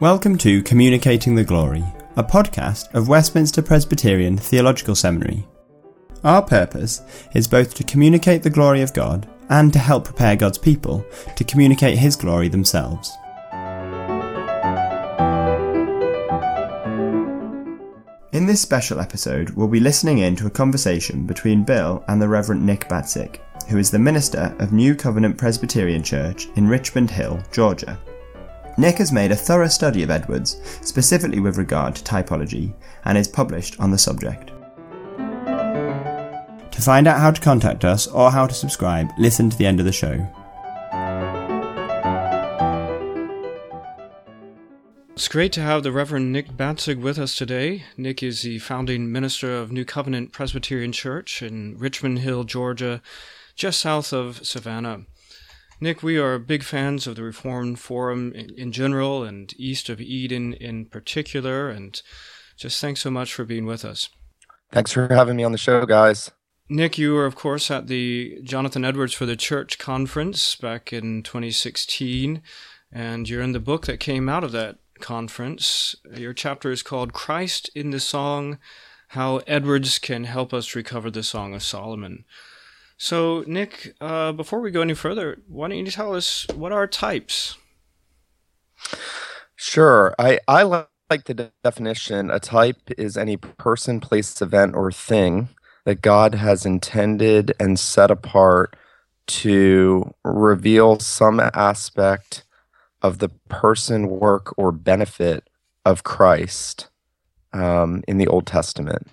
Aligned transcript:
Welcome 0.00 0.38
to 0.38 0.62
Communicating 0.62 1.34
the 1.34 1.42
Glory, 1.42 1.82
a 2.14 2.22
podcast 2.22 2.94
of 2.94 3.08
Westminster 3.08 3.62
Presbyterian 3.62 4.38
Theological 4.38 4.94
Seminary. 4.94 5.44
Our 6.22 6.40
purpose 6.40 7.02
is 7.34 7.48
both 7.48 7.74
to 7.74 7.82
communicate 7.82 8.44
the 8.44 8.48
glory 8.48 8.82
of 8.82 8.94
God 8.94 9.28
and 9.48 9.72
to 9.72 9.80
help 9.80 10.04
prepare 10.04 10.36
God's 10.36 10.56
people 10.56 11.04
to 11.34 11.42
communicate 11.42 11.98
His 11.98 12.14
glory 12.14 12.46
themselves. 12.46 13.10
In 18.30 18.46
this 18.46 18.60
special 18.60 19.00
episode, 19.00 19.50
we'll 19.50 19.66
be 19.66 19.80
listening 19.80 20.18
in 20.18 20.36
to 20.36 20.46
a 20.46 20.50
conversation 20.50 21.26
between 21.26 21.64
Bill 21.64 22.04
and 22.06 22.22
the 22.22 22.28
Reverend 22.28 22.64
Nick 22.64 22.88
Batzig, 22.88 23.40
who 23.68 23.78
is 23.78 23.90
the 23.90 23.98
minister 23.98 24.54
of 24.60 24.72
New 24.72 24.94
Covenant 24.94 25.36
Presbyterian 25.36 26.04
Church 26.04 26.46
in 26.54 26.68
Richmond 26.68 27.10
Hill, 27.10 27.42
Georgia. 27.50 27.98
Nick 28.78 28.98
has 28.98 29.10
made 29.10 29.32
a 29.32 29.36
thorough 29.36 29.66
study 29.66 30.04
of 30.04 30.10
Edwards, 30.10 30.56
specifically 30.82 31.40
with 31.40 31.58
regard 31.58 31.96
to 31.96 32.04
typology, 32.04 32.72
and 33.04 33.18
is 33.18 33.26
published 33.26 33.78
on 33.80 33.90
the 33.90 33.98
subject. 33.98 34.52
To 36.70 36.80
find 36.80 37.08
out 37.08 37.18
how 37.18 37.32
to 37.32 37.40
contact 37.40 37.84
us 37.84 38.06
or 38.06 38.30
how 38.30 38.46
to 38.46 38.54
subscribe, 38.54 39.08
listen 39.18 39.50
to 39.50 39.58
the 39.58 39.66
end 39.66 39.80
of 39.80 39.86
the 39.86 39.90
show. 39.90 40.24
It's 45.10 45.26
great 45.26 45.50
to 45.54 45.60
have 45.60 45.82
the 45.82 45.90
Reverend 45.90 46.32
Nick 46.32 46.52
Batzig 46.52 47.00
with 47.00 47.18
us 47.18 47.34
today. 47.34 47.82
Nick 47.96 48.22
is 48.22 48.42
the 48.42 48.60
founding 48.60 49.10
minister 49.10 49.56
of 49.56 49.72
New 49.72 49.84
Covenant 49.84 50.30
Presbyterian 50.30 50.92
Church 50.92 51.42
in 51.42 51.76
Richmond 51.76 52.20
Hill, 52.20 52.44
Georgia, 52.44 53.02
just 53.56 53.80
south 53.80 54.12
of 54.12 54.46
Savannah. 54.46 55.00
Nick, 55.80 56.02
we 56.02 56.18
are 56.18 56.38
big 56.38 56.64
fans 56.64 57.06
of 57.06 57.16
the 57.16 57.22
Reformed 57.22 57.78
Forum 57.78 58.32
in, 58.32 58.50
in, 58.56 58.72
general 58.72 59.22
and 59.22 59.54
East 59.56 59.88
of 59.88 60.00
Eden 60.00 60.54
in 60.54 60.86
particular. 60.86 61.68
And 61.68 62.00
just 62.56 62.80
thanks 62.80 63.00
so 63.00 63.10
much 63.10 63.32
for 63.32 63.44
being 63.44 63.64
with 63.64 63.84
us. 63.84 64.08
Thanks 64.72 64.92
for 64.92 65.06
having 65.08 65.36
me 65.36 65.44
on 65.44 65.52
the 65.52 65.58
show, 65.58 65.86
guys. 65.86 66.30
Nick, 66.68 66.98
you 66.98 67.14
were, 67.14 67.24
of 67.24 67.34
course, 67.34 67.70
at 67.70 67.86
the 67.86 68.40
Jonathan 68.42 68.84
Edwards 68.84 69.14
for 69.14 69.24
the 69.24 69.36
Church 69.36 69.78
conference 69.78 70.54
back 70.56 70.92
in 70.92 71.22
2016, 71.22 72.42
and 72.92 73.28
you're 73.28 73.40
in 73.40 73.52
the 73.52 73.60
book 73.60 73.86
that 73.86 74.00
came 74.00 74.28
out 74.28 74.44
of 74.44 74.52
that 74.52 74.76
conference. 75.00 75.94
Your 76.14 76.34
chapter 76.34 76.70
is 76.70 76.82
called 76.82 77.14
Christ 77.14 77.70
in 77.74 77.90
the 77.90 78.00
Song 78.00 78.58
How 79.08 79.38
Edwards 79.46 79.98
Can 79.98 80.24
Help 80.24 80.52
Us 80.52 80.74
Recover 80.74 81.10
the 81.10 81.22
Song 81.22 81.54
of 81.54 81.62
Solomon. 81.62 82.24
So, 82.98 83.44
Nick, 83.46 83.94
uh, 84.00 84.32
before 84.32 84.60
we 84.60 84.72
go 84.72 84.82
any 84.82 84.94
further, 84.94 85.42
why 85.48 85.68
don't 85.68 85.78
you 85.78 85.90
tell 85.90 86.14
us 86.14 86.46
what 86.54 86.72
are 86.72 86.88
types? 86.88 87.56
Sure. 89.56 90.14
I, 90.18 90.40
I 90.48 90.64
like 90.64 91.24
the 91.24 91.34
de- 91.34 91.52
definition. 91.64 92.30
A 92.30 92.40
type 92.40 92.90
is 92.98 93.16
any 93.16 93.36
person, 93.36 94.00
place, 94.00 94.40
event, 94.42 94.74
or 94.76 94.92
thing 94.92 95.50
that 95.84 96.02
God 96.02 96.34
has 96.36 96.66
intended 96.66 97.54
and 97.60 97.78
set 97.78 98.10
apart 98.10 98.76
to 99.28 100.14
reveal 100.24 100.98
some 101.00 101.40
aspect 101.40 102.44
of 103.02 103.18
the 103.18 103.30
person, 103.48 104.08
work, 104.08 104.54
or 104.58 104.72
benefit 104.72 105.48
of 105.84 106.04
Christ 106.04 106.88
um, 107.52 108.02
in 108.08 108.18
the 108.18 108.28
Old 108.28 108.46
Testament. 108.46 109.08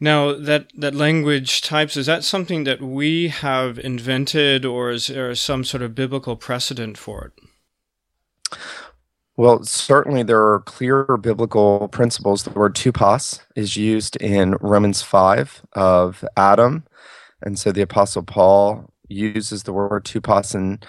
Now, 0.00 0.32
that, 0.32 0.68
that 0.76 0.94
language 0.94 1.60
types, 1.60 1.96
is 1.96 2.06
that 2.06 2.22
something 2.22 2.64
that 2.64 2.80
we 2.80 3.28
have 3.28 3.78
invented, 3.78 4.64
or 4.64 4.90
is 4.90 5.08
there 5.08 5.34
some 5.34 5.64
sort 5.64 5.82
of 5.82 5.94
biblical 5.94 6.36
precedent 6.36 6.96
for 6.96 7.24
it? 7.26 8.58
Well, 9.36 9.62
certainly 9.64 10.22
there 10.22 10.44
are 10.44 10.60
clear 10.60 11.16
biblical 11.16 11.88
principles. 11.88 12.42
The 12.42 12.50
word 12.50 12.74
tupos 12.74 13.40
is 13.54 13.76
used 13.76 14.16
in 14.16 14.56
Romans 14.60 15.02
5 15.02 15.62
of 15.74 16.24
Adam. 16.36 16.84
And 17.42 17.58
so 17.58 17.70
the 17.70 17.82
Apostle 17.82 18.24
Paul 18.24 18.92
uses 19.08 19.62
the 19.62 19.72
word 19.72 20.04
tupos 20.04 20.54
in 20.54 20.80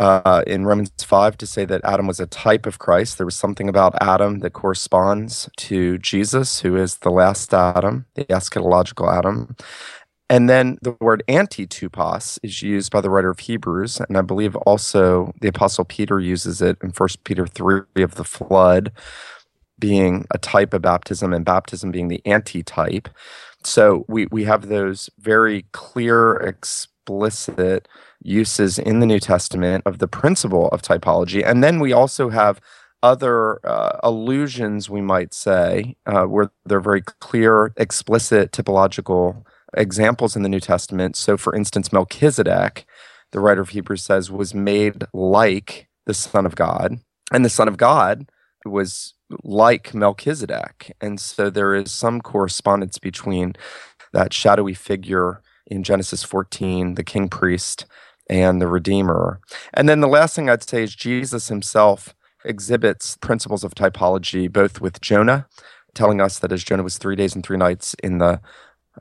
uh, 0.00 0.42
in 0.46 0.64
Romans 0.64 0.90
5 0.98 1.36
to 1.38 1.46
say 1.46 1.64
that 1.66 1.82
Adam 1.84 2.06
was 2.06 2.18
a 2.18 2.26
type 2.26 2.66
of 2.66 2.78
Christ. 2.78 3.18
There 3.18 3.26
was 3.26 3.36
something 3.36 3.68
about 3.68 3.94
Adam 4.00 4.38
that 4.40 4.54
corresponds 4.54 5.48
to 5.58 5.98
Jesus, 5.98 6.60
who 6.60 6.74
is 6.74 6.96
the 6.96 7.10
last 7.10 7.52
Adam, 7.52 8.06
the 8.14 8.24
eschatological 8.24 9.12
Adam. 9.12 9.54
And 10.30 10.48
then 10.48 10.78
the 10.80 10.96
word 11.00 11.22
anti-tupos 11.28 12.38
is 12.42 12.62
used 12.62 12.90
by 12.90 13.00
the 13.00 13.10
writer 13.10 13.30
of 13.30 13.40
Hebrews, 13.40 14.00
and 14.00 14.16
I 14.16 14.22
believe 14.22 14.56
also 14.56 15.32
the 15.40 15.48
Apostle 15.48 15.84
Peter 15.84 16.18
uses 16.18 16.62
it 16.62 16.78
in 16.82 16.92
First 16.92 17.24
Peter 17.24 17.46
3 17.46 17.82
of 17.96 18.14
the 18.14 18.24
flood, 18.24 18.92
being 19.78 20.26
a 20.30 20.38
type 20.38 20.72
of 20.72 20.82
baptism, 20.82 21.34
and 21.34 21.44
baptism 21.44 21.90
being 21.90 22.08
the 22.08 22.22
anti-type. 22.24 23.08
So 23.64 24.04
we, 24.08 24.26
we 24.30 24.44
have 24.44 24.68
those 24.68 25.10
very 25.18 25.66
clear, 25.72 26.34
explicit 27.00 27.88
uses 28.22 28.78
in 28.78 29.00
the 29.00 29.06
New 29.06 29.20
Testament 29.20 29.82
of 29.86 29.98
the 29.98 30.08
principle 30.08 30.68
of 30.68 30.82
typology. 30.82 31.42
And 31.44 31.62
then 31.64 31.80
we 31.80 31.92
also 31.92 32.28
have 32.30 32.60
other 33.02 33.64
uh, 33.66 33.98
allusions, 34.02 34.90
we 34.90 35.00
might 35.00 35.32
say, 35.32 35.96
uh, 36.06 36.24
where 36.24 36.50
they're 36.66 36.80
very 36.80 37.02
clear, 37.02 37.72
explicit 37.76 38.52
typological 38.52 39.42
examples 39.74 40.36
in 40.36 40.42
the 40.42 40.48
New 40.48 40.60
Testament. 40.60 41.16
So, 41.16 41.36
for 41.36 41.54
instance, 41.54 41.92
Melchizedek, 41.92 42.84
the 43.32 43.40
writer 43.40 43.62
of 43.62 43.70
Hebrews 43.70 44.04
says, 44.04 44.30
was 44.30 44.54
made 44.54 45.04
like 45.14 45.88
the 46.06 46.14
Son 46.14 46.44
of 46.44 46.56
God. 46.56 46.98
And 47.32 47.44
the 47.44 47.50
Son 47.50 47.68
of 47.68 47.78
God 47.78 48.28
was 48.66 49.14
like 49.42 49.94
Melchizedek. 49.94 50.94
And 51.00 51.18
so 51.18 51.48
there 51.48 51.74
is 51.74 51.90
some 51.90 52.20
correspondence 52.20 52.98
between 52.98 53.54
that 54.12 54.34
shadowy 54.34 54.74
figure 54.74 55.40
in 55.70 55.82
Genesis 55.82 56.22
14, 56.22 56.94
the 56.94 57.04
king 57.04 57.28
priest, 57.28 57.86
and 58.28 58.60
the 58.60 58.66
Redeemer. 58.66 59.40
And 59.72 59.88
then 59.88 60.00
the 60.00 60.08
last 60.08 60.34
thing 60.36 60.50
I'd 60.50 60.62
say 60.62 60.82
is 60.82 60.94
Jesus 60.94 61.48
himself 61.48 62.14
exhibits 62.44 63.16
principles 63.18 63.64
of 63.64 63.74
typology 63.74 64.50
both 64.50 64.80
with 64.80 65.00
Jonah, 65.00 65.46
telling 65.94 66.20
us 66.20 66.38
that 66.38 66.52
as 66.52 66.64
Jonah 66.64 66.82
was 66.82 66.98
three 66.98 67.16
days 67.16 67.34
and 67.34 67.44
three 67.44 67.58
nights 67.58 67.94
in 68.02 68.18
the 68.18 68.40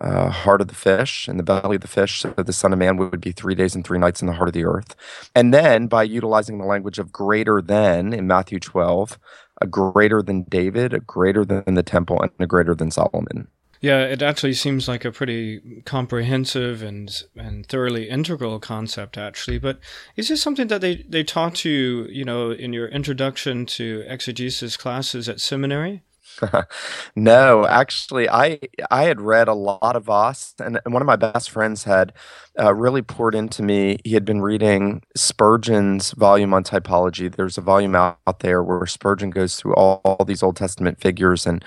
uh, 0.02 0.30
heart 0.30 0.62
of 0.62 0.68
the 0.68 0.76
fish, 0.76 1.28
in 1.28 1.38
the 1.38 1.44
belly 1.44 1.76
of 1.76 1.82
the 1.82 1.88
fish, 1.88 2.22
so 2.22 2.30
the 2.30 2.54
Son 2.54 2.74
of 2.74 2.80
Man 2.80 2.98
would 2.98 3.22
be 3.22 3.32
three 3.32 3.56
days 3.56 3.76
and 3.76 3.86
three 3.86 4.00
nights 4.00 4.22
in 4.22 4.28
the 4.28 4.34
heart 4.34 4.50
of 4.50 4.54
the 4.54 4.66
earth. 4.66 4.96
And 5.36 5.54
then 5.54 5.88
by 5.88 6.04
utilizing 6.04 6.58
the 6.58 6.66
language 6.66 7.00
of 7.00 7.12
greater 7.12 7.62
than 7.62 8.14
in 8.14 8.28
Matthew 8.28 8.60
12, 8.60 9.20
a 9.62 9.68
greater 9.68 10.22
than 10.22 10.44
David, 10.44 10.94
a 10.94 11.00
greater 11.00 11.44
than 11.44 11.74
the 11.74 11.84
temple, 11.84 12.22
and 12.22 12.32
a 12.40 12.48
greater 12.48 12.76
than 12.76 12.92
Solomon. 12.92 13.48
Yeah, 13.82 14.04
it 14.04 14.22
actually 14.22 14.54
seems 14.54 14.90
like 14.90 15.06
a 15.06 15.12
pretty 15.12 15.82
comprehensive 15.86 16.82
and 16.84 17.10
and 17.36 17.66
thoroughly 17.66 18.10
integral 18.10 18.60
concept, 18.60 19.18
actually. 19.18 19.58
But 19.58 19.80
is 20.18 20.28
this 20.28 20.42
something 20.42 20.68
that 20.68 20.82
they, 20.82 21.06
they 21.08 21.24
taught 21.24 21.64
you, 21.64 22.06
you 22.10 22.26
know, 22.26 22.52
in 22.52 22.74
your 22.74 22.90
introduction 22.90 23.66
to 23.68 24.04
exegesis 24.06 24.76
classes 24.76 25.30
at 25.30 25.40
seminary? 25.40 26.04
no, 27.16 27.66
actually, 27.66 28.30
I 28.30 28.60
I 28.90 29.04
had 29.04 29.22
read 29.22 29.48
a 29.48 29.54
lot 29.54 29.96
of 29.96 30.06
Vos, 30.06 30.54
and, 30.60 30.80
and 30.84 30.94
one 30.94 31.02
of 31.02 31.06
my 31.06 31.16
best 31.16 31.50
friends 31.50 31.84
had 31.84 32.14
uh, 32.60 32.74
really 32.74 33.02
poured 33.02 33.36
into 33.36 33.64
me. 33.64 33.98
He 34.04 34.14
had 34.14 34.26
been 34.26 34.42
reading 34.42 35.02
Spurgeon's 35.16 36.12
volume 36.12 36.54
on 36.54 36.64
typology. 36.64 37.34
There's 37.34 37.58
a 37.58 37.62
volume 37.62 37.96
out, 37.96 38.20
out 38.28 38.40
there 38.40 38.64
where 38.64 38.86
Spurgeon 38.86 39.30
goes 39.30 39.56
through 39.56 39.76
all, 39.76 40.02
all 40.04 40.26
these 40.26 40.44
Old 40.44 40.56
Testament 40.56 41.00
figures 41.00 41.46
and 41.46 41.64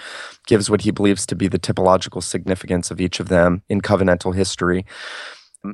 gives 0.47 0.71
what 0.71 0.83
he 0.83 0.91
believes 0.91 1.27
to 1.27 1.37
be 1.37 1.49
the 1.49 1.59
typological 1.59 2.23
significance 2.23 2.91
of 2.91 3.01
each 3.01 3.21
of 3.21 3.29
them 3.29 3.63
in 3.69 3.81
covenantal 3.81 4.35
history. 4.35 4.85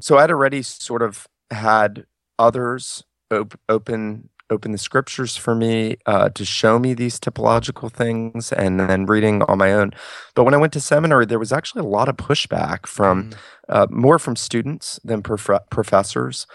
So 0.01 0.19
I'd 0.19 0.31
already 0.31 0.63
sort 0.63 1.03
of 1.03 1.27
had 1.51 2.05
others 2.39 3.05
op- 3.33 3.59
open 3.69 4.29
open 4.51 4.73
the 4.73 4.79
scriptures 4.79 5.37
for 5.37 5.55
me 5.55 5.97
uh, 6.07 6.29
to 6.31 6.45
show 6.45 6.79
me 6.79 6.95
these 6.95 7.21
typological 7.21 7.91
things 7.93 8.53
and 8.53 8.81
then 8.81 9.07
reading 9.07 9.43
on 9.43 9.59
my 9.59 9.73
own. 9.73 9.93
But 10.35 10.45
when 10.45 10.55
I 10.55 10.59
went 10.59 10.73
to 10.75 10.81
seminary, 10.81 11.27
there 11.27 11.39
was 11.39 11.53
actually 11.53 11.81
a 11.81 11.89
lot 11.89 12.09
of 12.09 12.17
pushback 12.17 12.87
from 12.87 13.31
mm. 13.31 13.37
uh, 13.69 13.87
more 13.91 14.19
from 14.19 14.37
students 14.37 14.99
than 15.05 15.23
prof- 15.23 15.69
professors. 15.71 16.47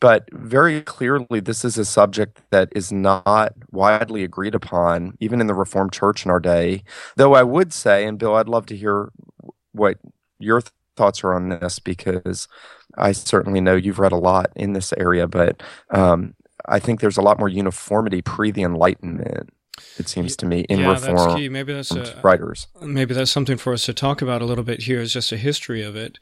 But 0.00 0.28
very 0.32 0.80
clearly, 0.82 1.38
this 1.38 1.64
is 1.64 1.78
a 1.78 1.84
subject 1.84 2.40
that 2.50 2.70
is 2.72 2.90
not 2.90 3.52
widely 3.70 4.24
agreed 4.24 4.54
upon, 4.54 5.16
even 5.20 5.40
in 5.40 5.46
the 5.46 5.54
Reformed 5.54 5.92
Church 5.92 6.24
in 6.24 6.30
our 6.30 6.40
day. 6.40 6.82
Though 7.14 7.34
I 7.34 7.44
would 7.44 7.72
say, 7.72 8.04
and 8.04 8.18
Bill, 8.18 8.34
I'd 8.34 8.48
love 8.48 8.66
to 8.66 8.76
hear 8.76 9.12
what 9.70 9.98
your 10.40 10.60
th- 10.60 10.72
thoughts 10.96 11.22
are 11.22 11.34
on 11.34 11.50
this 11.50 11.78
because 11.78 12.48
I 12.98 13.12
certainly 13.12 13.60
know 13.60 13.76
you've 13.76 14.00
read 14.00 14.10
a 14.10 14.16
lot 14.16 14.50
in 14.56 14.72
this 14.72 14.92
area, 14.94 15.28
but 15.28 15.62
um, 15.90 16.34
I 16.66 16.78
think 16.78 17.00
there's 17.00 17.16
a 17.16 17.22
lot 17.22 17.38
more 17.38 17.48
uniformity 17.48 18.22
pre 18.22 18.50
the 18.50 18.62
Enlightenment. 18.62 19.50
It 19.98 20.08
seems 20.08 20.36
to 20.36 20.46
me 20.46 20.60
in 20.68 20.80
yeah, 20.80 20.90
reform 20.90 21.16
that's 21.16 21.34
key. 21.34 21.48
Maybe 21.48 21.72
that's 21.72 21.90
a, 21.92 22.20
writers. 22.22 22.66
Maybe 22.80 23.14
that's 23.14 23.30
something 23.30 23.56
for 23.56 23.72
us 23.72 23.86
to 23.86 23.94
talk 23.94 24.20
about 24.22 24.42
a 24.42 24.44
little 24.44 24.64
bit 24.64 24.82
here. 24.82 25.00
Is 25.00 25.12
just 25.12 25.32
a 25.32 25.36
history 25.36 25.82
of 25.82 25.96
it. 25.96 26.18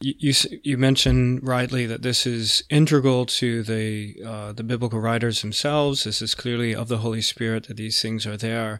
You, 0.00 0.14
you, 0.18 0.34
you 0.62 0.78
mentioned 0.78 1.46
rightly 1.46 1.86
that 1.86 2.02
this 2.02 2.26
is 2.26 2.64
integral 2.68 3.24
to 3.26 3.62
the 3.62 4.16
uh, 4.24 4.52
the 4.52 4.62
biblical 4.62 5.00
writers 5.00 5.40
themselves. 5.40 6.04
This 6.04 6.20
is 6.20 6.34
clearly 6.34 6.74
of 6.74 6.88
the 6.88 6.98
Holy 6.98 7.22
Spirit 7.22 7.68
that 7.68 7.76
these 7.76 8.00
things 8.00 8.26
are 8.26 8.36
there, 8.36 8.78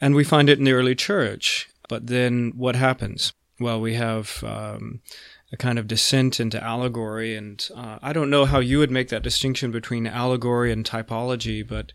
and 0.00 0.14
we 0.14 0.24
find 0.24 0.48
it 0.48 0.58
in 0.58 0.64
the 0.64 0.72
early 0.72 0.94
church. 0.94 1.68
But 1.88 2.06
then 2.06 2.52
what 2.56 2.76
happens? 2.76 3.34
Well, 3.60 3.80
we 3.80 3.94
have 3.94 4.42
um, 4.44 5.00
a 5.52 5.56
kind 5.56 5.78
of 5.78 5.86
descent 5.86 6.40
into 6.40 6.62
allegory, 6.62 7.36
and 7.36 7.68
uh, 7.76 7.98
I 8.00 8.12
don't 8.12 8.30
know 8.30 8.46
how 8.46 8.58
you 8.58 8.78
would 8.78 8.90
make 8.90 9.08
that 9.08 9.22
distinction 9.22 9.70
between 9.70 10.06
allegory 10.06 10.72
and 10.72 10.84
typology, 10.84 11.66
but 11.66 11.92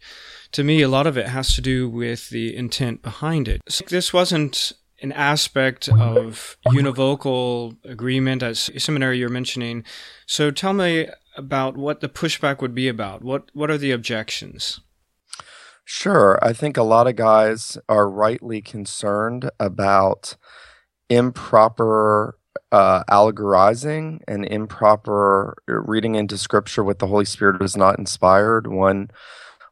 to 0.51 0.63
me, 0.63 0.81
a 0.81 0.87
lot 0.87 1.07
of 1.07 1.17
it 1.17 1.27
has 1.27 1.55
to 1.55 1.61
do 1.61 1.89
with 1.89 2.29
the 2.29 2.55
intent 2.55 3.01
behind 3.01 3.47
it. 3.47 3.61
So 3.67 3.85
this 3.85 4.13
wasn't 4.13 4.73
an 5.01 5.11
aspect 5.11 5.89
of 5.89 6.57
univocal 6.67 7.77
agreement 7.83 8.41
as 8.41 8.71
seminary 8.77 9.19
you're 9.19 9.29
mentioning. 9.29 9.83
So 10.25 10.49
tell 10.51 10.73
me 10.73 11.07
about 11.35 11.77
what 11.77 12.01
the 12.01 12.09
pushback 12.09 12.61
would 12.61 12.73
be 12.73 12.87
about. 12.87 13.23
What 13.23 13.49
what 13.53 13.69
are 13.69 13.77
the 13.77 13.91
objections? 13.91 14.79
Sure. 15.85 16.37
I 16.41 16.51
think 16.51 16.75
a 16.75 16.83
lot 16.83 17.07
of 17.07 17.15
guys 17.15 17.77
are 17.87 18.09
rightly 18.09 18.61
concerned 18.61 19.49
about 19.59 20.35
improper 21.09 22.36
uh, 22.71 23.03
allegorizing 23.09 24.21
and 24.27 24.45
improper 24.45 25.55
reading 25.67 26.15
into 26.15 26.37
scripture 26.37 26.83
with 26.83 26.99
the 26.99 27.07
Holy 27.07 27.25
Spirit 27.25 27.61
was 27.61 27.77
not 27.77 27.99
inspired. 27.99 28.67
One 28.67 29.09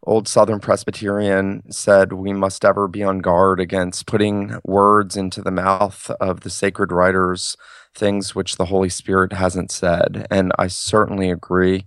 old 0.03 0.27
Southern 0.27 0.59
Presbyterian 0.59 1.63
said 1.71 2.13
we 2.13 2.33
must 2.33 2.63
ever 2.63 2.87
be 2.87 3.03
on 3.03 3.19
guard 3.19 3.59
against 3.59 4.05
putting 4.05 4.59
words 4.63 5.17
into 5.17 5.41
the 5.41 5.51
mouth 5.51 6.11
of 6.19 6.41
the 6.41 6.49
sacred 6.49 6.91
writers, 6.91 7.57
things 7.93 8.35
which 8.35 8.57
the 8.57 8.65
Holy 8.65 8.89
Spirit 8.89 9.33
hasn't 9.33 9.71
said. 9.71 10.27
And 10.29 10.51
I 10.59 10.67
certainly 10.67 11.31
agree 11.31 11.85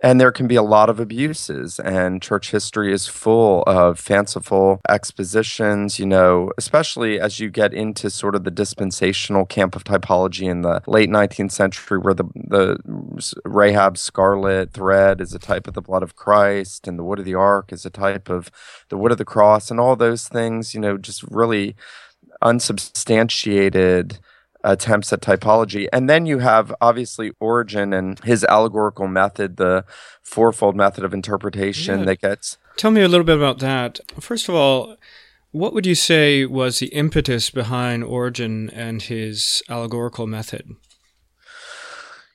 and 0.00 0.20
there 0.20 0.30
can 0.30 0.46
be 0.46 0.54
a 0.54 0.62
lot 0.62 0.88
of 0.88 1.00
abuses 1.00 1.80
and 1.80 2.22
church 2.22 2.50
history 2.50 2.92
is 2.92 3.06
full 3.06 3.62
of 3.66 3.98
fanciful 3.98 4.80
expositions 4.88 5.98
you 5.98 6.06
know 6.06 6.52
especially 6.58 7.18
as 7.18 7.40
you 7.40 7.50
get 7.50 7.74
into 7.74 8.10
sort 8.10 8.34
of 8.34 8.44
the 8.44 8.50
dispensational 8.50 9.44
camp 9.44 9.74
of 9.74 9.84
typology 9.84 10.48
in 10.48 10.62
the 10.62 10.80
late 10.86 11.10
19th 11.10 11.52
century 11.52 11.98
where 11.98 12.14
the 12.14 12.24
the 12.34 12.78
rahab 13.44 13.98
scarlet 13.98 14.72
thread 14.72 15.20
is 15.20 15.34
a 15.34 15.38
type 15.38 15.66
of 15.66 15.74
the 15.74 15.82
blood 15.82 16.02
of 16.02 16.16
christ 16.16 16.86
and 16.86 16.98
the 16.98 17.04
wood 17.04 17.18
of 17.18 17.24
the 17.24 17.34
ark 17.34 17.72
is 17.72 17.84
a 17.84 17.90
type 17.90 18.28
of 18.28 18.50
the 18.88 18.96
wood 18.96 19.12
of 19.12 19.18
the 19.18 19.24
cross 19.24 19.70
and 19.70 19.80
all 19.80 19.96
those 19.96 20.28
things 20.28 20.74
you 20.74 20.80
know 20.80 20.96
just 20.96 21.22
really 21.24 21.74
unsubstantiated 22.42 24.18
attempts 24.64 25.12
at 25.12 25.20
typology. 25.20 25.88
And 25.92 26.08
then 26.08 26.26
you 26.26 26.38
have 26.38 26.74
obviously 26.80 27.32
Origen 27.40 27.92
and 27.92 28.18
his 28.20 28.44
allegorical 28.44 29.08
method, 29.08 29.56
the 29.56 29.84
fourfold 30.22 30.76
method 30.76 31.04
of 31.04 31.14
interpretation 31.14 32.00
yeah. 32.00 32.04
that 32.06 32.20
gets. 32.20 32.58
Tell 32.76 32.90
me 32.90 33.02
a 33.02 33.08
little 33.08 33.24
bit 33.26 33.36
about 33.36 33.58
that. 33.60 34.00
First 34.20 34.48
of 34.48 34.54
all, 34.54 34.96
what 35.50 35.72
would 35.72 35.86
you 35.86 35.94
say 35.94 36.44
was 36.44 36.78
the 36.78 36.88
impetus 36.88 37.50
behind 37.50 38.04
Origen 38.04 38.70
and 38.70 39.00
his 39.02 39.62
allegorical 39.68 40.26
method? 40.26 40.76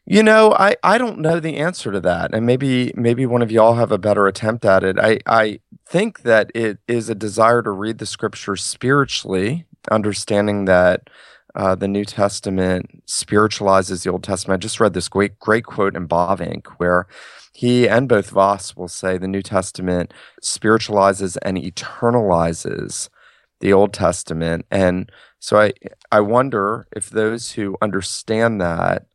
You 0.06 0.22
know, 0.22 0.54
I, 0.54 0.76
I 0.84 0.98
don't 0.98 1.20
know 1.20 1.40
the 1.40 1.58
answer 1.58 1.92
to 1.92 2.02
that. 2.02 2.34
And 2.34 2.46
maybe 2.46 2.92
maybe 2.96 3.26
one 3.26 3.42
of 3.42 3.52
y'all 3.52 3.76
have 3.76 3.92
a 3.92 3.98
better 3.98 4.28
attempt 4.28 4.66
at 4.66 4.84
it. 4.84 5.00
I, 5.00 5.20
I 5.26 5.60
think 5.88 6.24
that 6.24 6.52
it 6.54 6.80
is 6.88 7.10
a 7.10 7.16
desire 7.16 7.62
to 7.62 7.72
read 7.72 8.00
the 8.00 8.06
scripture 8.06 8.58
spiritually, 8.58 9.66
understanding 9.90 10.66
that 10.66 11.10
uh, 11.56 11.76
the 11.76 11.88
New 11.88 12.06
Testament 12.06 13.04
spiritualizes 13.06 14.04
the 14.04 14.12
Old 14.12 14.24
Testament. 14.24 14.60
I 14.60 14.62
just 14.62 14.80
read 14.80 14.94
this 14.94 15.10
great, 15.10 15.40
great 15.40 15.66
quote 15.66 15.96
in 15.96 16.08
Bavinck 16.08 16.68
where 16.78 17.08
he 17.54 17.88
and 17.88 18.10
both 18.10 18.32
Vos 18.32 18.76
will 18.76 18.88
say 18.88 19.18
the 19.18 19.28
New 19.28 19.44
Testament 19.44 20.14
spiritualizes 20.42 21.38
and 21.38 21.58
eternalizes 21.58 23.10
the 23.60 23.72
Old 23.72 23.94
Testament. 23.94 24.66
And 24.72 25.12
so 25.40 25.60
I, 25.60 25.74
I 26.12 26.20
wonder 26.22 26.88
if 26.96 27.10
those 27.10 27.52
who 27.52 27.78
understand 27.82 28.60
that 28.60 29.06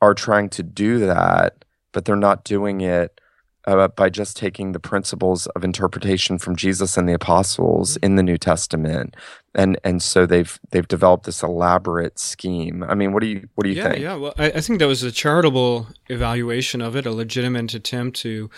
are 0.00 0.14
trying 0.14 0.50
to 0.50 0.62
do 0.62 1.00
that, 1.00 1.64
but 1.92 2.04
they're 2.04 2.16
not 2.16 2.44
doing 2.44 2.80
it 2.80 3.20
uh, 3.66 3.88
by 3.88 4.10
just 4.10 4.36
taking 4.36 4.72
the 4.72 4.80
principles 4.80 5.46
of 5.48 5.64
interpretation 5.64 6.38
from 6.38 6.56
Jesus 6.56 6.96
and 6.96 7.08
the 7.08 7.14
apostles 7.14 7.94
mm-hmm. 7.94 8.04
in 8.04 8.16
the 8.16 8.22
New 8.22 8.36
Testament, 8.36 9.16
and 9.54 9.78
and 9.84 10.02
so 10.02 10.26
they've 10.26 10.58
they've 10.70 10.88
developed 10.88 11.24
this 11.24 11.42
elaborate 11.42 12.18
scheme. 12.18 12.84
I 12.84 12.94
mean, 12.94 13.12
what 13.12 13.20
do 13.20 13.28
you 13.28 13.48
what 13.54 13.64
do 13.64 13.70
you 13.70 13.76
yeah, 13.76 13.88
think? 13.88 14.02
Yeah, 14.02 14.16
well, 14.16 14.34
I, 14.38 14.46
I 14.46 14.60
think 14.60 14.78
that 14.80 14.88
was 14.88 15.02
a 15.02 15.12
charitable 15.12 15.88
evaluation 16.08 16.82
of 16.82 16.96
it, 16.96 17.06
a 17.06 17.12
legitimate 17.12 17.74
attempt 17.74 18.18
to 18.20 18.50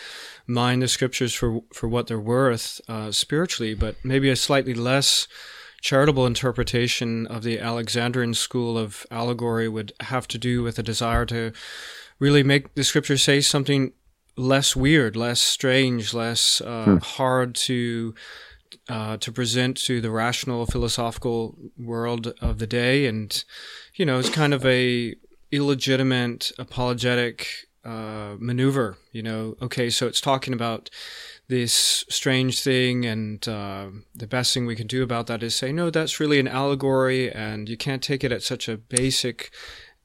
mine 0.47 0.81
the 0.81 0.89
scriptures 0.89 1.35
for 1.35 1.61
for 1.73 1.89
what 1.89 2.09
they're 2.09 2.19
worth 2.19 2.81
uh, 2.89 3.13
spiritually, 3.13 3.75
but 3.75 3.97
maybe 4.05 4.29
a 4.29 4.37
slightly 4.37 4.75
less 4.75 5.29
charitable 5.83 6.27
interpretation 6.27 7.27
of 7.29 7.45
the 7.45 7.61
Alexandrian 7.61 8.35
school 8.35 8.77
of 8.77 9.07
allegory 9.11 9.69
would 9.69 9.93
have 10.01 10.27
to 10.27 10.39
do 10.39 10.63
with 10.63 10.79
a 10.79 10.83
desire 10.83 11.25
to 11.27 11.53
really 12.19 12.43
make 12.43 12.75
the 12.75 12.83
scriptures 12.83 13.23
say 13.23 13.41
something 13.41 13.93
less 14.37 14.77
weird, 14.77 15.17
less 15.17 15.41
strange, 15.41 16.15
less 16.15 16.61
uh, 16.61 16.85
hmm. 16.85 16.97
hard 16.99 17.55
to 17.55 18.15
uh, 18.89 19.17
to 19.17 19.33
present 19.33 19.77
to 19.77 20.01
the 20.01 20.11
rational 20.11 20.67
philosophical 20.67 21.57
world 21.79 22.35
of 22.41 22.59
the 22.59 22.67
day, 22.67 23.07
and 23.07 23.45
you 23.95 24.05
know, 24.05 24.19
it's 24.19 24.31
kind 24.31 24.55
of 24.55 24.65
a 24.65 25.15
illegitimate 25.51 26.53
apologetic 26.59 27.49
uh, 27.85 28.37
maneuver. 28.39 28.99
You 29.13 29.23
know, 29.23 29.57
okay, 29.63 29.91
so 29.91 30.07
it's 30.07 30.21
talking 30.21 30.53
about 30.53 30.91
this 31.49 32.05
strange 32.09 32.61
thing, 32.61 33.05
and 33.07 33.47
uh, 33.49 33.87
the 34.15 34.27
best 34.27 34.53
thing 34.53 34.67
we 34.67 34.77
can 34.77 34.87
do 34.87 35.03
about 35.03 35.29
that 35.29 35.43
is 35.43 35.55
say, 35.55 35.73
no, 35.73 35.91
that's 35.91 36.21
really 36.21 36.41
an 36.41 36.49
allegory, 36.49 37.31
and 37.31 37.69
you 37.69 37.77
can't 37.77 38.03
take 38.03 38.25
it 38.25 38.33
at 38.33 38.43
such 38.43 38.69
a 38.69 38.77
basic 38.77 39.53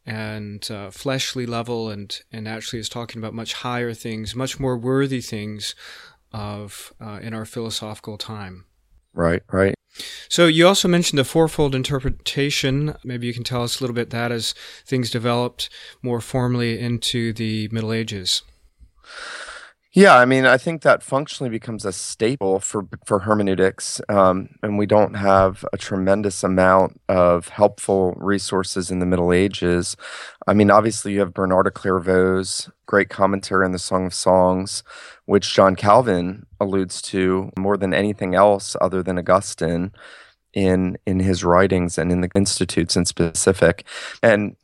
and 0.06 0.70
uh, 0.72 0.90
fleshly 0.90 1.46
level 1.46 1.90
and 1.90 2.22
and 2.32 2.48
actually 2.48 2.80
is 2.80 2.90
talking 2.90 3.22
about 3.22 3.34
much 3.34 3.54
higher 3.54 3.94
things 3.94 4.36
much 4.36 4.60
more 4.60 4.78
worthy 4.78 5.22
things 5.22 5.76
of 6.34 6.94
uh, 7.02 7.20
in 7.22 7.34
our 7.34 7.46
philosophical 7.46 8.18
time. 8.18 8.66
Right 9.14 9.44
right. 9.52 9.76
So 10.30 10.48
you 10.48 10.66
also 10.66 10.88
mentioned 10.88 11.20
the 11.20 11.26
fourfold 11.26 11.76
interpretation. 11.76 12.96
Maybe 13.04 13.28
you 13.28 13.34
can 13.34 13.44
tell 13.44 13.64
us 13.64 13.80
a 13.80 13.84
little 13.84 13.94
bit 13.94 14.10
that 14.12 14.32
as 14.32 14.54
things 14.86 15.12
developed 15.12 15.70
more 16.02 16.22
formally 16.22 16.80
into 16.80 17.34
the 17.34 17.68
middle 17.74 17.92
ages 17.92 18.42
yeah, 19.94 20.16
I 20.16 20.24
mean, 20.24 20.46
I 20.46 20.58
think 20.58 20.84
that 20.84 21.04
functionally 21.04 21.50
becomes 21.50 21.84
a 21.84 21.92
staple 21.92 22.62
for 22.62 22.88
for 23.06 23.20
hermeneutics, 23.20 24.00
um, 24.08 24.56
and 24.64 24.78
we 24.78 24.86
don't 24.86 25.16
have 25.16 25.66
a 25.74 25.78
tremendous 25.78 26.46
amount 26.46 27.02
of 27.10 27.50
helpful 27.50 28.14
resources 28.14 28.90
in 28.90 29.00
the 29.00 29.06
Middle 29.06 29.34
Ages. 29.34 29.98
I 30.48 30.54
mean, 30.54 30.72
obviously, 30.72 31.12
you 31.14 31.20
have 31.20 31.34
Bernard 31.34 31.68
of 31.68 31.74
Clairvaux's 31.74 32.70
great 32.86 33.10
commentary 33.10 33.66
on 33.66 33.74
the 33.74 33.80
Song 33.80 34.06
of 34.06 34.14
Songs, 34.14 34.84
which 35.26 35.54
John 35.54 35.76
Calvin 35.76 36.46
alludes 36.62 37.02
to 37.04 37.52
more 37.58 37.76
than 37.76 37.94
anything 37.94 38.34
else, 38.34 38.78
other 38.80 39.04
than 39.04 39.20
Augustine 39.20 39.92
in 40.54 40.98
in 41.06 41.20
his 41.20 41.44
writings 41.44 41.98
and 41.98 42.12
in 42.12 42.22
the 42.22 42.30
institutes 42.36 42.96
in 42.96 43.06
specific 43.06 43.86
and 44.22 44.56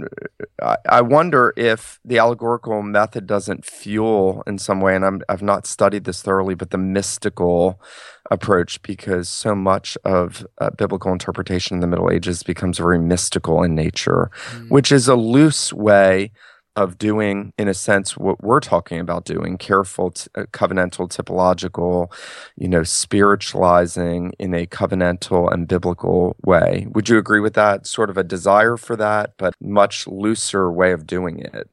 uh, 0.61 0.75
I, 0.85 0.97
I 0.97 1.01
wonder 1.01 1.53
if 1.55 1.99
the 2.03 2.17
allegorical 2.17 2.81
method 2.81 3.25
doesn't 3.25 3.65
fuel 3.65 4.43
in 4.45 4.57
some 4.57 4.81
way 4.81 4.95
and 4.95 5.05
I'm, 5.05 5.21
i've 5.29 5.41
not 5.41 5.65
studied 5.65 6.03
this 6.03 6.21
thoroughly 6.21 6.55
but 6.55 6.71
the 6.71 6.77
mystical 6.77 7.81
approach 8.29 8.81
because 8.81 9.29
so 9.29 9.55
much 9.55 9.97
of 10.03 10.45
uh, 10.57 10.69
biblical 10.71 11.13
interpretation 11.13 11.77
in 11.77 11.81
the 11.81 11.87
middle 11.87 12.11
ages 12.11 12.43
becomes 12.43 12.77
very 12.77 12.99
mystical 12.99 13.63
in 13.63 13.73
nature 13.73 14.29
mm. 14.51 14.69
which 14.69 14.91
is 14.91 15.07
a 15.07 15.15
loose 15.15 15.71
way 15.71 16.31
of 16.77 16.97
doing, 16.97 17.51
in 17.57 17.67
a 17.67 17.73
sense, 17.73 18.15
what 18.15 18.41
we're 18.43 18.59
talking 18.59 18.99
about 18.99 19.25
doing 19.25 19.57
careful, 19.57 20.11
t- 20.11 20.29
uh, 20.35 20.43
covenantal, 20.51 21.09
typological, 21.09 22.11
you 22.55 22.67
know, 22.67 22.83
spiritualizing 22.83 24.33
in 24.39 24.53
a 24.53 24.67
covenantal 24.67 25.51
and 25.51 25.67
biblical 25.67 26.35
way. 26.45 26.87
Would 26.91 27.09
you 27.09 27.17
agree 27.17 27.39
with 27.39 27.55
that? 27.55 27.87
Sort 27.87 28.09
of 28.09 28.17
a 28.17 28.23
desire 28.23 28.77
for 28.77 28.95
that, 28.95 29.33
but 29.37 29.55
much 29.59 30.07
looser 30.07 30.71
way 30.71 30.91
of 30.91 31.07
doing 31.07 31.39
it. 31.39 31.69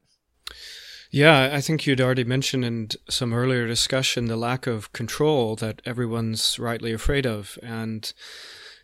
Yeah, 1.11 1.51
I 1.53 1.61
think 1.61 1.85
you'd 1.85 2.01
already 2.01 2.25
mentioned 2.25 2.65
in 2.65 2.89
some 3.07 3.33
earlier 3.33 3.67
discussion 3.67 4.25
the 4.25 4.35
lack 4.35 4.67
of 4.67 4.91
control 4.91 5.55
that 5.57 5.81
everyone's 5.85 6.59
rightly 6.59 6.91
afraid 6.91 7.25
of. 7.25 7.57
And 7.63 8.11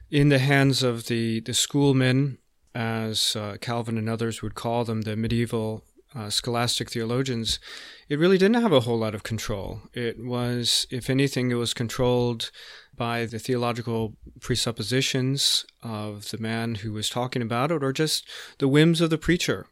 in 0.09 0.29
the 0.29 0.39
hands 0.39 0.83
of 0.83 1.07
the, 1.07 1.39
the 1.41 1.53
schoolmen, 1.53 2.37
as 2.73 3.35
uh, 3.35 3.57
Calvin 3.59 3.97
and 3.97 4.07
others 4.07 4.41
would 4.41 4.55
call 4.55 4.85
them, 4.85 5.01
the 5.01 5.17
medieval 5.17 5.83
uh, 6.15 6.29
scholastic 6.29 6.89
theologians, 6.89 7.59
it 8.09 8.19
really 8.19 8.37
didn't 8.37 8.61
have 8.61 8.73
a 8.73 8.81
whole 8.81 8.97
lot 8.97 9.15
of 9.15 9.23
control. 9.23 9.81
It 9.93 10.23
was, 10.23 10.85
if 10.89 11.09
anything, 11.09 11.51
it 11.51 11.55
was 11.55 11.73
controlled 11.73 12.51
by 12.95 13.25
the 13.25 13.39
theological 13.39 14.15
presuppositions 14.39 15.65
of 15.81 16.29
the 16.31 16.37
man 16.37 16.75
who 16.75 16.91
was 16.91 17.09
talking 17.09 17.41
about 17.41 17.71
it, 17.71 17.83
or 17.83 17.93
just 17.93 18.27
the 18.59 18.67
whims 18.67 19.01
of 19.01 19.09
the 19.09 19.17
preacher. 19.17 19.67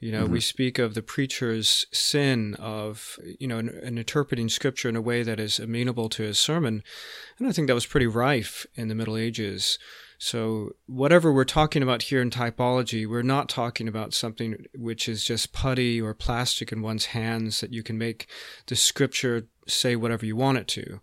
You 0.00 0.12
know, 0.12 0.24
mm-hmm. 0.24 0.34
we 0.34 0.40
speak 0.40 0.78
of 0.78 0.94
the 0.94 1.02
preacher's 1.02 1.86
sin 1.92 2.54
of, 2.60 3.18
you 3.40 3.48
know, 3.48 3.58
in, 3.58 3.68
in, 3.68 3.98
interpreting 3.98 4.48
scripture 4.48 4.88
in 4.88 4.94
a 4.94 5.00
way 5.00 5.24
that 5.24 5.40
is 5.40 5.58
amenable 5.58 6.08
to 6.10 6.22
his 6.22 6.38
sermon. 6.38 6.84
And 7.38 7.48
I 7.48 7.52
think 7.52 7.66
that 7.66 7.74
was 7.74 7.86
pretty 7.86 8.06
rife 8.06 8.64
in 8.76 8.86
the 8.86 8.94
Middle 8.94 9.16
Ages. 9.16 9.78
So, 10.20 10.72
whatever 10.86 11.32
we're 11.32 11.44
talking 11.44 11.80
about 11.80 12.02
here 12.02 12.20
in 12.20 12.30
typology, 12.30 13.08
we're 13.08 13.22
not 13.22 13.48
talking 13.48 13.86
about 13.86 14.12
something 14.12 14.66
which 14.74 15.08
is 15.08 15.24
just 15.24 15.52
putty 15.52 16.00
or 16.00 16.12
plastic 16.12 16.72
in 16.72 16.82
one's 16.82 17.06
hands 17.06 17.60
that 17.60 17.72
you 17.72 17.84
can 17.84 17.96
make 17.96 18.26
the 18.66 18.74
scripture 18.74 19.46
say 19.68 19.94
whatever 19.94 20.26
you 20.26 20.34
want 20.34 20.58
it 20.58 20.66
to. 20.68 21.00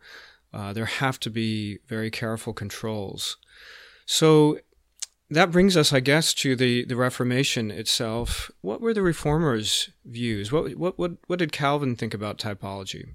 Uh, 0.53 0.73
there 0.73 0.85
have 0.85 1.17
to 1.21 1.29
be 1.29 1.79
very 1.87 2.11
careful 2.11 2.51
controls. 2.51 3.37
So, 4.05 4.59
that 5.29 5.49
brings 5.49 5.77
us, 5.77 5.93
I 5.93 6.01
guess, 6.01 6.33
to 6.35 6.57
the, 6.57 6.83
the 6.83 6.97
Reformation 6.97 7.71
itself. 7.71 8.51
What 8.59 8.81
were 8.81 8.93
the 8.93 9.01
reformers' 9.01 9.89
views? 10.03 10.51
What, 10.51 10.75
what, 10.75 10.99
what, 10.99 11.13
what 11.27 11.39
did 11.39 11.53
Calvin 11.53 11.95
think 11.95 12.13
about 12.13 12.37
typology? 12.37 13.13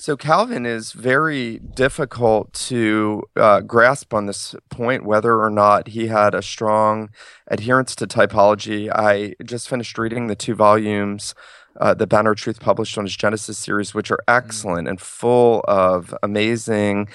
So 0.00 0.16
Calvin 0.16 0.64
is 0.64 0.92
very 0.92 1.58
difficult 1.58 2.54
to 2.54 3.22
uh, 3.36 3.60
grasp 3.60 4.14
on 4.14 4.24
this 4.24 4.54
point, 4.70 5.04
whether 5.04 5.42
or 5.42 5.50
not 5.50 5.88
he 5.88 6.06
had 6.06 6.34
a 6.34 6.40
strong 6.40 7.10
adherence 7.48 7.94
to 7.96 8.06
typology. 8.06 8.90
I 8.90 9.34
just 9.44 9.68
finished 9.68 9.98
reading 9.98 10.26
the 10.26 10.34
two 10.34 10.54
volumes 10.54 11.34
uh, 11.78 11.92
that 11.92 12.06
Banner 12.06 12.34
Truth 12.34 12.60
published 12.60 12.96
on 12.96 13.04
his 13.04 13.14
Genesis 13.14 13.58
series, 13.58 13.92
which 13.92 14.10
are 14.10 14.20
mm. 14.26 14.34
excellent 14.34 14.88
and 14.88 14.98
full 14.98 15.62
of 15.68 16.14
amazing 16.22 17.10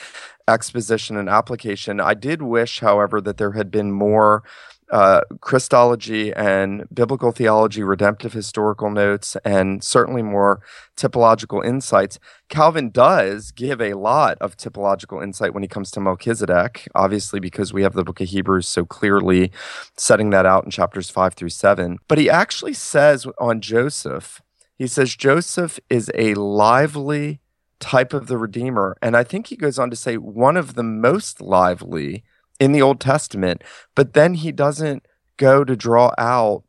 exposition 0.48 1.18
and 1.18 1.27
application. 1.27 2.00
I 2.00 2.13
did 2.13 2.44
wish, 2.44 2.82
however, 2.82 3.20
that 3.20 3.38
there 3.38 3.54
had 3.54 3.72
been 3.72 3.94
more 3.94 4.44
uh, 4.92 5.22
Christology 5.42 6.32
and 6.34 6.86
biblical 6.94 7.32
theology, 7.32 7.84
redemptive 7.84 8.34
historical 8.34 8.89
notes, 8.89 9.36
and 9.44 9.84
certainly 9.84 10.22
more 10.22 10.62
typological 10.96 11.65
insights. 11.65 12.20
Calvin 12.50 12.89
does 12.92 13.51
give 13.51 13.82
a 13.82 13.96
lot 13.96 14.38
of 14.39 14.58
typological 14.58 15.24
insight 15.24 15.54
when 15.54 15.63
he 15.63 15.68
comes 15.68 15.92
to 15.92 16.00
Melchizedek, 16.00 16.88
obviously, 16.94 17.39
because 17.39 17.74
we 17.74 17.84
have 17.84 17.94
the 17.94 18.04
book 18.04 18.22
of 18.22 18.30
Hebrews 18.30 18.68
so 18.68 18.86
clearly 18.86 19.51
setting 19.98 20.30
that 20.30 20.46
out 20.46 20.65
in 20.65 20.72
chapters 20.72 21.10
five 21.10 21.34
through 21.34 21.50
seven. 21.50 21.98
But 22.08 22.18
he 22.18 22.30
actually 22.30 22.74
says 22.74 23.25
on 23.39 23.62
Joseph, 23.62 24.42
he 24.77 24.88
says, 24.88 25.15
Joseph 25.15 25.80
is 25.89 26.12
a 26.15 26.34
lively 26.36 27.39
type 27.80 28.13
of 28.13 28.27
the 28.27 28.38
Redeemer. 28.38 28.98
And 29.01 29.18
I 29.18 29.24
think 29.24 29.48
he 29.48 29.56
goes 29.56 29.80
on 29.80 29.89
to 29.89 29.96
say 29.96 30.18
one 30.18 30.58
of 30.58 30.75
the 30.75 30.84
most 30.84 31.42
lively 31.42 32.24
in 32.60 32.72
the 32.72 32.82
Old 32.82 33.00
Testament, 33.00 33.64
but 33.96 34.14
then 34.14 34.36
he 34.36 34.52
doesn't 34.52 35.06
go 35.38 35.64
to 35.64 35.76
draw 35.76 36.12
out 36.18 36.64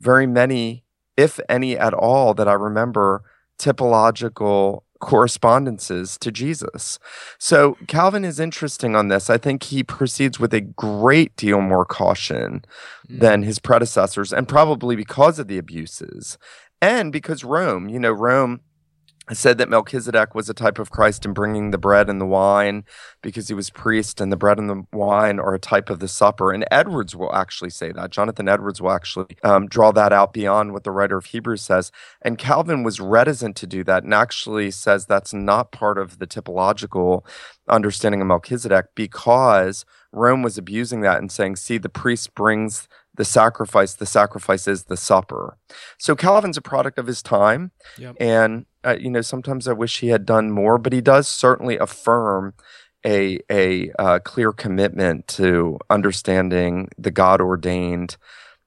very 0.00 0.26
many, 0.26 0.84
if 1.16 1.40
any 1.48 1.76
at 1.76 1.94
all, 1.94 2.34
that 2.34 2.48
I 2.48 2.52
remember 2.52 3.22
typological 3.58 4.82
correspondences 5.00 6.16
to 6.18 6.32
Jesus. 6.32 6.98
So 7.38 7.76
Calvin 7.86 8.24
is 8.24 8.40
interesting 8.40 8.96
on 8.96 9.08
this. 9.08 9.28
I 9.28 9.38
think 9.38 9.64
he 9.64 9.82
proceeds 9.82 10.40
with 10.40 10.54
a 10.54 10.60
great 10.60 11.36
deal 11.36 11.60
more 11.60 11.84
caution 11.84 12.64
mm. 13.08 13.20
than 13.20 13.42
his 13.42 13.58
predecessors, 13.58 14.32
and 14.32 14.48
probably 14.48 14.96
because 14.96 15.38
of 15.38 15.48
the 15.48 15.58
abuses 15.58 16.38
and 16.80 17.12
because 17.12 17.44
Rome, 17.44 17.88
you 17.88 17.98
know, 17.98 18.12
Rome 18.12 18.60
said 19.32 19.58
that 19.58 19.68
Melchizedek 19.68 20.34
was 20.34 20.48
a 20.48 20.54
type 20.54 20.78
of 20.78 20.90
Christ 20.90 21.24
in 21.24 21.32
bringing 21.32 21.70
the 21.70 21.78
bread 21.78 22.08
and 22.08 22.20
the 22.20 22.26
wine 22.26 22.84
because 23.22 23.48
he 23.48 23.54
was 23.54 23.70
priest, 23.70 24.20
and 24.20 24.30
the 24.30 24.36
bread 24.36 24.58
and 24.58 24.70
the 24.70 24.84
wine 24.92 25.40
are 25.40 25.54
a 25.54 25.58
type 25.58 25.90
of 25.90 25.98
the 25.98 26.08
supper. 26.08 26.52
And 26.52 26.64
Edwards 26.70 27.16
will 27.16 27.34
actually 27.34 27.70
say 27.70 27.90
that. 27.92 28.10
Jonathan 28.10 28.48
Edwards 28.48 28.80
will 28.80 28.92
actually 28.92 29.36
um, 29.42 29.66
draw 29.66 29.90
that 29.92 30.12
out 30.12 30.32
beyond 30.32 30.72
what 30.72 30.84
the 30.84 30.92
writer 30.92 31.16
of 31.16 31.26
Hebrews 31.26 31.62
says. 31.62 31.90
And 32.22 32.38
Calvin 32.38 32.84
was 32.84 33.00
reticent 33.00 33.56
to 33.56 33.66
do 33.66 33.82
that 33.84 34.04
and 34.04 34.14
actually 34.14 34.70
says 34.70 35.06
that's 35.06 35.34
not 35.34 35.72
part 35.72 35.98
of 35.98 36.18
the 36.18 36.26
typological 36.26 37.24
understanding 37.68 38.20
of 38.20 38.28
Melchizedek 38.28 38.86
because 38.94 39.84
Rome 40.12 40.42
was 40.42 40.56
abusing 40.56 41.00
that 41.02 41.18
and 41.18 41.30
saying, 41.30 41.56
see, 41.56 41.78
the 41.78 41.88
priest 41.88 42.34
brings 42.34 42.88
the 43.16 43.24
sacrifice, 43.24 43.94
the 43.94 44.06
sacrifice 44.06 44.68
is 44.68 44.84
the 44.84 44.96
supper. 44.96 45.58
So 45.98 46.14
Calvin's 46.14 46.56
a 46.56 46.62
product 46.62 46.98
of 46.98 47.06
his 47.06 47.22
time. 47.22 47.72
Yep. 47.98 48.16
And, 48.20 48.66
uh, 48.84 48.96
you 48.98 49.10
know, 49.10 49.22
sometimes 49.22 49.66
I 49.68 49.72
wish 49.72 50.00
he 50.00 50.08
had 50.08 50.26
done 50.26 50.50
more, 50.50 50.78
but 50.78 50.92
he 50.92 51.00
does 51.00 51.28
certainly 51.28 51.76
affirm 51.78 52.54
a, 53.04 53.40
a 53.50 53.90
uh, 53.98 54.18
clear 54.20 54.52
commitment 54.52 55.28
to 55.28 55.78
understanding 55.90 56.88
the 56.98 57.10
God 57.10 57.40
ordained 57.40 58.16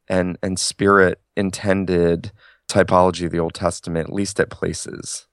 and, 0.07 0.37
and 0.41 0.59
spirit 0.59 1.21
intended 1.35 2.31
typology 2.67 3.25
of 3.25 3.31
the 3.31 3.39
Old 3.39 3.53
Testament, 3.53 4.09
at 4.09 4.13
least 4.13 4.39
at 4.39 4.49
places. 4.49 5.27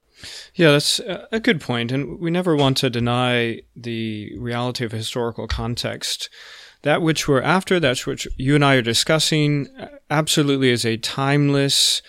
Yeah, 0.55 0.73
that's 0.73 0.99
a 0.99 1.41
good 1.41 1.61
point. 1.61 1.93
And 1.93 2.19
we 2.19 2.31
never 2.31 2.57
want 2.57 2.79
to 2.79 2.91
deny 2.91 3.61
the 3.75 4.33
reality 4.39 4.85
of 4.85 4.93
historical 4.93 5.47
context 5.47 6.31
that 6.87 7.03
which 7.03 7.27
we're 7.27 7.43
after, 7.43 7.81
that's 7.81 8.07
which 8.07 8.29
you 8.37 8.55
and 8.55 8.65
I 8.65 8.77
are 8.77 8.83
discussing, 8.83 9.67
absolutely 10.09 10.71
is 10.71 10.87
a 10.87 10.97
timeless, 10.97 12.01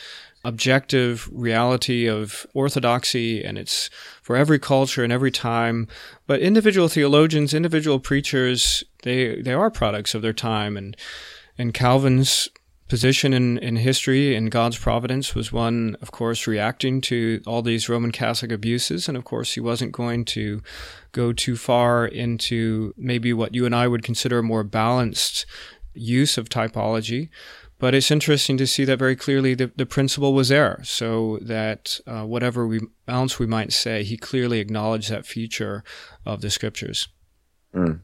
objective 0.45 1.27
reality 1.33 2.07
of 2.07 2.45
orthodoxy, 2.53 3.43
and 3.43 3.57
it's 3.57 3.89
for 4.21 4.35
every 4.35 4.59
culture 4.59 5.03
and 5.03 5.11
every 5.11 5.31
time. 5.31 5.87
But 6.27 6.41
individual 6.41 6.89
theologians, 6.89 7.55
individual 7.55 7.99
preachers, 7.99 8.83
they 9.01 9.41
they 9.41 9.53
are 9.53 9.71
products 9.71 10.13
of 10.13 10.21
their 10.21 10.31
time, 10.31 10.77
and 10.77 10.95
and 11.57 11.73
Calvin's 11.73 12.47
position 12.87 13.33
in, 13.33 13.57
in 13.57 13.75
history 13.75 14.35
in 14.35 14.47
God's 14.47 14.77
providence 14.77 15.35
was 15.35 15.51
one, 15.51 15.97
of 16.01 16.11
course, 16.11 16.47
reacting 16.47 17.01
to 17.01 17.41
all 17.45 17.61
these 17.61 17.89
Roman 17.89 18.11
Catholic 18.11 18.51
abuses. 18.51 19.07
And 19.07 19.17
of 19.17 19.23
course, 19.23 19.53
he 19.53 19.59
wasn't 19.59 19.91
going 19.91 20.25
to 20.25 20.61
go 21.11 21.33
too 21.33 21.55
far 21.55 22.05
into 22.05 22.93
maybe 22.97 23.33
what 23.33 23.53
you 23.53 23.65
and 23.65 23.75
I 23.75 23.87
would 23.87 24.03
consider 24.03 24.39
a 24.39 24.43
more 24.43 24.63
balanced 24.63 25.45
use 25.93 26.37
of 26.37 26.49
typology. 26.49 27.29
But 27.79 27.93
it's 27.93 28.09
interesting 28.09 28.57
to 28.57 28.65
see 28.65 28.85
that 28.85 28.97
very 28.97 29.15
clearly 29.15 29.53
the, 29.53 29.71
the 29.75 29.85
principle 29.85 30.33
was 30.33 30.49
there, 30.49 30.79
so 30.83 31.37
that 31.43 31.99
uh, 32.07 32.23
whatever 32.23 32.65
we, 32.65 32.79
else 33.07 33.37
we 33.37 33.45
might 33.45 33.71
say, 33.71 34.03
he 34.03 34.17
clearly 34.17 34.59
acknowledged 34.59 35.11
that 35.11 35.27
feature 35.27 35.83
of 36.25 36.41
the 36.41 36.49
scriptures. 36.49 37.07
Mm. 37.75 37.99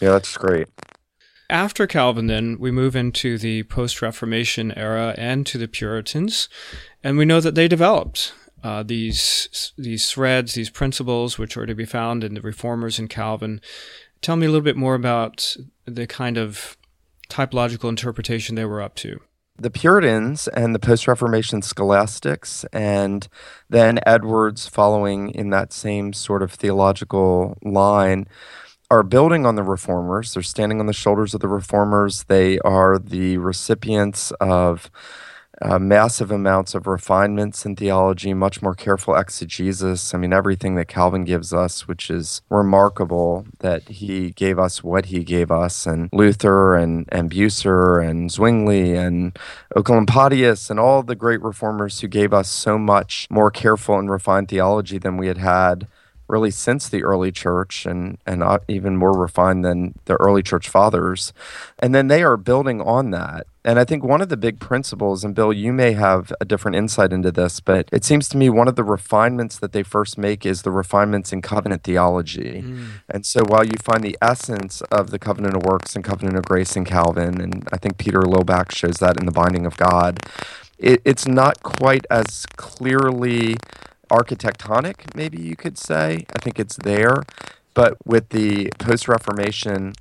Yeah, 0.00 0.12
that's 0.12 0.34
great. 0.38 0.68
After 1.50 1.86
Calvin, 1.86 2.26
then, 2.26 2.58
we 2.58 2.70
move 2.70 2.94
into 2.94 3.38
the 3.38 3.62
post 3.64 4.02
Reformation 4.02 4.70
era 4.72 5.14
and 5.16 5.46
to 5.46 5.56
the 5.56 5.68
Puritans, 5.68 6.48
and 7.02 7.16
we 7.16 7.24
know 7.24 7.40
that 7.40 7.54
they 7.54 7.68
developed 7.68 8.34
uh, 8.62 8.82
these 8.82 9.72
these 9.78 10.10
threads, 10.10 10.54
these 10.54 10.68
principles, 10.68 11.38
which 11.38 11.56
are 11.56 11.64
to 11.64 11.74
be 11.74 11.86
found 11.86 12.22
in 12.22 12.34
the 12.34 12.42
Reformers 12.42 12.98
and 12.98 13.08
Calvin. 13.08 13.62
Tell 14.20 14.36
me 14.36 14.46
a 14.46 14.50
little 14.50 14.64
bit 14.64 14.76
more 14.76 14.94
about 14.94 15.56
the 15.86 16.06
kind 16.06 16.36
of 16.36 16.76
typological 17.30 17.88
interpretation 17.88 18.54
they 18.54 18.64
were 18.64 18.82
up 18.82 18.94
to. 18.96 19.20
The 19.56 19.70
Puritans 19.70 20.48
and 20.48 20.74
the 20.74 20.78
post 20.78 21.08
Reformation 21.08 21.62
scholastics, 21.62 22.64
and 22.72 23.26
then 23.70 24.00
Edwards 24.04 24.68
following 24.68 25.30
in 25.30 25.50
that 25.50 25.72
same 25.72 26.12
sort 26.12 26.42
of 26.42 26.52
theological 26.52 27.56
line 27.62 28.28
are 28.90 29.02
building 29.02 29.44
on 29.44 29.54
the 29.54 29.62
reformers. 29.62 30.34
They're 30.34 30.42
standing 30.42 30.80
on 30.80 30.86
the 30.86 30.92
shoulders 30.92 31.34
of 31.34 31.40
the 31.40 31.48
reformers. 31.48 32.24
They 32.24 32.58
are 32.60 32.98
the 32.98 33.38
recipients 33.38 34.30
of 34.40 34.90
uh, 35.60 35.78
massive 35.78 36.30
amounts 36.30 36.74
of 36.74 36.86
refinements 36.86 37.66
in 37.66 37.74
theology, 37.74 38.32
much 38.32 38.62
more 38.62 38.74
careful 38.74 39.16
exegesis. 39.16 40.14
I 40.14 40.18
mean, 40.18 40.32
everything 40.32 40.76
that 40.76 40.86
Calvin 40.86 41.24
gives 41.24 41.52
us, 41.52 41.88
which 41.88 42.10
is 42.10 42.42
remarkable 42.48 43.44
that 43.58 43.88
he 43.88 44.30
gave 44.30 44.58
us 44.58 44.84
what 44.84 45.06
he 45.06 45.24
gave 45.24 45.50
us, 45.50 45.86
and 45.86 46.08
Luther 46.12 46.76
and, 46.76 47.08
and 47.10 47.30
Bucer 47.30 48.00
and 48.00 48.30
Zwingli 48.30 48.94
and 48.94 49.36
Oecolampadius 49.74 50.70
and 50.70 50.78
all 50.78 51.02
the 51.02 51.16
great 51.16 51.42
reformers 51.42 52.00
who 52.00 52.08
gave 52.08 52.32
us 52.32 52.48
so 52.48 52.78
much 52.78 53.26
more 53.28 53.50
careful 53.50 53.98
and 53.98 54.10
refined 54.10 54.48
theology 54.48 54.98
than 54.98 55.16
we 55.16 55.26
had 55.26 55.38
had 55.38 55.88
really 56.28 56.50
since 56.50 56.88
the 56.88 57.02
early 57.02 57.32
church 57.32 57.86
and 57.86 58.18
and 58.26 58.42
even 58.68 58.96
more 58.96 59.12
refined 59.12 59.64
than 59.64 59.94
the 60.04 60.14
early 60.16 60.42
church 60.42 60.68
fathers. 60.68 61.32
And 61.78 61.94
then 61.94 62.08
they 62.08 62.22
are 62.22 62.36
building 62.36 62.80
on 62.80 63.10
that. 63.10 63.46
And 63.64 63.78
i 63.78 63.84
think 63.84 64.02
one 64.02 64.22
of 64.22 64.30
the 64.30 64.36
big 64.36 64.60
principles 64.60 65.24
and 65.24 65.34
bill 65.34 65.52
you 65.52 65.72
may 65.72 65.92
have 65.92 66.32
a 66.40 66.44
different 66.46 66.76
insight 66.76 67.12
into 67.12 67.30
this 67.30 67.60
but 67.60 67.88
it 67.92 68.02
seems 68.02 68.28
to 68.30 68.36
me 68.36 68.48
one 68.48 68.68
of 68.68 68.76
the 68.76 68.84
refinements 68.84 69.58
that 69.58 69.72
they 69.72 69.82
first 69.82 70.16
make 70.16 70.46
is 70.46 70.62
the 70.62 70.70
refinements 70.70 71.32
in 71.32 71.42
covenant 71.42 71.82
theology. 71.82 72.62
Mm. 72.64 72.88
and 73.10 73.26
so 73.26 73.42
while 73.46 73.66
you 73.66 73.76
find 73.82 74.02
the 74.02 74.16
essence 74.22 74.80
of 74.90 75.10
the 75.10 75.18
covenant 75.18 75.54
of 75.56 75.64
works 75.64 75.94
and 75.94 76.04
covenant 76.04 76.38
of 76.38 76.44
grace 76.46 76.76
in 76.76 76.84
calvin 76.84 77.40
and 77.40 77.68
i 77.72 77.76
think 77.76 77.98
peter 77.98 78.22
lillback 78.22 78.72
shows 78.74 78.96
that 78.96 79.18
in 79.20 79.26
the 79.26 79.32
binding 79.32 79.66
of 79.66 79.76
god 79.76 80.18
it, 80.78 81.02
it's 81.04 81.26
not 81.26 81.62
quite 81.62 82.06
as 82.10 82.46
clearly 82.56 83.56
architectonic, 84.10 85.14
maybe 85.14 85.40
you 85.40 85.56
could 85.56 85.78
say. 85.78 86.26
I 86.34 86.38
think 86.40 86.58
it's 86.58 86.76
there. 86.76 87.22
But 87.74 87.96
with 88.04 88.30
the 88.30 88.70
post 88.78 89.08
Reformation 89.08 89.94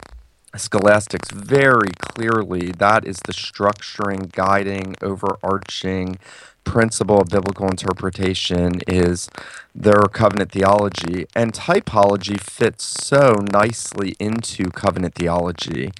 scholastics 0.55 1.29
very 1.31 1.91
clearly 1.99 2.71
that 2.71 3.05
is 3.05 3.17
the 3.25 3.33
structuring 3.33 4.31
guiding 4.31 4.95
overarching 5.01 6.17
principle 6.63 7.21
of 7.21 7.27
biblical 7.29 7.67
interpretation 7.67 8.81
is 8.87 9.29
their 9.75 10.01
covenant 10.11 10.51
theology 10.51 11.27
and 11.35 11.53
typology 11.53 12.39
fits 12.39 12.83
so 12.83 13.35
nicely 13.51 14.15
into 14.19 14.65
covenant 14.71 15.13
theology 15.15 15.91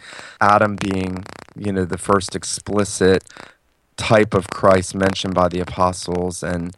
adam 0.42 0.76
being 0.76 1.24
you 1.56 1.72
know 1.72 1.86
the 1.86 1.98
first 1.98 2.36
explicit 2.36 3.24
type 3.98 4.34
of 4.34 4.50
Christ 4.50 4.96
mentioned 4.96 5.34
by 5.34 5.50
the 5.50 5.60
apostles. 5.60 6.44
And 6.44 6.76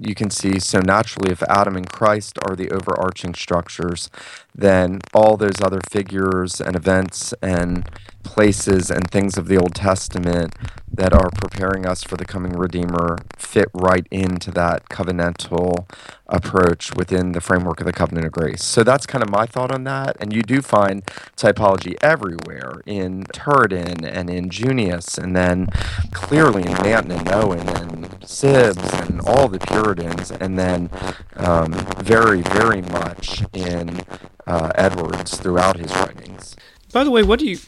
you 0.00 0.14
can 0.14 0.30
see 0.30 0.58
so 0.58 0.80
naturally, 0.80 1.32
if 1.32 1.42
Adam 1.44 1.76
and 1.76 1.88
Christ 1.88 2.38
are 2.46 2.56
the 2.56 2.70
overarching 2.70 3.34
structures, 3.34 4.10
then 4.54 5.00
all 5.14 5.36
those 5.36 5.60
other 5.62 5.80
figures 5.90 6.60
and 6.60 6.76
events 6.76 7.34
and 7.42 7.88
places 8.22 8.90
and 8.90 9.10
things 9.10 9.38
of 9.38 9.48
the 9.48 9.56
Old 9.56 9.74
Testament 9.74 10.54
that 10.92 11.12
are 11.12 11.30
preparing 11.30 11.86
us 11.86 12.02
for 12.02 12.16
the 12.16 12.24
coming 12.24 12.52
Redeemer 12.52 13.18
fit 13.38 13.68
right 13.72 14.06
into 14.10 14.50
that 14.50 14.88
covenantal 14.88 15.88
approach 16.26 16.94
within 16.96 17.32
the 17.32 17.40
framework 17.40 17.80
of 17.80 17.86
the 17.86 17.92
covenant 17.92 18.26
of 18.26 18.32
grace. 18.32 18.62
So 18.62 18.84
that's 18.84 19.06
kind 19.06 19.22
of 19.22 19.30
my 19.30 19.46
thought 19.46 19.72
on 19.72 19.84
that. 19.84 20.16
And 20.20 20.32
you 20.32 20.42
do 20.42 20.60
find 20.60 21.04
typology 21.36 21.94
everywhere 22.02 22.82
in 22.86 23.24
Turretin 23.24 24.04
and 24.04 24.28
in 24.28 24.50
Junius, 24.50 25.16
and 25.16 25.34
then 25.34 25.68
clearly 26.12 26.62
in 26.62 26.72
Manton 26.82 27.12
and 27.12 27.32
Owen 27.32 27.68
and 27.68 28.10
Sibbes 28.20 29.08
and 29.08 29.20
all 29.22 29.39
the 29.48 29.58
Puritans, 29.58 30.30
and 30.30 30.58
then 30.58 30.90
um, 31.36 31.72
very, 31.98 32.42
very 32.42 32.82
much 32.82 33.42
in 33.52 34.00
uh, 34.46 34.72
Edwards 34.74 35.36
throughout 35.36 35.76
his 35.76 35.92
writings. 35.96 36.56
By 36.92 37.04
the 37.04 37.10
way, 37.10 37.22
what 37.22 37.38
do 37.38 37.46
you 37.46 37.58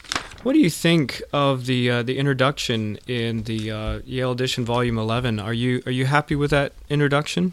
what 0.42 0.54
do 0.54 0.58
you 0.58 0.70
think 0.70 1.22
of 1.32 1.66
the 1.66 1.88
uh, 1.88 2.02
the 2.02 2.18
introduction 2.18 2.98
in 3.06 3.44
the 3.44 3.70
uh, 3.70 4.00
Yale 4.04 4.32
edition, 4.32 4.64
Volume 4.64 4.98
Eleven? 4.98 5.38
Are 5.38 5.52
you 5.54 5.82
are 5.86 5.92
you 5.92 6.06
happy 6.06 6.34
with 6.34 6.50
that 6.50 6.72
introduction? 6.88 7.52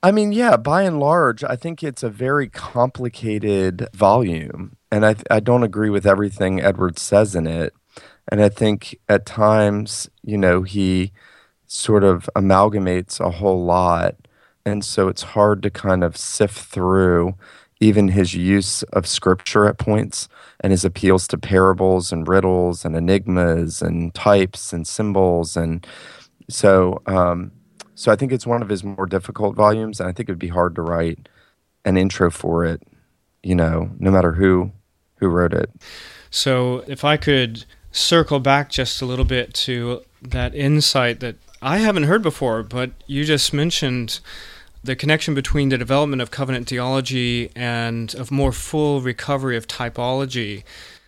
I 0.00 0.12
mean, 0.12 0.30
yeah, 0.30 0.56
by 0.56 0.82
and 0.82 1.00
large, 1.00 1.42
I 1.42 1.56
think 1.56 1.82
it's 1.82 2.04
a 2.04 2.08
very 2.08 2.48
complicated 2.48 3.88
volume, 3.92 4.76
and 4.92 5.04
I 5.04 5.16
I 5.28 5.40
don't 5.40 5.64
agree 5.64 5.90
with 5.90 6.06
everything 6.06 6.60
Edwards 6.60 7.02
says 7.02 7.34
in 7.34 7.48
it, 7.48 7.74
and 8.30 8.40
I 8.40 8.48
think 8.48 8.96
at 9.08 9.26
times, 9.26 10.08
you 10.22 10.38
know, 10.38 10.62
he 10.62 11.12
sort 11.68 12.02
of 12.02 12.28
amalgamates 12.34 13.20
a 13.20 13.30
whole 13.30 13.64
lot, 13.64 14.16
and 14.66 14.84
so 14.84 15.08
it's 15.08 15.22
hard 15.22 15.62
to 15.62 15.70
kind 15.70 16.02
of 16.02 16.16
sift 16.16 16.58
through 16.58 17.34
even 17.80 18.08
his 18.08 18.34
use 18.34 18.82
of 18.84 19.06
scripture 19.06 19.66
at 19.66 19.78
points 19.78 20.28
and 20.60 20.72
his 20.72 20.84
appeals 20.84 21.28
to 21.28 21.38
parables 21.38 22.10
and 22.10 22.26
riddles 22.26 22.84
and 22.84 22.96
enigmas 22.96 23.80
and 23.80 24.12
types 24.14 24.72
and 24.72 24.86
symbols. 24.86 25.56
And 25.56 25.86
so 26.48 27.00
um, 27.06 27.52
so 27.94 28.10
I 28.10 28.16
think 28.16 28.32
it's 28.32 28.46
one 28.46 28.62
of 28.62 28.68
his 28.68 28.82
more 28.82 29.06
difficult 29.06 29.54
volumes 29.54 30.00
and 30.00 30.08
I 30.08 30.12
think 30.12 30.28
it'd 30.28 30.38
be 30.38 30.48
hard 30.48 30.74
to 30.74 30.82
write 30.82 31.28
an 31.84 31.96
intro 31.96 32.30
for 32.30 32.64
it 32.64 32.82
you 33.42 33.54
know 33.54 33.90
no 33.98 34.10
matter 34.10 34.32
who 34.32 34.72
who 35.16 35.28
wrote 35.28 35.52
it. 35.52 35.70
So 36.30 36.84
if 36.86 37.04
I 37.04 37.16
could 37.16 37.64
circle 37.90 38.40
back 38.40 38.70
just 38.70 39.00
a 39.02 39.06
little 39.06 39.24
bit 39.24 39.54
to 39.54 40.02
that 40.22 40.54
insight 40.54 41.20
that 41.20 41.36
I 41.60 41.78
haven't 41.78 42.04
heard 42.04 42.22
before 42.22 42.62
but 42.62 42.90
you 43.06 43.24
just 43.24 43.52
mentioned 43.52 44.20
the 44.82 44.96
connection 44.96 45.34
between 45.34 45.68
the 45.68 45.78
development 45.78 46.22
of 46.22 46.30
covenant 46.30 46.68
theology 46.68 47.50
and 47.56 48.14
of 48.14 48.30
more 48.30 48.52
full 48.52 49.00
recovery 49.00 49.56
of 49.56 49.66
typology. 49.66 50.62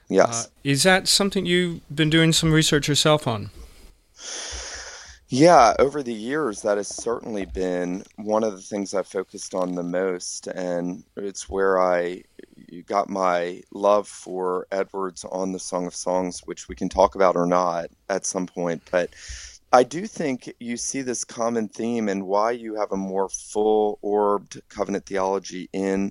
Yes. 0.08 0.46
Uh, 0.46 0.48
is 0.64 0.82
that 0.82 1.06
something 1.06 1.46
you've 1.46 1.80
been 1.94 2.10
doing 2.10 2.32
some 2.32 2.52
research 2.52 2.88
yourself 2.88 3.28
on? 3.28 3.50
Yeah, 5.32 5.74
over 5.78 6.02
the 6.02 6.12
years, 6.12 6.62
that 6.62 6.76
has 6.76 6.88
certainly 6.88 7.44
been 7.44 8.02
one 8.16 8.42
of 8.42 8.52
the 8.52 8.60
things 8.60 8.92
I've 8.92 9.06
focused 9.06 9.54
on 9.54 9.76
the 9.76 9.84
most. 9.84 10.48
And 10.48 11.04
it's 11.16 11.48
where 11.48 11.80
I 11.80 12.24
got 12.86 13.08
my 13.08 13.62
love 13.72 14.08
for 14.08 14.66
Edwards 14.72 15.24
on 15.24 15.52
the 15.52 15.60
Song 15.60 15.86
of 15.86 15.94
Songs, 15.94 16.40
which 16.46 16.68
we 16.68 16.74
can 16.74 16.88
talk 16.88 17.14
about 17.14 17.36
or 17.36 17.46
not 17.46 17.86
at 18.08 18.26
some 18.26 18.48
point. 18.48 18.82
But 18.90 19.10
I 19.72 19.84
do 19.84 20.06
think 20.08 20.52
you 20.58 20.76
see 20.76 21.02
this 21.02 21.24
common 21.24 21.68
theme 21.68 22.08
and 22.08 22.26
why 22.26 22.50
you 22.50 22.74
have 22.74 22.90
a 22.90 22.96
more 22.96 23.28
full 23.28 24.00
orbed 24.02 24.60
covenant 24.68 25.06
theology 25.06 25.68
in 25.72 26.10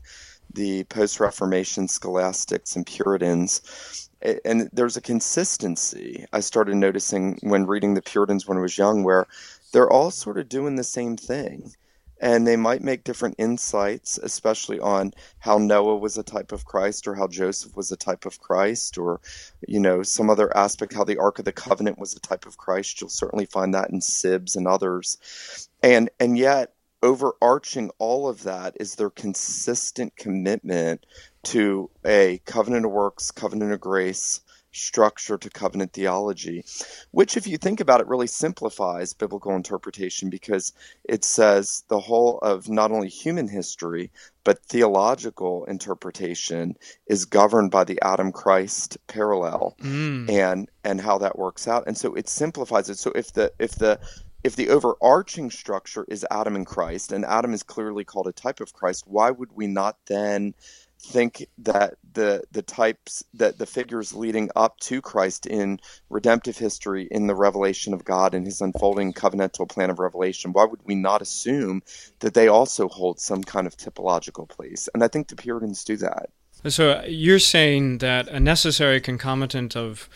the 0.54 0.86
post 0.86 1.20
Reformation 1.20 1.90
scholastics 1.90 2.78
and 2.78 2.86
Puritans. 2.86 4.10
And 4.46 4.70
there's 4.72 4.96
a 4.96 5.02
consistency 5.02 6.26
I 6.32 6.40
started 6.40 6.76
noticing 6.76 7.38
when 7.42 7.68
reading 7.68 7.96
the 7.96 8.02
Puritans 8.02 8.48
when 8.48 8.58
I 8.58 8.62
was 8.62 8.78
young, 8.78 9.04
where 9.04 9.28
they're 9.74 9.92
all 9.92 10.12
sort 10.12 10.38
of 10.38 10.48
doing 10.48 10.76
the 10.76 10.84
same 10.84 11.18
thing 11.18 11.74
and 12.20 12.46
they 12.46 12.56
might 12.56 12.84
make 12.84 13.04
different 13.04 13.36
insights, 13.38 14.18
especially 14.18 14.80
on 14.80 15.14
how 15.40 15.58
Noah 15.58 15.98
was 15.98 16.18
a 16.18 16.24
type 16.24 16.52
of 16.52 16.66
Christ 16.66 17.08
or 17.08 17.16
how 17.16 17.28
Joseph 17.28 17.76
was 17.76 17.92
a 17.92 17.98
type 17.98 18.26
of 18.26 18.40
Christ 18.40 18.98
or, 18.98 19.22
you 19.68 19.80
know, 19.80 20.04
some 20.04 20.30
other 20.30 20.56
aspect, 20.56 20.94
how 20.94 21.04
the 21.04 21.18
Ark 21.18 21.40
of 21.40 21.46
the 21.46 21.52
Covenant 21.52 21.98
was 21.98 22.16
a 22.16 22.20
type 22.20 22.46
of 22.46 22.58
Christ. 22.58 23.00
You'll 23.00 23.10
certainly 23.10 23.46
find 23.46 23.74
that 23.74 23.90
in 23.90 24.00
Sibbes 24.00 24.56
and 24.56 24.68
others. 24.68 25.70
And, 25.82 26.10
and 26.20 26.38
yet, 26.38 26.74
overarching 27.02 27.92
all 27.98 28.28
of 28.28 28.44
that 28.44 28.76
is 28.80 28.96
their 28.96 29.10
consistent 29.10 30.16
commitment 30.18 31.06
to 31.44 31.90
a 32.06 32.42
covenant 32.46 32.86
of 32.86 32.92
works, 32.92 33.32
covenant 33.32 33.72
of 33.72 33.80
grace, 33.80 34.42
structure 34.72 35.38
to 35.38 35.50
covenant 35.50 35.94
theology, 35.94 36.64
which, 37.12 37.38
if 37.38 37.48
you 37.48 37.58
think 37.58 37.80
about 37.80 38.02
it, 38.02 38.08
really 38.08 38.28
simplifies 38.28 39.14
biblical 39.14 39.56
interpretation 39.56 40.30
because 40.30 40.74
it 41.04 41.24
says 41.24 41.84
the 41.88 42.00
whole 42.00 42.40
of 42.40 42.70
not 42.70 42.92
only 42.92 43.10
human 43.10 43.48
history, 43.48 44.12
but 44.44 44.64
theological 44.66 45.66
interpretation 45.66 46.76
is 47.08 47.26
governed 47.26 47.72
by 47.72 47.84
the 47.84 48.00
Adam 48.02 48.32
Christ 48.32 48.98
parallel 49.08 49.76
mm. 49.82 50.30
and 50.30 50.70
and 50.84 51.02
how 51.02 51.18
that 51.20 51.38
works 51.38 51.68
out. 51.68 51.84
And 51.88 51.98
so 51.98 52.16
it 52.16 52.30
simplifies 52.30 52.90
it. 52.90 52.98
So 52.98 53.12
if 53.16 53.34
the 53.34 53.52
if 53.60 53.72
the 53.74 54.00
if 54.44 54.56
the 54.56 54.70
overarching 54.70 55.52
structure 55.52 56.06
is 56.08 56.26
Adam 56.32 56.56
and 56.56 56.66
Christ, 56.66 57.12
and 57.12 57.26
Adam 57.26 57.54
is 57.54 57.64
clearly 57.64 58.06
called 58.06 58.28
a 58.28 58.32
type 58.32 58.62
of 58.62 58.74
Christ, 58.74 59.04
why 59.06 59.32
would 59.32 59.52
we 59.54 59.68
not 59.68 59.98
then 60.08 60.54
think 61.02 61.48
that 61.60 61.96
the 62.14 62.44
the 62.52 62.62
types 62.62 63.24
that 63.34 63.58
the 63.58 63.66
figures 63.66 64.14
leading 64.14 64.50
up 64.56 64.80
to 64.82 65.02
Christ 65.02 65.46
in 65.46 65.80
redemptive 66.10 66.58
history 66.58 67.08
in 67.10 67.28
the 67.28 67.36
revelation 67.36 67.94
of 67.94 68.04
God 68.04 68.34
and 68.34 68.46
his 68.46 68.60
unfolding 68.62 69.14
covenantal 69.14 69.70
plan 69.70 69.90
of 69.90 70.00
revelation 70.00 70.52
why 70.52 70.66
would 70.66 70.82
we 70.84 70.96
not 70.96 71.22
assume 71.22 71.82
that 72.20 72.34
they 72.34 72.48
also 72.48 72.90
hold 72.90 73.20
some 73.20 73.44
kind 73.44 73.66
of 73.66 73.78
typological 73.78 74.48
place? 74.48 74.90
And 74.94 75.04
I 75.04 75.08
think 75.08 75.30
the 75.30 75.36
Puritans 75.36 75.84
do 75.84 75.96
that. 75.98 76.30
So 76.68 77.04
you're 77.08 77.40
saying 77.40 78.00
that 78.00 78.28
a 78.28 78.40
necessary 78.40 79.00
concomitant 79.00 79.78
of 79.78 80.10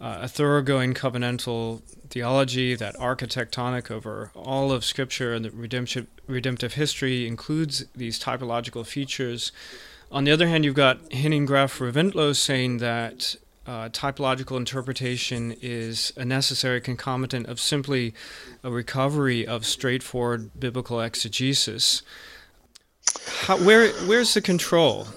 uh, 0.00 0.20
a 0.22 0.28
thoroughgoing 0.28 0.94
covenantal 0.94 1.82
theology 2.08 2.74
that 2.74 2.94
architectonic 2.96 3.90
over 3.90 4.30
all 4.34 4.72
of 4.72 4.84
scripture 4.84 5.34
and 5.34 5.44
the 5.44 5.50
redemptive 5.50 6.06
redemptive 6.26 6.74
history 6.74 7.26
includes 7.26 7.84
these 7.94 8.18
typological 8.18 8.86
features 8.86 9.52
on 10.14 10.22
the 10.22 10.30
other 10.30 10.46
hand, 10.46 10.64
you've 10.64 10.76
got 10.76 11.12
Henning-Graf 11.12 11.80
Reventlow 11.80 12.36
saying 12.36 12.78
that 12.78 13.34
uh, 13.66 13.88
typological 13.88 14.56
interpretation 14.56 15.56
is 15.60 16.12
a 16.16 16.24
necessary 16.24 16.80
concomitant 16.80 17.48
of 17.48 17.58
simply 17.58 18.14
a 18.62 18.70
recovery 18.70 19.44
of 19.44 19.66
straightforward 19.66 20.52
biblical 20.58 21.00
exegesis. 21.00 22.02
How, 23.40 23.58
where 23.58 23.90
where's 24.06 24.34
the 24.34 24.40
control? 24.40 25.08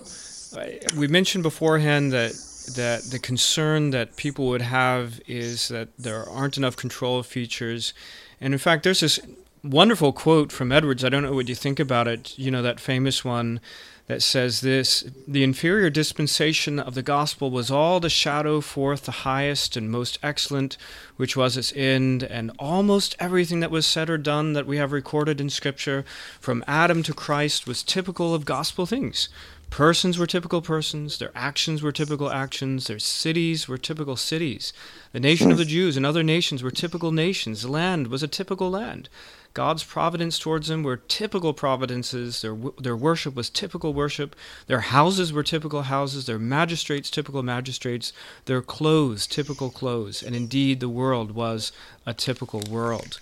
We 0.98 1.08
mentioned 1.08 1.44
beforehand 1.44 2.12
that 2.14 2.32
that 2.76 3.04
the 3.12 3.20
concern 3.20 3.92
that 3.92 4.16
people 4.18 4.48
would 4.48 4.62
have 4.64 5.22
is 5.28 5.68
that 5.68 5.90
there 5.98 6.28
aren't 6.28 6.58
enough 6.58 6.76
control 6.76 7.22
features, 7.24 7.94
and 8.42 8.54
in 8.54 8.58
fact, 8.58 8.84
there's 8.84 9.02
this 9.02 9.20
wonderful 9.64 10.12
quote 10.12 10.52
from 10.52 10.72
Edwards. 10.72 11.04
I 11.04 11.10
don't 11.10 11.24
know 11.24 11.34
what 11.34 11.50
you 11.50 11.56
think 11.56 11.80
about 11.80 12.08
it. 12.08 12.38
You 12.38 12.50
know 12.50 12.62
that 12.62 12.80
famous 12.80 13.24
one 13.24 13.60
that 14.08 14.24
says 14.24 14.62
this 14.62 15.06
The 15.28 15.44
inferior 15.44 15.90
dispensation 15.90 16.80
of 16.80 16.96
the 16.96 17.04
gospel 17.04 17.52
was 17.52 17.70
all 17.70 18.00
to 18.00 18.10
shadow 18.10 18.62
forth 18.62 19.04
the 19.04 19.12
highest 19.12 19.78
and 19.78 19.92
most 19.92 20.18
excellent, 20.24 20.78
which 21.18 21.38
was 21.38 21.58
its 21.58 21.74
end, 21.76 22.24
and 22.24 22.52
almost 22.58 23.16
everything 23.20 23.60
that 23.60 23.72
was 23.72 23.86
said 23.86 24.10
or 24.10 24.18
done 24.18 24.54
that 24.54 24.66
we 24.66 24.78
have 24.78 24.92
recorded 24.92 25.40
in 25.40 25.50
Scripture, 25.50 26.06
from 26.40 26.64
Adam 26.68 27.04
to 27.04 27.14
Christ, 27.14 27.68
was 27.68 27.84
typical 27.84 28.34
of 28.34 28.46
gospel 28.46 28.86
things. 28.86 29.30
Persons 29.70 30.18
were 30.18 30.26
typical 30.26 30.62
persons, 30.62 31.18
their 31.18 31.32
actions 31.36 31.84
were 31.84 31.92
typical 31.92 32.32
actions, 32.32 32.88
their 32.88 33.00
cities 33.00 33.68
were 33.68 33.78
typical 33.78 34.16
cities. 34.16 34.72
The 35.12 35.20
nation 35.20 35.52
of 35.52 35.58
the 35.58 35.66
Jews 35.66 35.98
and 35.98 36.06
other 36.06 36.24
nations 36.24 36.64
were 36.64 36.72
typical 36.72 37.12
nations, 37.12 37.64
the 37.64 37.72
land 37.72 38.08
was 38.08 38.24
a 38.24 38.28
typical 38.30 38.70
land. 38.70 39.10
God's 39.58 39.84
providence 39.84 40.38
towards 40.38 40.68
them 40.68 40.84
were 40.84 40.98
typical 40.98 41.52
providences. 41.52 42.44
Their, 42.44 42.56
their 42.78 42.96
worship 42.96 43.34
was 43.34 43.50
typical 43.50 43.92
worship. 43.92 44.36
Their 44.68 44.82
houses 44.82 45.34
were 45.34 45.42
typical 45.42 45.82
houses. 45.82 46.28
Their 46.28 46.38
magistrates, 46.38 47.10
typical 47.10 47.42
magistrates. 47.42 48.14
Their 48.46 48.62
clothes, 48.62 49.26
typical 49.26 49.72
clothes. 49.72 50.22
And 50.22 50.36
indeed, 50.36 50.80
the 50.80 50.88
world 50.88 51.32
was 51.32 51.72
a 52.06 52.14
typical 52.14 52.62
world. 52.70 53.20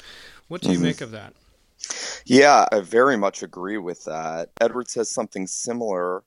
What 0.50 0.60
do 0.60 0.68
you 0.68 0.76
mm-hmm. 0.76 0.84
make 0.84 1.00
of 1.00 1.12
that? 1.12 1.32
Yeah, 2.26 2.66
I 2.70 2.82
very 2.82 3.16
much 3.16 3.42
agree 3.42 3.78
with 3.78 4.04
that. 4.04 4.50
Edward 4.60 4.90
says 4.90 5.10
something 5.10 5.48
similar 5.48 6.22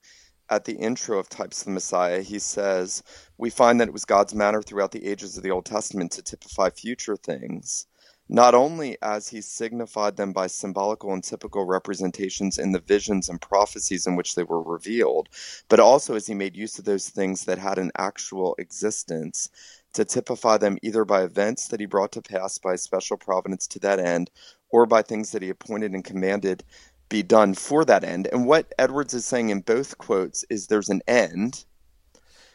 at 0.48 0.64
the 0.64 0.76
intro 0.76 1.18
of 1.18 1.28
Types 1.28 1.60
of 1.60 1.66
the 1.66 1.72
Messiah. 1.72 2.22
He 2.22 2.38
says, 2.38 3.02
We 3.36 3.50
find 3.50 3.78
that 3.78 3.88
it 3.88 3.92
was 3.92 4.06
God's 4.06 4.34
manner 4.34 4.62
throughout 4.62 4.92
the 4.92 5.06
ages 5.06 5.36
of 5.36 5.42
the 5.42 5.50
Old 5.50 5.66
Testament 5.66 6.12
to 6.12 6.22
typify 6.22 6.70
future 6.70 7.16
things, 7.18 7.86
not 8.28 8.54
only 8.54 8.96
as 9.02 9.28
he 9.28 9.40
signified 9.40 10.16
them 10.16 10.32
by 10.32 10.46
symbolical 10.46 11.12
and 11.12 11.24
typical 11.24 11.64
representations 11.64 12.58
in 12.58 12.72
the 12.72 12.80
visions 12.80 13.28
and 13.28 13.40
prophecies 13.40 14.06
in 14.06 14.16
which 14.16 14.34
they 14.34 14.42
were 14.42 14.62
revealed, 14.62 15.28
but 15.68 15.80
also 15.80 16.14
as 16.14 16.26
he 16.26 16.34
made 16.34 16.56
use 16.56 16.78
of 16.78 16.84
those 16.84 17.08
things 17.08 17.44
that 17.44 17.58
had 17.58 17.78
an 17.78 17.90
actual 17.96 18.54
existence 18.58 19.50
to 19.94 20.04
typify 20.04 20.58
them 20.58 20.78
either 20.82 21.04
by 21.04 21.22
events 21.22 21.68
that 21.68 21.80
he 21.80 21.86
brought 21.86 22.12
to 22.12 22.22
pass 22.22 22.58
by 22.58 22.76
special 22.76 23.16
providence 23.16 23.66
to 23.66 23.78
that 23.78 23.98
end 23.98 24.30
or 24.70 24.86
by 24.86 25.02
things 25.02 25.32
that 25.32 25.42
he 25.42 25.48
appointed 25.48 25.92
and 25.92 26.04
commanded 26.04 26.62
be 27.08 27.22
done 27.22 27.54
for 27.54 27.84
that 27.86 28.04
end. 28.04 28.28
And 28.32 28.46
what 28.46 28.72
Edwards 28.78 29.14
is 29.14 29.24
saying 29.24 29.48
in 29.48 29.60
both 29.62 29.96
quotes 29.98 30.44
is 30.50 30.66
there's 30.66 30.90
an 30.90 31.00
end. 31.08 31.64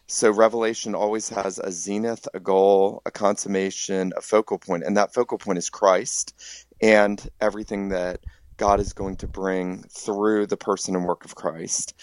So 0.07 0.31
Revelation 0.31 0.95
always 0.95 1.29
has 1.29 1.59
a 1.59 1.71
zenith, 1.71 2.27
a 2.33 2.39
goal, 2.39 3.01
a 3.05 3.11
consummation, 3.11 4.13
a 4.17 4.21
focal 4.21 4.59
point, 4.59 4.83
and 4.83 4.97
that 4.97 5.13
focal 5.13 5.37
point 5.37 5.57
is 5.57 5.69
Christ 5.69 6.35
and 6.81 7.25
everything 7.39 7.89
that 7.89 8.19
God 8.57 8.79
is 8.79 8.93
going 8.93 9.15
to 9.17 9.27
bring 9.27 9.83
through 9.89 10.47
the 10.47 10.57
person 10.57 10.95
and 10.95 11.05
work 11.05 11.25
of 11.25 11.35
Christ. 11.35 11.93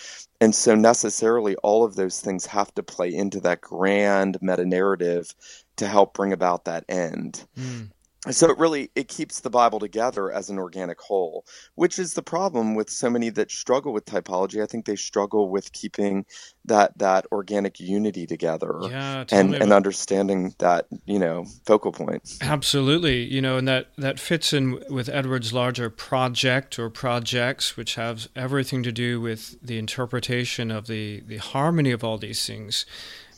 And 0.41 0.55
so 0.55 0.75
necessarily 0.75 1.55
all 1.57 1.85
of 1.85 1.95
those 1.95 2.21
things 2.21 2.47
have 2.47 2.75
to 2.75 2.83
play 2.83 3.15
into 3.15 3.41
that 3.41 3.61
grand 3.61 4.39
meta 4.41 4.65
narrative 4.65 5.33
to 5.77 5.87
help 5.87 6.15
bring 6.15 6.33
about 6.33 6.65
that 6.65 6.85
end. 6.89 7.45
Mm 7.57 7.91
so 8.31 8.51
it 8.51 8.59
really 8.59 8.91
it 8.95 9.09
keeps 9.09 9.41
the 9.41 9.51
bible 9.51 9.79
together 9.79 10.31
as 10.31 10.51
an 10.51 10.59
organic 10.59 11.01
whole 11.01 11.45
which 11.75 11.99
is 11.99 12.15
the 12.15 12.23
problem 12.23 12.75
with 12.75 12.91
so 12.91 13.09
many 13.09 13.31
that 13.31 13.51
struggle 13.51 13.93
with 13.93 14.05
typology. 14.05 14.63
I 14.63 14.67
think 14.67 14.85
they 14.85 14.97
struggle 14.97 15.49
with 15.49 15.73
keeping 15.73 16.27
that 16.65 16.97
that 16.99 17.27
organic 17.33 17.81
unity 17.81 18.27
together 18.27 18.79
yeah, 18.83 19.25
and 19.31 19.55
and 19.55 19.73
understanding 19.73 20.55
that 20.59 20.87
you 21.07 21.19
know 21.19 21.47
focal 21.65 21.93
point. 21.93 22.39
Absolutely. 22.41 23.25
You 23.25 23.41
know 23.41 23.57
and 23.57 23.67
that 23.69 23.89
that 23.97 24.19
fits 24.21 24.53
in 24.53 24.83
with 24.91 25.09
edward's 25.09 25.53
larger 25.53 25.91
project 25.91 26.79
or 26.79 26.91
projects 26.91 27.77
which 27.77 27.95
have 27.95 28.29
everything 28.37 28.83
to 28.83 28.93
do 28.93 29.21
with 29.21 29.57
the 29.63 29.79
interpretation 29.79 30.71
of 30.71 30.87
the 30.87 31.21
the 31.27 31.39
harmony 31.39 31.91
of 31.91 32.05
all 32.05 32.19
these 32.19 32.47
things. 32.47 32.87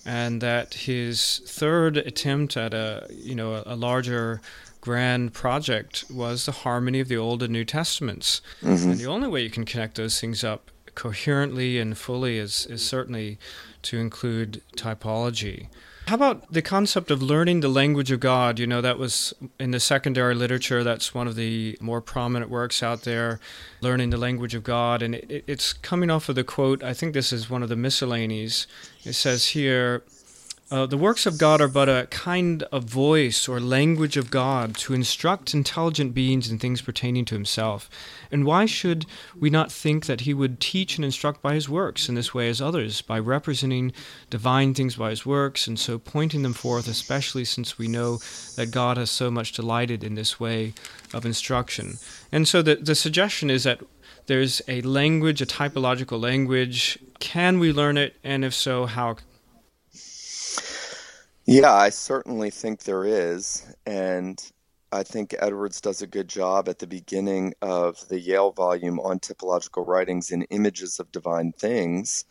And 0.05 0.41
that 0.41 0.75
his 0.75 1.43
third 1.47 1.97
attempt 1.97 2.57
at 2.57 2.75
a 2.75 3.07
you 3.11 3.37
know 3.37 3.55
a, 3.55 3.63
a 3.67 3.77
larger 3.77 4.41
grand 4.83 5.33
project 5.33 6.05
was 6.11 6.45
the 6.45 6.53
harmony 6.53 7.01
of 7.01 7.09
the 7.09 7.17
Old 7.17 7.43
and 7.43 7.53
New 7.53 7.65
Testaments. 7.65 8.43
Mm-hmm. 8.61 8.91
And 8.91 9.01
the 9.01 9.07
only 9.07 9.29
way 9.29 9.41
you 9.43 9.49
can 9.49 9.65
connect 9.65 9.97
those 9.97 10.21
things 10.21 10.45
up 10.45 10.71
coherently 10.95 11.79
and 11.79 11.97
fully 11.97 12.37
is, 12.37 12.67
is 12.67 12.85
certainly 12.85 13.39
to 13.83 13.99
include 13.99 14.61
typology. 14.77 15.69
How 16.09 16.17
about 16.17 16.53
the 16.53 16.63
concept 16.63 17.13
of 17.13 17.23
learning 17.23 17.61
the 17.61 17.69
language 17.69 18.11
of 18.11 18.19
God? 18.19 18.59
You 18.59 18.67
know, 18.67 18.81
that 18.81 18.99
was 18.99 19.33
in 19.61 19.71
the 19.71 19.79
secondary 19.79 20.35
literature, 20.35 20.83
that's 20.83 21.15
one 21.15 21.29
of 21.29 21.37
the 21.37 21.79
more 21.81 22.01
prominent 22.01 22.51
works 22.51 22.83
out 22.83 23.03
there, 23.03 23.39
learning 23.81 24.11
the 24.11 24.17
language 24.17 24.55
of 24.55 24.65
God. 24.65 25.01
And 25.01 25.15
it, 25.15 25.45
it's 25.47 25.73
coming 25.73 26.11
off 26.11 26.29
of 26.29 26.35
the 26.35 26.43
quote, 26.43 26.83
I 26.83 26.93
think 26.93 27.15
this 27.15 27.33
is 27.33 27.49
one 27.49 27.63
of 27.63 27.69
the 27.69 27.77
miscellanies. 27.77 28.67
It 29.05 29.13
says 29.13 29.47
here, 29.47 30.03
uh, 30.73 30.87
the 30.87 30.97
works 30.97 31.27
of 31.27 31.37
God 31.37 31.61
are 31.61 31.69
but 31.69 31.91
a 31.91 32.09
kind 32.11 32.63
of 32.73 32.85
voice 32.85 33.47
or 33.47 33.61
language 33.61 34.17
of 34.17 34.31
God 34.31 34.75
to 34.77 34.95
instruct 34.95 35.53
intelligent 35.53 36.15
beings 36.15 36.51
in 36.51 36.59
things 36.59 36.81
pertaining 36.81 37.27
to 37.27 37.35
Himself. 37.35 37.91
And 38.31 38.47
why 38.47 38.65
should 38.65 39.05
we 39.39 39.51
not 39.51 39.71
think 39.71 40.07
that 40.07 40.23
He 40.23 40.33
would 40.33 40.61
teach 40.61 40.97
and 40.97 41.05
instruct 41.05 41.43
by 41.43 41.53
His 41.53 41.69
works 41.69 42.09
in 42.09 42.15
this 42.15 42.33
way 42.33 42.49
as 42.49 42.63
others, 42.63 43.03
by 43.03 43.19
representing 43.19 43.93
divine 44.31 44.73
things 44.73 44.97
by 44.97 45.11
His 45.11 45.27
works, 45.27 45.67
and 45.67 45.79
so 45.79 45.99
pointing 45.99 46.43
them 46.43 46.55
forth, 46.55 46.89
especially 46.89 47.45
since 47.45 47.77
we 47.77 47.87
know 47.87 48.17
that 48.57 48.71
God 48.71 48.97
has 48.97 49.11
so 49.11 49.31
much 49.31 49.53
delighted 49.53 50.03
in 50.03 50.15
this 50.15 50.41
way 50.41 50.73
of 51.13 51.27
instruction? 51.27 51.99
And 52.33 52.49
so 52.49 52.63
the, 52.63 52.77
the 52.77 52.95
suggestion 52.95 53.51
is 53.51 53.65
that 53.65 53.83
there's 54.25 54.63
a 54.69 54.81
language, 54.81 55.43
a 55.43 55.47
typological 55.47 56.19
language. 56.19 56.99
Can 57.19 57.59
we 57.59 57.75
learn 57.75 57.99
it? 57.99 58.17
And 58.25 58.43
if 58.43 58.55
so, 58.55 58.87
how 58.87 59.17
yeah, 61.47 61.73
I 61.73 61.91
certainly 61.91 62.51
think 62.51 62.83
there 62.83 63.05
is. 63.05 63.67
And 63.87 64.43
I 64.93 65.03
think 65.03 65.35
Edwards 65.39 65.81
does 65.81 66.03
a 66.03 66.07
good 66.07 66.29
job 66.29 66.69
at 66.69 66.79
the 66.79 66.87
beginning 66.87 67.55
of 67.63 68.07
the 68.09 68.21
Yale 68.21 68.53
volume 68.53 69.01
on 69.01 69.21
typological 69.21 69.87
writings 69.87 70.31
in 70.31 70.43
images 70.45 71.01
of 71.01 71.11
divine 71.13 71.53
things 71.53 72.25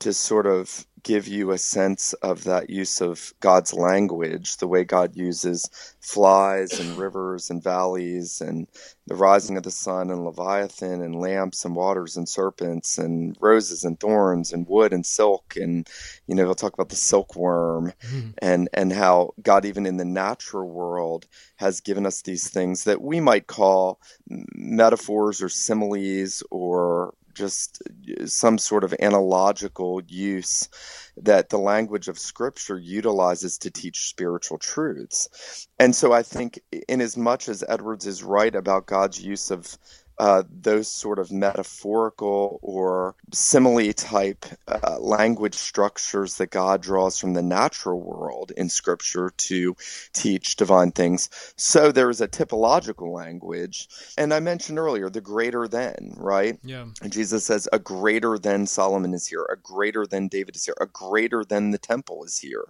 to 0.00 0.12
sort 0.12 0.46
of 0.46 0.86
give 1.02 1.26
you 1.26 1.50
a 1.50 1.58
sense 1.58 2.12
of 2.14 2.44
that 2.44 2.68
use 2.68 3.00
of 3.00 3.32
God's 3.40 3.72
language, 3.72 4.56
the 4.58 4.68
way 4.68 4.84
God 4.84 5.16
uses 5.16 5.68
flies 6.00 6.78
and 6.78 6.98
rivers 6.98 7.50
and 7.50 7.62
valleys 7.62 8.40
and 8.40 8.66
the 9.06 9.14
rising 9.14 9.56
of 9.56 9.62
the 9.62 9.70
sun 9.70 10.10
and 10.10 10.24
Leviathan 10.24 11.02
and 11.02 11.20
lamps 11.20 11.64
and 11.64 11.74
waters 11.74 12.16
and 12.16 12.28
serpents 12.28 12.98
and 12.98 13.36
roses 13.40 13.84
and 13.84 13.98
thorns 13.98 14.52
and 14.52 14.66
wood 14.68 14.92
and 14.92 15.04
silk 15.04 15.56
and 15.56 15.88
you 16.26 16.34
know 16.34 16.44
he'll 16.44 16.54
talk 16.54 16.74
about 16.74 16.90
the 16.90 16.96
silkworm 16.96 17.92
mm. 18.02 18.34
and 18.38 18.68
and 18.72 18.92
how 18.92 19.32
God 19.42 19.64
even 19.64 19.86
in 19.86 19.96
the 19.96 20.04
natural 20.04 20.68
world 20.68 21.26
has 21.56 21.80
given 21.80 22.06
us 22.06 22.22
these 22.22 22.48
things 22.48 22.84
that 22.84 23.00
we 23.00 23.20
might 23.20 23.46
call 23.46 24.00
metaphors 24.28 25.42
or 25.42 25.48
similes 25.48 26.42
or 26.50 27.14
just 27.34 27.82
uh, 28.20 28.26
some 28.26 28.58
sort 28.58 28.84
of 28.84 28.94
analogical 29.00 30.00
use 30.06 30.68
that 31.16 31.48
the 31.48 31.58
language 31.58 32.08
of 32.08 32.18
scripture 32.18 32.78
utilizes 32.78 33.58
to 33.58 33.70
teach 33.70 34.08
spiritual 34.08 34.58
truths. 34.58 35.66
And 35.78 35.94
so 35.94 36.12
I 36.12 36.22
think, 36.22 36.60
in 36.88 37.00
as 37.00 37.16
much 37.16 37.48
as 37.48 37.64
Edwards 37.68 38.06
is 38.06 38.22
right 38.22 38.54
about 38.54 38.86
God's 38.86 39.20
use 39.22 39.50
of 39.50 39.76
uh, 40.20 40.42
those 40.50 40.86
sort 40.86 41.18
of 41.18 41.32
metaphorical 41.32 42.60
or 42.60 43.14
simile 43.32 43.90
type 43.94 44.44
uh, 44.68 44.98
language 45.00 45.54
structures 45.54 46.36
that 46.36 46.50
God 46.50 46.82
draws 46.82 47.18
from 47.18 47.32
the 47.32 47.42
natural 47.42 47.98
world 47.98 48.52
in 48.54 48.68
Scripture 48.68 49.32
to 49.34 49.74
teach 50.12 50.56
divine 50.56 50.92
things. 50.92 51.30
So 51.56 51.90
there 51.90 52.10
is 52.10 52.20
a 52.20 52.28
typological 52.28 53.10
language. 53.10 53.88
And 54.18 54.34
I 54.34 54.40
mentioned 54.40 54.78
earlier 54.78 55.08
the 55.08 55.22
greater 55.22 55.66
than, 55.66 56.12
right? 56.18 56.58
Yeah. 56.62 56.84
And 57.00 57.10
Jesus 57.10 57.46
says, 57.46 57.66
a 57.72 57.78
greater 57.78 58.36
than 58.38 58.66
Solomon 58.66 59.14
is 59.14 59.26
here, 59.26 59.46
a 59.50 59.56
greater 59.56 60.06
than 60.06 60.28
David 60.28 60.54
is 60.54 60.66
here, 60.66 60.76
a 60.82 60.86
greater 60.86 61.46
than 61.46 61.70
the 61.70 61.78
temple 61.78 62.24
is 62.24 62.36
here. 62.36 62.66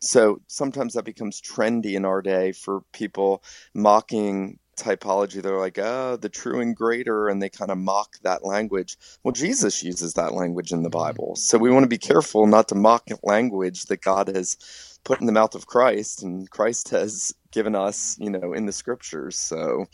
So 0.00 0.40
sometimes 0.46 0.94
that 0.94 1.04
becomes 1.04 1.42
trendy 1.42 1.96
in 1.96 2.06
our 2.06 2.22
day 2.22 2.52
for 2.52 2.80
people 2.92 3.42
mocking 3.74 4.58
typology. 4.76 5.42
They're 5.42 5.58
like 5.58 5.78
oh 5.78 6.16
the 6.16 6.28
true 6.28 6.60
and 6.60 6.74
greater 6.74 7.28
and 7.28 7.42
they 7.42 7.48
kind 7.48 7.70
of 7.70 7.78
mock 7.78 8.16
that 8.22 8.44
language. 8.44 8.96
Well 9.22 9.32
jesus 9.32 9.82
uses 9.82 10.14
that 10.14 10.34
language 10.34 10.72
in 10.72 10.82
the 10.82 10.90
mm-hmm. 10.90 10.98
bible. 10.98 11.36
So 11.36 11.58
we 11.58 11.70
want 11.70 11.84
to 11.84 11.88
be 11.88 11.98
careful 11.98 12.46
not 12.46 12.68
to 12.68 12.74
mock 12.74 13.08
language 13.22 13.84
that 13.86 14.00
god 14.00 14.28
has 14.28 14.56
put 15.04 15.20
in 15.20 15.26
the 15.26 15.32
mouth 15.32 15.54
of 15.54 15.66
christ 15.66 16.22
and 16.22 16.48
christ 16.50 16.88
has 16.88 17.34
given 17.52 17.74
us 17.74 18.16
you 18.18 18.30
know 18.30 18.52
in 18.52 18.66
the 18.66 18.72
scriptures. 18.72 19.36
So 19.36 19.86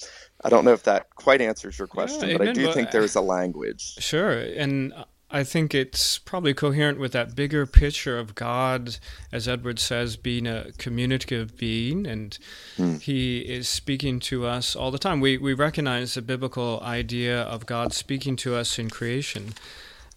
i 0.45 0.49
don't 0.49 0.65
know 0.65 0.73
if 0.73 0.85
that 0.85 1.15
quite 1.15 1.41
answers 1.41 1.79
your 1.79 1.89
question 1.89 2.31
yeah, 2.31 2.39
but 2.39 2.49
i 2.49 2.53
do 2.53 2.73
think 2.73 2.91
there's 2.91 3.17
a 3.17 3.21
language. 3.21 3.95
sure. 3.99 4.31
And 4.31 4.93
I 5.33 5.45
think 5.45 5.75
it's 5.75 6.19
probably 6.19 6.55
coherent 6.55 6.99
with 6.99 7.13
that 7.13 7.37
bigger 7.37 7.65
picture 7.65 8.19
of 8.19 8.35
God, 8.35 8.97
as 9.31 9.47
Edward 9.47 9.79
says, 9.79 10.17
being 10.17 10.47
a 10.47 10.73
communicative 10.77 11.57
being, 11.57 12.07
and 12.07 12.37
mm. 12.77 13.01
he 13.01 13.39
is 13.41 13.69
speaking 13.69 14.19
to 14.21 14.47
us 14.47 14.75
all 14.75 14.91
the 14.91 14.99
time. 14.99 15.21
We, 15.21 15.39
we 15.39 15.55
recognize 15.55 16.15
the 16.15 16.23
biblical 16.23 16.81
idea 16.83 17.43
of 17.43 17.67
God 17.67 17.93
speaking 17.93 18.35
to 18.37 18.57
us 18.57 18.79
in 18.79 18.91
creation. 18.91 19.55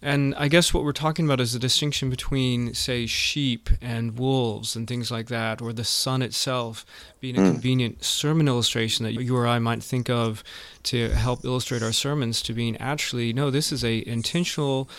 And 0.04 0.34
I 0.34 0.48
guess 0.48 0.74
what 0.74 0.84
we're 0.84 0.92
talking 0.92 1.24
about 1.24 1.40
is 1.40 1.54
the 1.54 1.58
distinction 1.58 2.10
between, 2.10 2.74
say, 2.74 3.06
sheep 3.06 3.70
and 3.80 4.18
wolves 4.18 4.76
and 4.76 4.86
things 4.86 5.10
like 5.10 5.28
that, 5.28 5.62
or 5.62 5.72
the 5.72 5.82
sun 5.82 6.20
itself 6.20 6.84
being 7.20 7.38
a 7.38 7.40
mm. 7.40 7.52
convenient 7.52 8.04
sermon 8.04 8.46
illustration 8.46 9.06
that 9.06 9.14
you 9.14 9.34
or 9.34 9.46
I 9.46 9.58
might 9.60 9.82
think 9.82 10.10
of 10.10 10.44
to 10.84 11.08
help 11.08 11.42
illustrate 11.42 11.82
our 11.82 11.90
sermons, 11.90 12.42
to 12.42 12.52
being 12.52 12.76
actually, 12.76 13.32
no, 13.32 13.50
this 13.50 13.72
is 13.72 13.82
a 13.82 14.06
intentional 14.06 14.90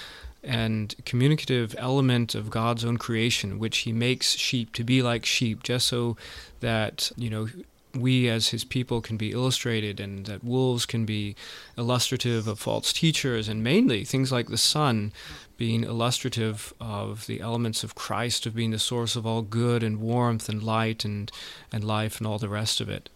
and 0.43 0.95
communicative 1.05 1.75
element 1.77 2.33
of 2.33 2.49
God's 2.49 2.83
own 2.83 2.97
creation, 2.97 3.59
which 3.59 3.77
He 3.79 3.93
makes 3.93 4.35
sheep 4.35 4.73
to 4.73 4.83
be 4.83 5.03
like 5.03 5.23
sheep, 5.23 5.61
just 5.61 5.85
so 5.85 6.17
that, 6.61 7.11
you 7.15 7.29
know, 7.29 7.47
we 7.95 8.29
as 8.29 8.49
his 8.49 8.63
people 8.63 9.01
can 9.01 9.17
be 9.17 9.31
illustrated 9.31 9.99
and 9.99 10.25
that 10.25 10.43
wolves 10.43 10.85
can 10.85 11.05
be 11.05 11.35
illustrative 11.77 12.47
of 12.47 12.59
false 12.59 12.91
teachers 12.91 13.47
and 13.47 13.63
mainly 13.63 14.03
things 14.03 14.31
like 14.31 14.47
the 14.47 14.57
sun 14.57 15.11
being 15.57 15.83
illustrative 15.83 16.73
of 16.81 17.27
the 17.27 17.39
elements 17.39 17.83
of 17.83 17.95
Christ 17.95 18.45
of 18.45 18.55
being 18.55 18.71
the 18.71 18.79
source 18.79 19.15
of 19.15 19.25
all 19.25 19.41
good 19.41 19.83
and 19.83 20.01
warmth 20.01 20.49
and 20.49 20.61
light 20.61 21.05
and 21.05 21.31
and 21.71 21.83
life 21.83 22.17
and 22.17 22.27
all 22.27 22.39
the 22.39 22.49
rest 22.49 22.81
of 22.81 22.89
it. 22.89 23.09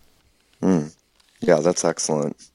Mm. 0.61 0.95
Yeah, 1.41 1.59
that's 1.59 1.85
excellent. 1.85 2.49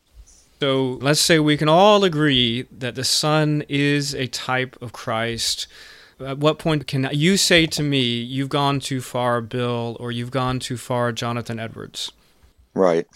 So 0.61 0.99
let's 1.03 1.21
say 1.21 1.39
we 1.39 1.57
can 1.57 1.69
all 1.69 2.05
agree 2.05 2.63
that 2.71 2.95
the 2.95 3.05
sun 3.05 3.65
is 3.69 4.15
a 4.15 4.27
type 4.29 4.81
of 4.81 4.93
Christ 4.93 5.67
at 6.21 6.39
what 6.39 6.59
point 6.59 6.87
can 6.87 7.09
you 7.13 7.37
say 7.37 7.67
to 7.67 7.83
me, 7.83 8.03
you've 8.03 8.49
gone 8.49 8.81
too 8.81 9.01
far, 9.01 9.41
Bill, 9.41 9.97
or 10.01 10.13
you've 10.13 10.31
gone 10.31 10.59
too 10.59 10.77
far, 10.77 11.13
Jonathan 11.13 11.59
Edwards? 11.59 12.13
Right. 12.75 13.07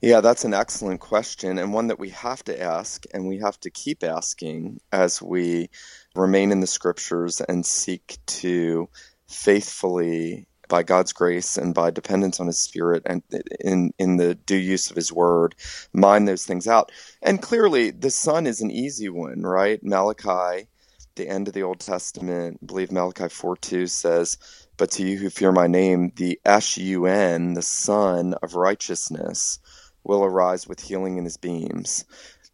Yeah, 0.00 0.20
that's 0.20 0.44
an 0.44 0.54
excellent 0.54 1.00
question, 1.00 1.58
and 1.58 1.74
one 1.74 1.88
that 1.88 1.98
we 1.98 2.08
have 2.10 2.42
to 2.44 2.60
ask, 2.60 3.04
and 3.12 3.28
we 3.28 3.38
have 3.38 3.60
to 3.60 3.70
keep 3.70 4.02
asking 4.02 4.80
as 4.92 5.20
we 5.20 5.68
remain 6.14 6.52
in 6.52 6.60
the 6.60 6.66
scriptures 6.66 7.40
and 7.40 7.66
seek 7.66 8.18
to 8.26 8.88
faithfully 9.28 10.46
by 10.68 10.82
God's 10.82 11.12
grace 11.12 11.58
and 11.58 11.74
by 11.74 11.90
dependence 11.90 12.40
on 12.40 12.46
His 12.46 12.58
Spirit 12.58 13.02
and 13.04 13.22
in 13.60 13.92
in 13.98 14.16
the 14.16 14.34
due 14.34 14.56
use 14.56 14.90
of 14.90 14.96
His 14.96 15.12
Word, 15.12 15.54
mine 15.92 16.24
those 16.24 16.46
things 16.46 16.66
out. 16.66 16.90
And 17.20 17.42
clearly, 17.42 17.90
the 17.90 18.10
Sun 18.10 18.46
is 18.46 18.62
an 18.62 18.70
easy 18.70 19.10
one, 19.10 19.42
right? 19.42 19.82
Malachi 19.82 20.68
the 21.16 21.28
end 21.28 21.48
of 21.48 21.54
the 21.54 21.62
Old 21.62 21.80
Testament, 21.80 22.58
I 22.62 22.66
believe 22.66 22.92
Malachi 22.92 23.28
4 23.28 23.56
2 23.56 23.86
says, 23.86 24.38
But 24.76 24.90
to 24.92 25.06
you 25.06 25.18
who 25.18 25.30
fear 25.30 25.52
my 25.52 25.66
name, 25.66 26.12
the 26.16 26.40
S-U-N, 26.44 27.54
the 27.54 27.62
Sun 27.62 28.34
of 28.42 28.54
Righteousness, 28.54 29.58
will 30.02 30.24
arise 30.24 30.66
with 30.66 30.80
healing 30.80 31.18
in 31.18 31.24
his 31.24 31.36
beams. 31.36 32.04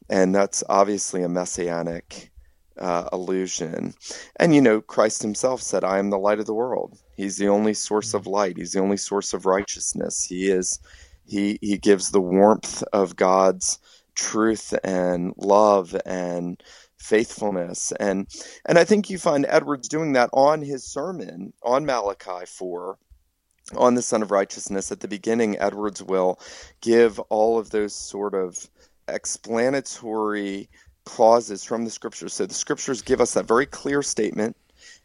And 0.09 0.35
that's 0.35 0.63
obviously 0.69 1.23
a 1.23 1.29
messianic 1.29 2.31
uh, 2.79 3.09
allusion. 3.13 3.95
And, 4.37 4.55
you 4.55 4.61
know, 4.61 4.81
Christ 4.81 5.23
himself 5.23 5.63
said, 5.63 5.85
I 5.85 5.99
am 5.99 6.11
the 6.11 6.19
light 6.19 6.41
of 6.41 6.47
the 6.47 6.55
world. 6.55 6.99
He's 7.17 7.37
the 7.37 7.49
only 7.49 7.75
source 7.75 8.15
of 8.15 8.27
light, 8.27 8.57
he's 8.57 8.73
the 8.73 8.81
only 8.81 8.97
source 8.97 9.35
of 9.35 9.47
righteousness. 9.47 10.25
He 10.25 10.51
is, 10.51 10.81
he, 11.27 11.59
he 11.61 11.79
gives 11.79 12.11
the 12.11 12.21
warmth 12.21 12.83
of 12.93 13.17
God's 13.17 13.79
truth 14.15 14.75
and 14.85 15.33
love 15.37 15.97
and 16.05 16.63
faithfulness. 17.01 17.93
And 17.99 18.29
and 18.67 18.79
I 18.79 18.85
think 18.85 19.11
you 19.11 19.19
find 19.19 19.47
Edwards 19.49 19.89
doing 19.89 20.13
that 20.13 20.31
on 20.33 20.63
his 20.63 20.85
sermon 20.85 21.53
on 21.63 21.87
Malachi 21.87 22.47
4 22.47 22.99
on 23.77 23.95
the 23.95 24.03
son 24.03 24.23
of 24.23 24.31
Righteousness 24.31 24.93
at 24.93 25.01
the 25.01 25.09
beginning 25.09 25.59
Edwards 25.59 26.03
will 26.03 26.39
give 26.81 27.19
all 27.31 27.59
of 27.59 27.71
those 27.71 27.95
sort 27.95 28.35
of 28.35 28.69
explanatory 29.09 30.69
clauses 31.05 31.65
from 31.65 31.85
the 31.85 31.91
scriptures. 31.91 32.35
So 32.35 32.47
the 32.47 32.55
scriptures 32.55 33.03
give 33.03 33.21
us 33.21 33.35
that 33.35 33.47
very 33.49 33.67
clear 33.67 34.03
statement 34.03 34.57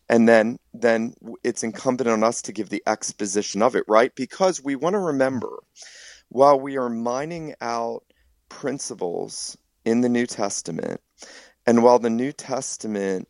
and 0.10 0.28
then 0.28 0.60
then 0.74 1.16
it's 1.44 1.64
incumbent 1.64 2.10
on 2.10 2.24
us 2.24 2.42
to 2.44 2.52
give 2.52 2.70
the 2.70 2.84
exposition 2.86 3.62
of 3.62 3.76
it 3.76 3.86
right? 3.88 4.14
Because 4.16 4.64
we 4.64 4.76
want 4.76 4.94
to 4.94 5.00
remember 5.00 5.64
while 6.30 6.60
we 6.60 6.78
are 6.78 6.90
mining 6.90 7.56
out 7.62 8.04
principles 8.50 9.58
in 9.86 10.02
the 10.02 10.10
New 10.10 10.26
Testament 10.26 11.00
and 11.66 11.84
while 11.84 12.00
the 12.00 12.10
New 12.10 12.32
Testament 12.32 13.28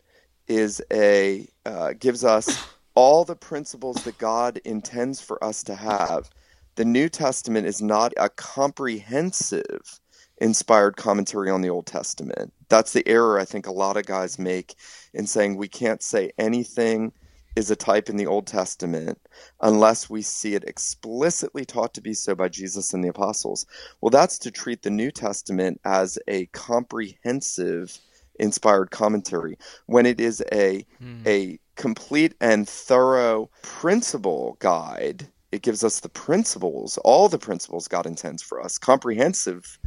is 0.48 0.82
a 0.92 1.48
uh, 1.66 1.94
gives 2.00 2.24
us 2.24 2.66
all 2.94 3.26
the 3.26 3.36
principles 3.36 4.04
that 4.04 4.18
God 4.18 4.60
intends 4.64 5.22
for 5.22 5.44
us 5.44 5.64
to 5.64 5.76
have, 5.76 6.30
the 6.76 6.86
New 6.86 7.10
Testament 7.10 7.68
is 7.68 7.82
not 7.82 8.14
a 8.18 8.30
comprehensive 8.30 10.00
inspired 10.38 10.98
commentary 10.98 11.50
on 11.50 11.62
the 11.62 11.70
Old 11.70 11.86
Testament. 11.86 12.54
That's 12.70 12.94
the 12.94 13.08
error 13.08 13.40
I 13.40 13.46
think 13.46 13.68
a 13.68 13.72
lot 13.72 13.98
of 13.98 14.06
guys 14.06 14.38
make 14.38 14.76
in 15.14 15.28
saying 15.28 15.56
we 15.56 15.68
can't 15.68 16.04
say 16.04 16.32
anything 16.38 17.14
is 17.56 17.72
a 17.72 17.76
type 17.76 18.10
in 18.10 18.18
the 18.18 18.28
Old 18.28 18.48
Testament 18.48 19.18
unless 19.62 20.10
we 20.10 20.22
see 20.22 20.56
it 20.56 20.66
explicitly 20.66 21.64
taught 21.64 21.94
to 21.94 22.02
be 22.02 22.14
so 22.14 22.36
by 22.36 22.50
Jesus 22.50 22.94
and 22.94 23.04
the 23.04 23.10
apostles. 23.10 23.66
Well, 24.02 24.10
that's 24.10 24.38
to 24.40 24.52
treat 24.52 24.82
the 24.82 24.90
New 24.90 25.12
Testament 25.12 25.80
as 25.86 26.20
a 26.28 26.48
comprehensive 26.48 27.98
inspired 28.40 28.92
commentary 28.92 29.58
when 29.86 30.06
it 30.06 30.20
is 30.20 30.42
a 30.52 30.86
mm. 31.02 31.28
a 31.28 31.60
complete 31.76 32.34
and 32.40 32.68
thorough 32.68 33.50
principle 33.62 34.58
guide. 34.60 35.28
It 35.52 35.62
gives 35.62 35.84
us 35.84 36.02
the 36.02 36.10
principles 36.10 36.98
all 37.04 37.30
the 37.30 37.40
principles 37.40 37.88
god 37.88 38.06
intends 38.06 38.44
for 38.44 38.62
us. 38.62 38.78
Comprehensive 38.78 39.80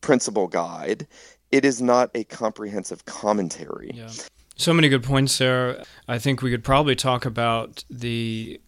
principle 0.00 0.48
guide. 0.48 1.06
It 1.50 1.64
is 1.64 1.82
not 1.82 2.10
a 2.14 2.24
comprehensive 2.24 3.04
commentary. 3.06 3.90
Yeah. 3.94 4.10
so 4.56 4.72
many 4.72 4.88
good 4.88 5.02
points 5.02 5.36
there. 5.38 5.82
I 6.06 6.18
think 6.18 6.42
we 6.42 6.50
could 6.50 6.62
probably 6.62 6.94
talk 6.94 7.26
about 7.26 7.84
the 7.90 8.60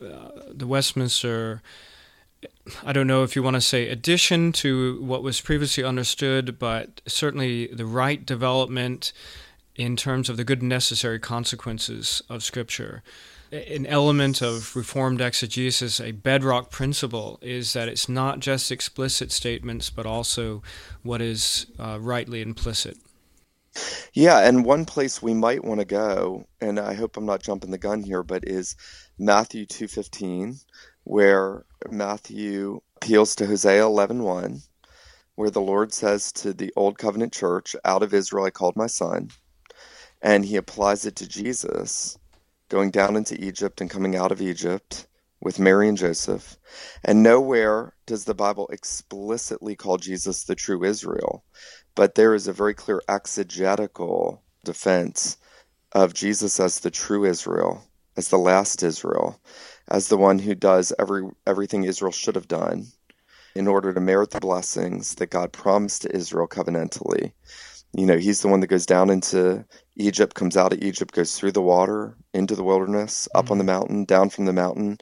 uh, 0.00 0.30
the 0.48 0.66
westminster 0.66 1.62
I 2.84 2.92
don't 2.92 3.06
know 3.06 3.22
if 3.22 3.36
you 3.36 3.42
want 3.42 3.54
to 3.56 3.60
say 3.60 3.88
addition 3.88 4.52
to 4.52 5.02
what 5.02 5.22
was 5.22 5.40
previously 5.40 5.84
understood, 5.84 6.58
but 6.58 7.00
certainly 7.06 7.66
the 7.66 7.86
right 7.86 8.24
development 8.24 9.12
in 9.76 9.96
terms 9.96 10.28
of 10.28 10.36
the 10.36 10.44
good 10.44 10.60
and 10.60 10.68
necessary 10.68 11.18
consequences 11.18 12.22
of 12.28 12.42
Scripture. 12.42 13.02
An 13.52 13.84
element 13.86 14.42
of 14.42 14.76
Reformed 14.76 15.20
exegesis, 15.20 16.00
a 16.00 16.12
bedrock 16.12 16.70
principle, 16.70 17.38
is 17.42 17.72
that 17.72 17.88
it's 17.88 18.08
not 18.08 18.38
just 18.38 18.70
explicit 18.70 19.32
statements, 19.32 19.90
but 19.90 20.06
also 20.06 20.62
what 21.02 21.20
is 21.20 21.66
uh, 21.78 21.98
rightly 22.00 22.42
implicit. 22.42 22.96
Yeah, 24.12 24.40
and 24.40 24.64
one 24.64 24.86
place 24.86 25.22
we 25.22 25.34
might 25.34 25.64
want 25.64 25.78
to 25.80 25.86
go, 25.86 26.46
and 26.60 26.80
I 26.80 26.94
hope 26.94 27.16
I'm 27.16 27.26
not 27.26 27.42
jumping 27.42 27.70
the 27.70 27.78
gun 27.78 28.02
here, 28.02 28.24
but 28.24 28.42
is 28.44 28.74
Matthew 29.18 29.66
2:15, 29.66 30.64
where 31.04 31.64
Matthew 31.90 32.80
appeals 32.96 33.36
to 33.36 33.46
Hosea 33.46 33.84
11:1, 33.84 34.62
where 35.36 35.50
the 35.50 35.60
Lord 35.60 35.94
says 35.94 36.32
to 36.32 36.52
the 36.52 36.72
Old 36.76 36.98
Covenant 36.98 37.32
church, 37.32 37.76
"Out 37.84 38.02
of 38.02 38.12
Israel 38.12 38.46
I 38.46 38.50
called 38.50 38.74
my 38.76 38.88
son," 38.88 39.30
and 40.20 40.44
he 40.44 40.56
applies 40.56 41.06
it 41.06 41.14
to 41.16 41.28
Jesus 41.28 42.18
going 42.68 42.90
down 42.90 43.16
into 43.16 43.40
Egypt 43.42 43.80
and 43.80 43.90
coming 43.90 44.16
out 44.16 44.32
of 44.32 44.42
Egypt 44.42 45.06
with 45.40 45.58
Mary 45.58 45.88
and 45.88 45.98
Joseph. 45.98 46.56
And 47.04 47.22
nowhere 47.22 47.94
does 48.06 48.24
the 48.24 48.34
Bible 48.34 48.68
explicitly 48.72 49.76
call 49.76 49.96
Jesus 49.96 50.44
the 50.44 50.54
true 50.54 50.84
Israel, 50.84 51.44
but 51.94 52.14
there 52.14 52.34
is 52.34 52.48
a 52.48 52.52
very 52.52 52.74
clear 52.74 53.00
exegetical 53.08 54.42
defense 54.64 55.36
of 55.92 56.14
Jesus 56.14 56.60
as 56.60 56.80
the 56.80 56.90
true 56.90 57.24
Israel, 57.24 57.82
as 58.16 58.28
the 58.28 58.38
last 58.38 58.82
Israel 58.82 59.40
as 59.90 60.08
the 60.08 60.16
one 60.16 60.38
who 60.38 60.54
does 60.54 60.92
every 60.98 61.28
everything 61.46 61.84
Israel 61.84 62.12
should 62.12 62.36
have 62.36 62.48
done 62.48 62.86
in 63.54 63.66
order 63.66 63.92
to 63.92 64.00
merit 64.00 64.30
the 64.30 64.40
blessings 64.40 65.16
that 65.16 65.30
God 65.30 65.52
promised 65.52 66.02
to 66.02 66.16
Israel 66.16 66.46
covenantally. 66.46 67.32
You 67.92 68.06
know, 68.06 68.16
he's 68.16 68.40
the 68.40 68.48
one 68.48 68.60
that 68.60 68.68
goes 68.68 68.86
down 68.86 69.10
into 69.10 69.64
Egypt, 69.96 70.36
comes 70.36 70.56
out 70.56 70.72
of 70.72 70.80
Egypt, 70.80 71.12
goes 71.12 71.36
through 71.36 71.52
the 71.52 71.60
water, 71.60 72.16
into 72.32 72.54
the 72.54 72.62
wilderness, 72.62 73.28
up 73.34 73.46
mm-hmm. 73.46 73.52
on 73.52 73.58
the 73.58 73.64
mountain, 73.64 74.04
down 74.04 74.30
from 74.30 74.44
the 74.44 74.52
mountain, 74.52 74.98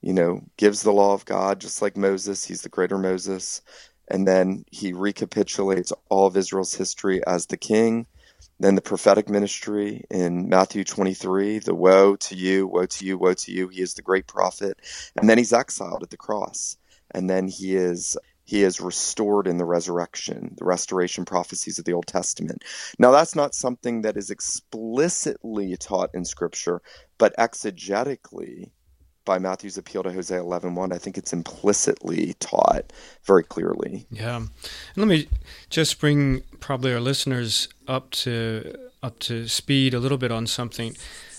you 0.00 0.12
know, 0.12 0.42
gives 0.56 0.82
the 0.82 0.92
law 0.92 1.14
of 1.14 1.24
God, 1.24 1.60
just 1.60 1.82
like 1.82 1.96
Moses. 1.96 2.44
He's 2.44 2.62
the 2.62 2.68
greater 2.68 2.98
Moses. 2.98 3.62
And 4.08 4.26
then 4.26 4.64
he 4.70 4.92
recapitulates 4.92 5.92
all 6.08 6.26
of 6.26 6.36
Israel's 6.36 6.74
history 6.74 7.20
as 7.26 7.46
the 7.46 7.56
king 7.58 8.06
then 8.60 8.74
the 8.74 8.80
prophetic 8.82 9.28
ministry 9.28 10.04
in 10.10 10.48
Matthew 10.48 10.82
23, 10.82 11.60
the 11.60 11.74
woe 11.74 12.16
to 12.16 12.34
you, 12.34 12.66
woe 12.66 12.86
to 12.86 13.04
you, 13.04 13.16
woe 13.16 13.34
to 13.34 13.52
you. 13.52 13.68
He 13.68 13.82
is 13.82 13.94
the 13.94 14.02
great 14.02 14.26
prophet. 14.26 14.78
And 15.16 15.28
then 15.28 15.38
he's 15.38 15.52
exiled 15.52 16.02
at 16.02 16.10
the 16.10 16.16
cross. 16.16 16.76
And 17.12 17.30
then 17.30 17.48
he 17.48 17.76
is 17.76 18.16
he 18.44 18.62
is 18.62 18.80
restored 18.80 19.46
in 19.46 19.58
the 19.58 19.64
resurrection, 19.66 20.54
the 20.58 20.64
restoration 20.64 21.26
prophecies 21.26 21.78
of 21.78 21.84
the 21.84 21.92
Old 21.92 22.06
Testament. 22.06 22.64
Now 22.98 23.10
that's 23.10 23.36
not 23.36 23.54
something 23.54 24.02
that 24.02 24.16
is 24.16 24.30
explicitly 24.30 25.76
taught 25.76 26.10
in 26.14 26.24
scripture, 26.24 26.80
but 27.18 27.36
exegetically 27.36 28.70
by 29.28 29.38
Matthew's 29.38 29.76
appeal 29.76 30.02
to 30.02 30.10
Hosea 30.10 30.40
11:1, 30.40 30.90
I 30.90 30.96
think 30.96 31.18
it's 31.18 31.34
implicitly 31.34 32.34
taught 32.40 32.90
very 33.24 33.44
clearly. 33.44 34.06
Yeah. 34.10 34.36
And 34.36 34.48
let 34.96 35.06
me 35.06 35.28
just 35.68 36.00
bring 36.00 36.40
probably 36.60 36.94
our 36.94 37.00
listeners 37.00 37.68
up 37.86 38.10
to 38.22 38.74
up 39.02 39.18
to 39.20 39.46
speed 39.46 39.92
a 39.92 40.00
little 40.00 40.16
bit 40.16 40.32
on 40.32 40.46
something 40.46 40.96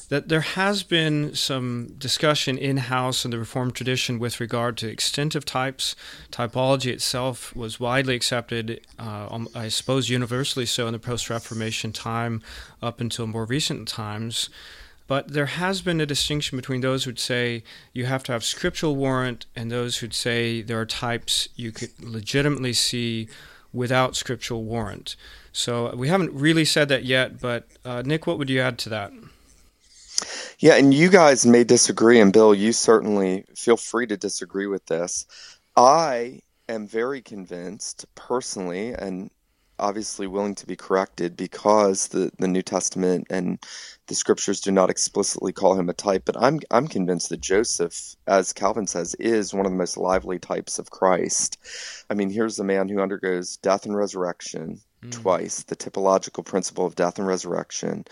that 0.10 0.28
there 0.28 0.41
has 0.41 0.84
been 0.84 1.34
some 1.36 1.95
discussion 1.97 2.58
in 2.58 2.78
house 2.78 3.25
in 3.25 3.32
the 3.32 3.39
Reformed 3.39 3.75
tradition 3.75 4.19
with 4.19 4.39
regard 4.39 4.78
to 4.78 4.88
extensive 4.88 5.45
types. 5.45 5.95
Typology 6.32 6.91
itself 6.91 7.56
was 7.56 7.80
widely 7.80 8.15
accepted, 8.15 8.82
uh, 8.99 9.45
I 9.56 9.67
suppose 9.69 10.10
universally 10.10 10.65
so, 10.65 10.88
in 10.88 10.93
the 10.93 10.99
post 10.99 11.30
Reformation 11.30 11.91
time 11.91 12.41
up 12.82 13.02
until 13.02 13.25
more 13.28 13.45
recent 13.45 13.88
times. 13.88 14.49
But 15.10 15.34
there 15.34 15.48
has 15.48 15.82
been 15.82 16.00
a 16.00 16.06
distinction 16.06 16.56
between 16.56 16.82
those 16.82 17.04
who'd 17.04 17.17
say 17.17 17.63
you 17.93 18.06
have 18.06 18.22
to 18.26 18.32
have 18.32 18.43
scriptural 18.43 18.95
warrant 18.95 19.48
and 19.56 19.72
those 19.72 19.98
who'd 19.98 20.13
say 20.13 20.62
there 20.62 20.80
are 20.80 20.86
types 20.86 21.50
you 21.56 21.72
could 21.72 21.89
legitimately 22.00 22.74
see 22.74 23.28
without 23.74 24.15
scriptural 24.15 24.63
warrant. 24.63 25.15
So 25.52 25.95
we 25.95 26.10
haven't 26.10 26.32
really 26.34 26.63
said 26.63 26.89
that 26.89 27.06
yet, 27.06 27.41
but 27.41 27.67
uh, 27.84 28.04
Nick, 28.06 28.28
what 28.28 28.38
would 28.38 28.52
you 28.52 28.62
add 28.62 28.78
to 28.80 28.89
that? 28.89 29.12
Yeah, 30.60 30.76
and 30.76 30.93
you 30.93 31.10
guys 31.10 31.43
may 31.43 31.63
disagree, 31.63 32.19
and 32.19 32.32
Bill, 32.32 32.54
you 32.54 32.72
certainly 32.72 33.45
feel 33.56 33.78
free 33.78 34.06
to 34.06 34.15
disagree 34.15 34.67
with 34.67 34.86
this. 34.86 35.26
I 35.76 36.41
am 36.67 36.86
very 36.86 37.24
convinced 37.24 38.06
personally, 38.13 38.93
and 38.93 39.32
obviously 39.80 40.28
willing 40.28 40.56
to 40.56 40.68
be 40.68 40.76
corrected 40.76 41.36
because 41.36 42.08
the, 42.08 42.32
the 42.38 42.48
New 42.48 42.62
Testament 42.62 43.28
and 43.30 43.60
the 44.08 44.15
scriptures 44.15 44.62
do 44.62 44.72
not 44.72 44.89
explicitly 44.89 45.54
call 45.54 45.76
him 45.76 45.89
a 45.89 45.94
type, 45.94 46.24
but 46.26 46.36
I'm 46.42 46.60
I'm 46.72 46.88
convinced 46.88 47.30
that 47.30 47.42
Joseph, 47.42 48.15
as 48.28 48.54
Calvin 48.54 48.88
says, 48.88 49.15
is 49.15 49.54
one 49.54 49.65
of 49.65 49.72
the 49.72 49.78
most 49.78 49.98
lively 49.98 50.39
types 50.39 50.80
of 50.80 50.89
Christ. 50.89 51.58
I 52.10 52.15
mean, 52.15 52.30
here's 52.30 52.60
a 52.60 52.63
man 52.63 52.89
who 52.89 53.02
undergoes 53.02 53.58
death 53.58 53.86
and 53.86 53.96
resurrection 53.96 54.82
mm. 55.04 55.12
twice, 55.12 55.63
the 55.63 55.76
typological 55.76 56.46
principle 56.46 56.86
of 56.86 56.96
death 56.96 57.20
and 57.20 57.28
resurrection. 57.28 58.06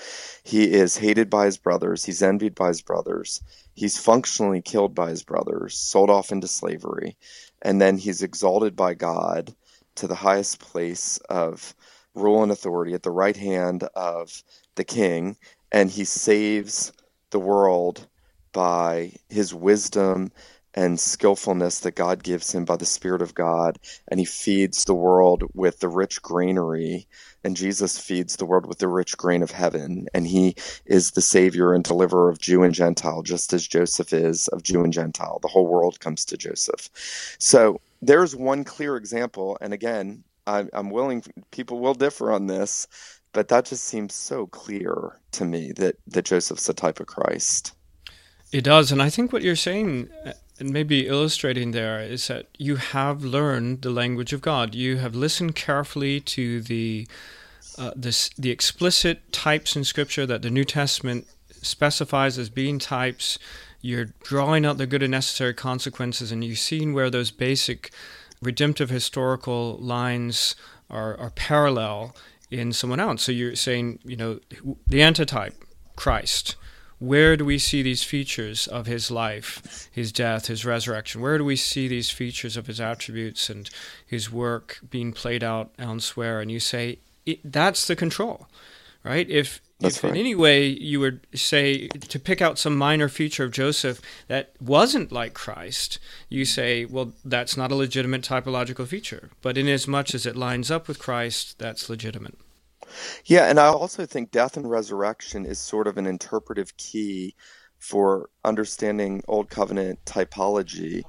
He 0.44 0.72
is 0.72 0.98
hated 0.98 1.30
by 1.30 1.46
his 1.46 1.58
brothers, 1.58 2.06
he's 2.06 2.22
envied 2.22 2.56
by 2.56 2.70
his 2.70 2.82
brothers, 2.82 3.42
he's 3.74 3.98
functionally 3.98 4.62
killed 4.62 4.94
by 4.94 5.10
his 5.10 5.24
brothers, 5.24 5.76
sold 5.78 6.10
off 6.10 6.32
into 6.32 6.48
slavery, 6.48 7.18
and 7.62 7.82
then 7.82 7.98
he's 7.98 8.22
exalted 8.22 8.76
by 8.76 8.94
God 8.94 9.56
to 9.98 10.08
the 10.08 10.16
highest 10.16 10.60
place 10.60 11.18
of 11.30 11.76
rule 12.16 12.42
and 12.44 12.52
authority 12.52 12.94
at 12.94 13.04
the 13.04 13.12
right 13.12 13.38
hand 13.38 13.84
of 13.96 14.44
the 14.76 14.84
king 14.84 15.38
and 15.72 15.90
he 15.90 16.06
saves 16.06 16.92
the 17.32 17.40
world 17.40 18.08
by 18.54 19.12
his 19.30 19.54
wisdom 19.54 20.32
and 20.74 21.00
skillfulness 21.00 21.80
that 21.80 21.96
God 21.96 22.24
gives 22.24 22.54
him 22.54 22.64
by 22.64 22.76
the 22.76 22.86
Spirit 22.86 23.24
of 23.24 23.34
God, 23.34 23.80
and 24.10 24.20
he 24.20 24.26
feeds 24.26 24.86
the 24.86 24.94
world 24.94 25.44
with 25.56 25.80
the 25.80 25.90
rich 25.90 26.22
granary. 26.22 27.08
And 27.44 27.58
Jesus 27.58 27.98
feeds 27.98 28.36
the 28.36 28.46
world 28.46 28.68
with 28.68 28.78
the 28.78 28.88
rich 28.88 29.18
grain 29.18 29.42
of 29.42 29.50
heaven, 29.50 30.08
and 30.14 30.28
he 30.28 30.56
is 30.86 31.12
the 31.12 31.22
Savior 31.22 31.74
and 31.74 31.84
deliverer 31.84 32.30
of 32.30 32.38
Jew 32.38 32.62
and 32.62 32.76
Gentile, 32.76 33.24
just 33.24 33.54
as 33.54 33.68
Joseph 33.68 34.14
is 34.14 34.50
of 34.50 34.62
Jew 34.62 34.84
and 34.84 34.94
Gentile. 34.94 35.40
The 35.42 35.48
whole 35.48 35.66
world 35.66 36.00
comes 36.00 36.26
to 36.26 36.38
Joseph. 36.38 36.92
So 37.40 37.82
there's 38.02 38.36
one 38.36 38.64
clear 38.64 38.96
example, 38.96 39.58
and 39.62 39.74
again, 39.74 40.24
I'm, 40.46 40.70
I'm 40.74 40.90
willing, 40.90 41.24
people 41.52 41.80
will 41.80 41.94
differ 41.94 42.32
on 42.32 42.48
this, 42.48 42.88
but 43.34 43.50
that 43.50 43.66
just 43.66 43.84
seems 43.84 44.14
so 44.14 44.48
clear 44.48 45.20
to 45.34 45.46
me 45.46 45.72
that, 45.74 45.96
that 46.08 46.26
Joseph's 46.26 46.70
a 46.70 46.74
type 46.74 47.00
of 47.00 47.08
Christ. 47.08 47.74
It 48.52 48.64
does. 48.64 48.92
And 48.92 49.02
I 49.02 49.10
think 49.10 49.34
what 49.34 49.42
you're 49.42 49.56
saying, 49.56 50.10
uh, 50.26 50.34
and 50.60 50.72
maybe 50.72 51.08
illustrating 51.08 51.72
there, 51.72 52.00
is 52.00 52.28
that 52.28 52.48
you 52.58 52.78
have 52.78 53.24
learned 53.24 53.82
the 53.82 53.90
language 53.90 54.32
of 54.32 54.42
God. 54.42 54.74
You 54.74 54.98
have 54.98 55.16
listened 55.16 55.56
carefully 55.56 56.22
to 56.22 56.62
the, 56.62 57.08
uh, 57.78 57.92
this, 57.96 58.30
the 58.38 58.52
explicit 58.52 59.32
types 59.34 59.76
in 59.76 59.84
Scripture 59.84 60.26
that 60.26 60.42
the 60.42 60.50
New 60.50 60.64
Testament 60.64 61.28
specifies 61.62 62.38
as 62.38 62.50
being 62.50 62.80
types. 62.80 63.38
You're 63.82 64.08
drawing 64.24 64.66
out 64.66 64.78
the 64.78 64.88
good 64.88 65.04
and 65.04 65.12
necessary 65.12 65.54
consequences, 65.54 66.32
and 66.32 66.44
you've 66.44 66.60
seen 66.60 66.94
where 66.94 67.10
those 67.10 67.32
basic 67.32 67.92
redemptive 68.42 68.90
historical 68.90 69.78
lines 69.78 70.56
are, 70.90 71.18
are 71.18 71.32
parallel 71.32 72.16
in 72.50 72.74
someone 72.74 73.00
else. 73.00 73.24
So 73.24 73.32
you're 73.32 73.56
saying, 73.56 74.00
you 74.04 74.16
know, 74.16 74.40
the 74.88 75.02
antitype, 75.02 75.54
Christ. 75.96 76.56
Where 77.00 77.38
do 77.38 77.46
we 77.46 77.60
see 77.60 77.84
these 77.84 78.04
features 78.04 78.68
of 78.68 78.88
his 78.88 79.12
life, 79.12 79.88
his 79.92 80.12
death, 80.12 80.48
his 80.48 80.66
resurrection? 80.66 81.22
Where 81.22 81.38
do 81.38 81.46
we 81.46 81.56
see 81.56 81.88
these 81.88 82.10
features 82.10 82.58
of 82.58 82.66
his 82.66 82.82
attributes 82.82 83.52
and 83.52 83.70
his 84.06 84.32
work 84.32 84.80
being 84.90 85.14
played 85.14 85.44
out 85.44 85.72
elsewhere? 85.78 86.42
And 86.42 86.52
you 86.52 86.60
say, 86.60 87.00
that's 87.44 87.86
the 87.86 87.96
control, 87.96 88.48
right? 89.04 89.30
If 89.30 89.62
that's 89.80 89.98
if 89.98 90.04
right. 90.04 90.14
in 90.14 90.18
any 90.18 90.34
way 90.34 90.66
you 90.66 91.00
would 91.00 91.28
say 91.36 91.88
to 91.88 92.20
pick 92.20 92.42
out 92.42 92.58
some 92.58 92.76
minor 92.76 93.08
feature 93.08 93.44
of 93.44 93.52
Joseph 93.52 94.02
that 94.28 94.54
wasn't 94.60 95.12
like 95.12 95.34
Christ, 95.34 96.00
you 96.30 96.46
say, 96.46 96.86
well, 96.86 97.14
that's 97.24 97.56
not 97.56 97.72
a 97.72 97.76
legitimate 97.76 98.24
typological 98.24 98.88
feature. 98.88 99.30
But 99.42 99.58
in 99.58 99.68
as 99.68 99.88
much 99.88 100.16
as 100.16 100.26
it 100.26 100.36
lines 100.36 100.72
up 100.72 100.88
with 100.88 100.98
Christ, 100.98 101.60
that's 101.60 101.90
legitimate. 101.90 102.36
Yeah, 103.26 103.50
and 103.50 103.60
I 103.60 103.68
also 103.68 104.06
think 104.06 104.32
death 104.32 104.58
and 104.58 104.70
resurrection 104.70 105.46
is 105.46 105.60
sort 105.60 105.88
of 105.88 105.98
an 105.98 106.08
interpretive 106.08 106.76
key 106.78 107.36
for 107.78 108.30
understanding 108.44 109.22
Old 109.28 109.50
Covenant 109.50 110.04
typology. 110.06 111.04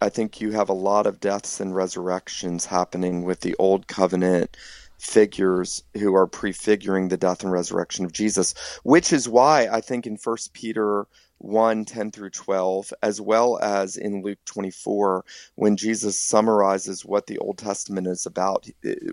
I 0.00 0.10
think 0.10 0.40
you 0.40 0.50
have 0.52 0.68
a 0.68 0.74
lot 0.74 1.06
of 1.06 1.20
deaths 1.20 1.60
and 1.60 1.74
resurrections 1.74 2.66
happening 2.66 3.24
with 3.24 3.40
the 3.40 3.56
Old 3.58 3.86
Covenant 3.86 4.56
figures 4.98 5.82
who 5.94 6.14
are 6.14 6.26
prefiguring 6.26 7.08
the 7.08 7.16
death 7.16 7.42
and 7.42 7.52
resurrection 7.52 8.04
of 8.04 8.12
Jesus, 8.12 8.54
which 8.82 9.12
is 9.12 9.28
why 9.28 9.68
I 9.70 9.80
think 9.80 10.06
in 10.06 10.16
First 10.16 10.52
Peter 10.52 11.06
1 11.38 11.84
10 11.84 12.10
through 12.10 12.30
12, 12.30 12.92
as 13.02 13.20
well 13.20 13.58
as 13.58 13.96
in 13.96 14.22
Luke 14.22 14.38
24, 14.46 15.24
when 15.56 15.76
Jesus 15.76 16.18
summarizes 16.18 17.04
what 17.04 17.26
the 17.26 17.38
Old 17.38 17.58
Testament 17.58 18.06
is 18.06 18.24
about, 18.24 18.66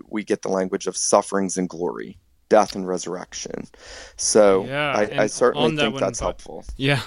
we 0.08 0.24
get 0.24 0.42
the 0.42 0.48
language 0.48 0.86
of 0.86 0.96
sufferings 0.96 1.58
and 1.58 1.68
glory 1.68 2.18
death 2.52 2.74
and 2.76 2.86
resurrection. 2.86 3.66
So 4.18 4.66
yeah, 4.66 4.92
I, 4.92 5.22
I, 5.22 5.26
certainly 5.26 5.74
think 5.74 5.94
that 5.94 6.00
that's 6.00 6.20
one, 6.20 6.26
helpful. 6.26 6.64
Yeah. 6.76 7.00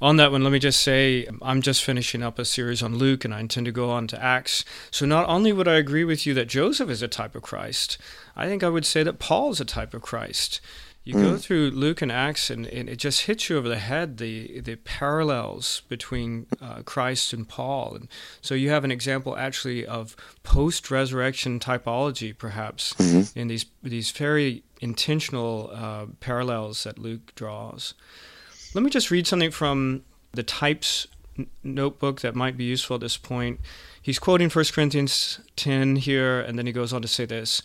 On 0.00 0.16
that 0.16 0.32
one, 0.32 0.42
let 0.42 0.50
me 0.50 0.58
just 0.58 0.80
say 0.80 1.28
I'm 1.40 1.62
just 1.62 1.84
finishing 1.84 2.20
up 2.20 2.36
a 2.36 2.44
series 2.44 2.82
on 2.82 2.98
Luke 2.98 3.24
and 3.24 3.32
I 3.32 3.38
intend 3.38 3.66
to 3.66 3.72
go 3.72 3.90
on 3.90 4.08
to 4.08 4.20
Acts. 4.20 4.64
So 4.90 5.06
not 5.06 5.28
only 5.28 5.52
would 5.52 5.68
I 5.68 5.74
agree 5.74 6.02
with 6.02 6.26
you 6.26 6.34
that 6.34 6.48
Joseph 6.48 6.90
is 6.90 7.00
a 7.00 7.06
type 7.06 7.36
of 7.36 7.42
Christ, 7.42 7.96
I 8.34 8.46
think 8.48 8.64
I 8.64 8.68
would 8.68 8.84
say 8.84 9.04
that 9.04 9.20
Paul 9.20 9.52
is 9.52 9.60
a 9.60 9.64
type 9.64 9.94
of 9.94 10.02
Christ. 10.02 10.60
You 11.08 11.14
mm. 11.14 11.22
go 11.22 11.36
through 11.38 11.70
Luke 11.70 12.02
and 12.02 12.12
Acts, 12.12 12.50
and, 12.50 12.66
and, 12.66 12.86
it 12.86 12.96
just 12.96 13.22
hits 13.22 13.48
you 13.48 13.56
over 13.56 13.66
the 13.66 13.78
head 13.78 14.18
the 14.18 14.60
the 14.60 14.76
parallels 14.76 15.80
between 15.88 16.44
uh, 16.60 16.82
Christ 16.82 17.32
and 17.32 17.48
Paul, 17.48 17.94
and 17.94 18.08
so 18.42 18.54
you 18.54 18.68
have 18.68 18.84
an 18.84 18.92
example 18.92 19.34
actually 19.34 19.86
of 19.86 20.14
post 20.42 20.90
resurrection 20.90 21.60
typology, 21.60 22.36
perhaps 22.36 22.92
mm-hmm. 22.92 23.38
in 23.38 23.48
these 23.48 23.64
these 23.82 24.10
very 24.10 24.62
intentional 24.82 25.70
uh, 25.72 26.04
parallels 26.20 26.84
that 26.84 26.98
Luke 26.98 27.34
draws. 27.34 27.94
Let 28.74 28.84
me 28.84 28.90
just 28.90 29.10
read 29.10 29.26
something 29.26 29.50
from 29.50 30.02
the 30.32 30.42
types 30.42 31.06
notebook 31.64 32.20
that 32.20 32.34
might 32.34 32.58
be 32.58 32.64
useful 32.64 32.96
at 32.96 33.00
this 33.00 33.16
point. 33.16 33.60
He's 34.02 34.18
quoting 34.18 34.50
1 34.50 34.64
Corinthians 34.74 35.40
10 35.56 35.96
here, 35.96 36.38
and 36.38 36.58
then 36.58 36.66
he 36.66 36.72
goes 36.72 36.92
on 36.92 37.00
to 37.00 37.08
say 37.08 37.24
this 37.24 37.62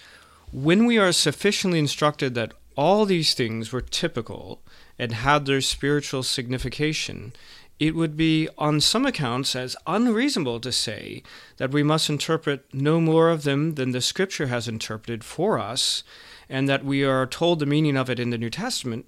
When 0.54 0.86
we 0.86 0.98
are 0.98 1.12
sufficiently 1.12 1.80
instructed 1.80 2.36
that 2.36 2.54
all 2.76 3.06
these 3.06 3.34
things 3.34 3.72
were 3.72 3.82
typical 3.82 4.62
and 5.00 5.12
had 5.12 5.46
their 5.46 5.62
spiritual 5.62 6.24
signification, 6.24 7.34
it 7.80 7.96
would 7.96 8.16
be, 8.16 8.48
on 8.58 8.80
some 8.80 9.06
accounts, 9.06 9.56
as 9.56 9.76
unreasonable 9.88 10.60
to 10.60 10.72
say 10.72 11.24
that 11.58 11.72
we 11.72 11.84
must 11.84 12.10
interpret 12.10 12.66
no 12.72 13.02
more 13.02 13.30
of 13.30 13.44
them 13.44 13.76
than 13.76 13.92
the 13.92 14.02
Scripture 14.02 14.48
has 14.48 14.68
interpreted 14.68 15.24
for 15.24 15.60
us, 15.60 16.04
and 16.48 16.70
that 16.70 16.86
we 16.86 17.04
are 17.04 17.26
told 17.26 17.60
the 17.60 17.66
meaning 17.66 17.98
of 17.98 18.10
it 18.10 18.20
in 18.20 18.30
the 18.30 18.38
New 18.38 18.50
Testament, 18.50 19.08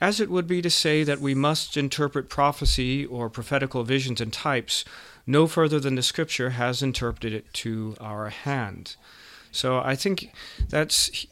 as 0.00 0.20
it 0.20 0.30
would 0.30 0.46
be 0.46 0.60
to 0.60 0.70
say 0.70 1.04
that 1.04 1.20
we 1.20 1.34
must 1.34 1.76
interpret 1.76 2.28
prophecy 2.28 3.06
or 3.06 3.30
prophetical 3.30 3.84
visions 3.84 4.20
and 4.20 4.32
types 4.32 4.84
no 5.26 5.46
further 5.46 5.78
than 5.78 5.94
the 5.94 6.02
Scripture 6.02 6.50
has 6.50 6.82
interpreted 6.82 7.32
it 7.32 7.52
to 7.52 7.94
our 8.00 8.30
hand. 8.30 8.96
So 9.52 9.78
I 9.78 9.94
think 9.94 10.32
that's 10.68 11.26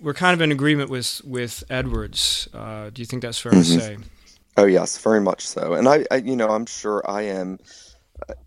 we're 0.00 0.14
kind 0.14 0.34
of 0.34 0.40
in 0.40 0.52
agreement 0.52 0.90
with 0.90 1.20
with 1.24 1.64
Edwards. 1.70 2.48
Uh, 2.52 2.90
do 2.90 3.02
you 3.02 3.06
think 3.06 3.22
that's 3.22 3.38
fair 3.38 3.52
mm-hmm. 3.52 3.78
to 3.78 3.80
say? 3.80 3.96
Oh 4.56 4.66
yes, 4.66 4.98
very 4.98 5.20
much 5.20 5.46
so. 5.46 5.74
And 5.74 5.88
I, 5.88 6.04
I, 6.10 6.16
you 6.16 6.36
know, 6.36 6.48
I'm 6.48 6.66
sure 6.66 7.02
I 7.08 7.22
am 7.22 7.58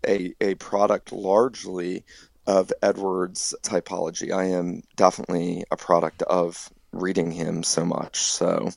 a 0.06 0.34
a 0.40 0.54
product 0.54 1.12
largely 1.12 2.04
of 2.46 2.72
Edwards' 2.82 3.54
typology. 3.62 4.32
I 4.32 4.44
am 4.44 4.82
definitely 4.96 5.64
a 5.70 5.76
product 5.76 6.22
of 6.22 6.70
reading 6.92 7.30
him 7.30 7.62
so 7.62 7.84
much. 7.84 8.16
So 8.16 8.70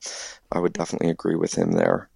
I 0.52 0.60
would 0.60 0.74
definitely 0.74 1.10
agree 1.10 1.36
with 1.36 1.56
him 1.56 1.72
there. 1.72 2.10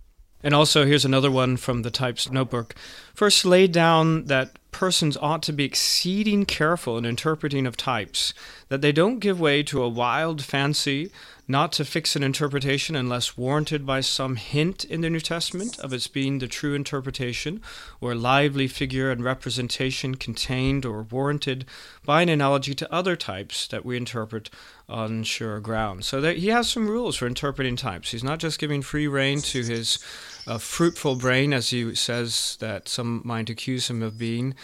And 0.43 0.53
also, 0.53 0.85
here's 0.85 1.05
another 1.05 1.31
one 1.31 1.57
from 1.57 1.81
the 1.81 1.89
Types 1.89 2.29
Notebook. 2.29 2.75
First, 3.15 3.45
lay 3.45 3.67
down 3.67 4.25
that 4.25 4.59
persons 4.75 5.15
ought 5.21 5.41
to 5.41 5.53
be 5.53 5.63
exceeding 5.63 6.45
careful 6.45 6.97
in 6.97 7.05
interpreting 7.05 7.65
of 7.65 7.77
types, 7.77 8.33
that 8.67 8.81
they 8.81 8.91
don't 8.91 9.19
give 9.19 9.39
way 9.39 9.63
to 9.63 9.81
a 9.81 9.87
wild 9.87 10.43
fancy, 10.43 11.09
not 11.47 11.71
to 11.71 11.85
fix 11.85 12.13
an 12.17 12.23
interpretation 12.23 12.93
unless 12.93 13.37
warranted 13.37 13.85
by 13.85 14.01
some 14.01 14.35
hint 14.35 14.83
in 14.83 14.99
the 14.99 15.09
New 15.09 15.21
Testament 15.21 15.79
of 15.79 15.93
its 15.93 16.07
being 16.07 16.39
the 16.39 16.47
true 16.49 16.73
interpretation, 16.73 17.61
or 18.01 18.15
lively 18.15 18.67
figure 18.67 19.09
and 19.09 19.23
representation 19.23 20.15
contained 20.15 20.85
or 20.85 21.03
warranted 21.03 21.63
by 22.03 22.21
an 22.21 22.27
analogy 22.27 22.75
to 22.75 22.93
other 22.93 23.15
types 23.15 23.67
that 23.67 23.85
we 23.85 23.95
interpret 23.95 24.49
on 24.89 25.23
sure 25.23 25.61
ground. 25.61 26.03
So 26.03 26.19
that 26.19 26.39
he 26.39 26.49
has 26.49 26.69
some 26.69 26.89
rules 26.89 27.15
for 27.15 27.27
interpreting 27.27 27.77
types. 27.77 28.11
He's 28.11 28.25
not 28.25 28.39
just 28.39 28.59
giving 28.59 28.81
free 28.81 29.07
rein 29.07 29.39
to 29.41 29.63
his 29.63 29.99
uh, 30.47 30.57
fruitful 30.57 31.15
brain, 31.15 31.53
as 31.53 31.69
he 31.69 31.95
says 31.95 32.57
that 32.59 32.87
some 32.87 33.21
might 33.23 33.49
accuse 33.49 33.89
him 33.89 34.01
of 34.01 34.17
being, 34.17 34.55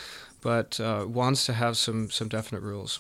but 0.42 0.80
uh, 0.80 1.06
wants 1.08 1.46
to 1.46 1.54
have 1.54 1.78
some 1.78 2.10
some 2.10 2.28
definite 2.28 2.62
rules. 2.62 3.00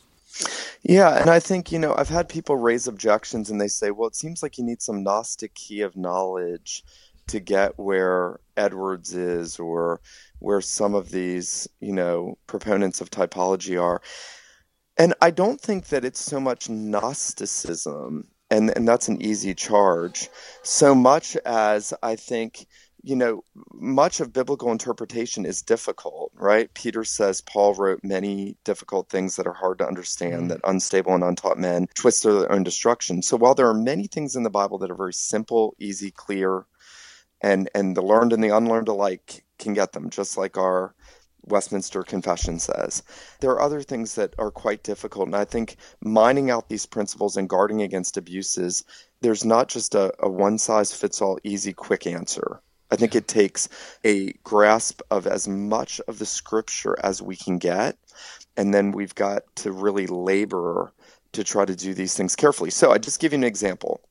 Yeah, 0.83 1.19
and 1.19 1.29
I 1.29 1.39
think, 1.39 1.71
you 1.71 1.79
know, 1.79 1.93
I've 1.95 2.09
had 2.09 2.29
people 2.29 2.55
raise 2.55 2.87
objections 2.87 3.49
and 3.49 3.59
they 3.59 3.67
say, 3.67 3.91
well, 3.91 4.07
it 4.07 4.15
seems 4.15 4.41
like 4.41 4.57
you 4.57 4.63
need 4.63 4.81
some 4.81 5.03
Gnostic 5.03 5.53
key 5.53 5.81
of 5.81 5.95
knowledge 5.95 6.83
to 7.27 7.39
get 7.39 7.77
where 7.77 8.39
Edwards 8.57 9.13
is 9.13 9.59
or 9.59 10.01
where 10.39 10.61
some 10.61 10.95
of 10.95 11.11
these, 11.11 11.67
you 11.81 11.93
know, 11.93 12.37
proponents 12.47 13.01
of 13.01 13.11
typology 13.11 13.81
are. 13.81 14.01
And 14.97 15.13
I 15.21 15.31
don't 15.31 15.61
think 15.61 15.87
that 15.87 16.05
it's 16.05 16.19
so 16.19 16.39
much 16.39 16.69
Gnosticism, 16.69 18.27
and, 18.51 18.71
and 18.75 18.87
that's 18.87 19.07
an 19.07 19.21
easy 19.21 19.55
charge, 19.55 20.29
so 20.61 20.93
much 20.93 21.35
as 21.37 21.93
I 22.03 22.15
think 22.15 22.67
you 23.03 23.15
know, 23.15 23.43
much 23.73 24.19
of 24.19 24.31
biblical 24.31 24.71
interpretation 24.71 25.45
is 25.45 25.61
difficult, 25.61 26.31
right? 26.35 26.71
Peter 26.73 27.03
says 27.03 27.41
Paul 27.41 27.73
wrote 27.73 28.01
many 28.03 28.57
difficult 28.63 29.09
things 29.09 29.35
that 29.35 29.47
are 29.47 29.53
hard 29.53 29.79
to 29.79 29.87
understand, 29.87 30.33
mm-hmm. 30.33 30.47
that 30.49 30.61
unstable 30.63 31.15
and 31.15 31.23
untaught 31.23 31.57
men 31.57 31.87
twist 31.95 32.21
to 32.23 32.31
their 32.33 32.51
own 32.51 32.63
destruction. 32.63 33.21
So 33.21 33.37
while 33.37 33.55
there 33.55 33.67
are 33.67 33.73
many 33.73 34.07
things 34.07 34.35
in 34.35 34.43
the 34.43 34.49
Bible 34.49 34.77
that 34.79 34.91
are 34.91 34.95
very 34.95 35.13
simple, 35.13 35.75
easy, 35.79 36.11
clear, 36.11 36.65
and 37.41 37.69
and 37.73 37.97
the 37.97 38.03
learned 38.03 38.33
and 38.33 38.43
the 38.43 38.55
unlearned 38.55 38.87
alike 38.87 39.43
can 39.57 39.73
get 39.73 39.93
them, 39.93 40.11
just 40.11 40.37
like 40.37 40.57
our 40.57 40.93
Westminster 41.45 42.03
Confession 42.03 42.59
says. 42.59 43.03
There 43.39 43.51
are 43.51 43.61
other 43.61 43.81
things 43.81 44.15
that 44.15 44.33
are 44.37 44.51
quite 44.51 44.83
difficult, 44.83 45.27
and 45.27 45.35
I 45.35 45.45
think 45.45 45.77
mining 46.01 46.49
out 46.49 46.69
these 46.69 46.85
principles 46.85 47.37
and 47.37 47.49
guarding 47.49 47.81
against 47.81 48.17
abuses, 48.17 48.83
there's 49.21 49.45
not 49.45 49.67
just 49.67 49.95
a, 49.95 50.13
a 50.19 50.29
one 50.29 50.57
size 50.57 50.93
fits 50.93 51.21
all 51.21 51.39
easy 51.43 51.73
quick 51.73 52.07
answer 52.07 52.61
I 52.91 52.97
think 52.97 53.15
it 53.15 53.27
takes 53.27 53.69
a 54.03 54.33
grasp 54.43 55.01
of 55.09 55.25
as 55.25 55.47
much 55.47 56.01
of 56.07 56.19
the 56.19 56.25
scripture 56.25 56.97
as 57.01 57.21
we 57.21 57.37
can 57.37 57.57
get, 57.57 57.97
and 58.57 58.73
then 58.73 58.91
we've 58.91 59.15
got 59.15 59.43
to 59.57 59.71
really 59.71 60.07
labor 60.07 60.91
to 61.31 61.43
try 61.45 61.63
to 61.63 61.75
do 61.75 61.93
these 61.93 62.15
things 62.15 62.35
carefully. 62.35 62.69
So 62.69 62.91
I 62.91 62.97
just 62.97 63.21
give 63.21 63.31
you 63.31 63.37
an 63.37 63.45
example. 63.45 64.01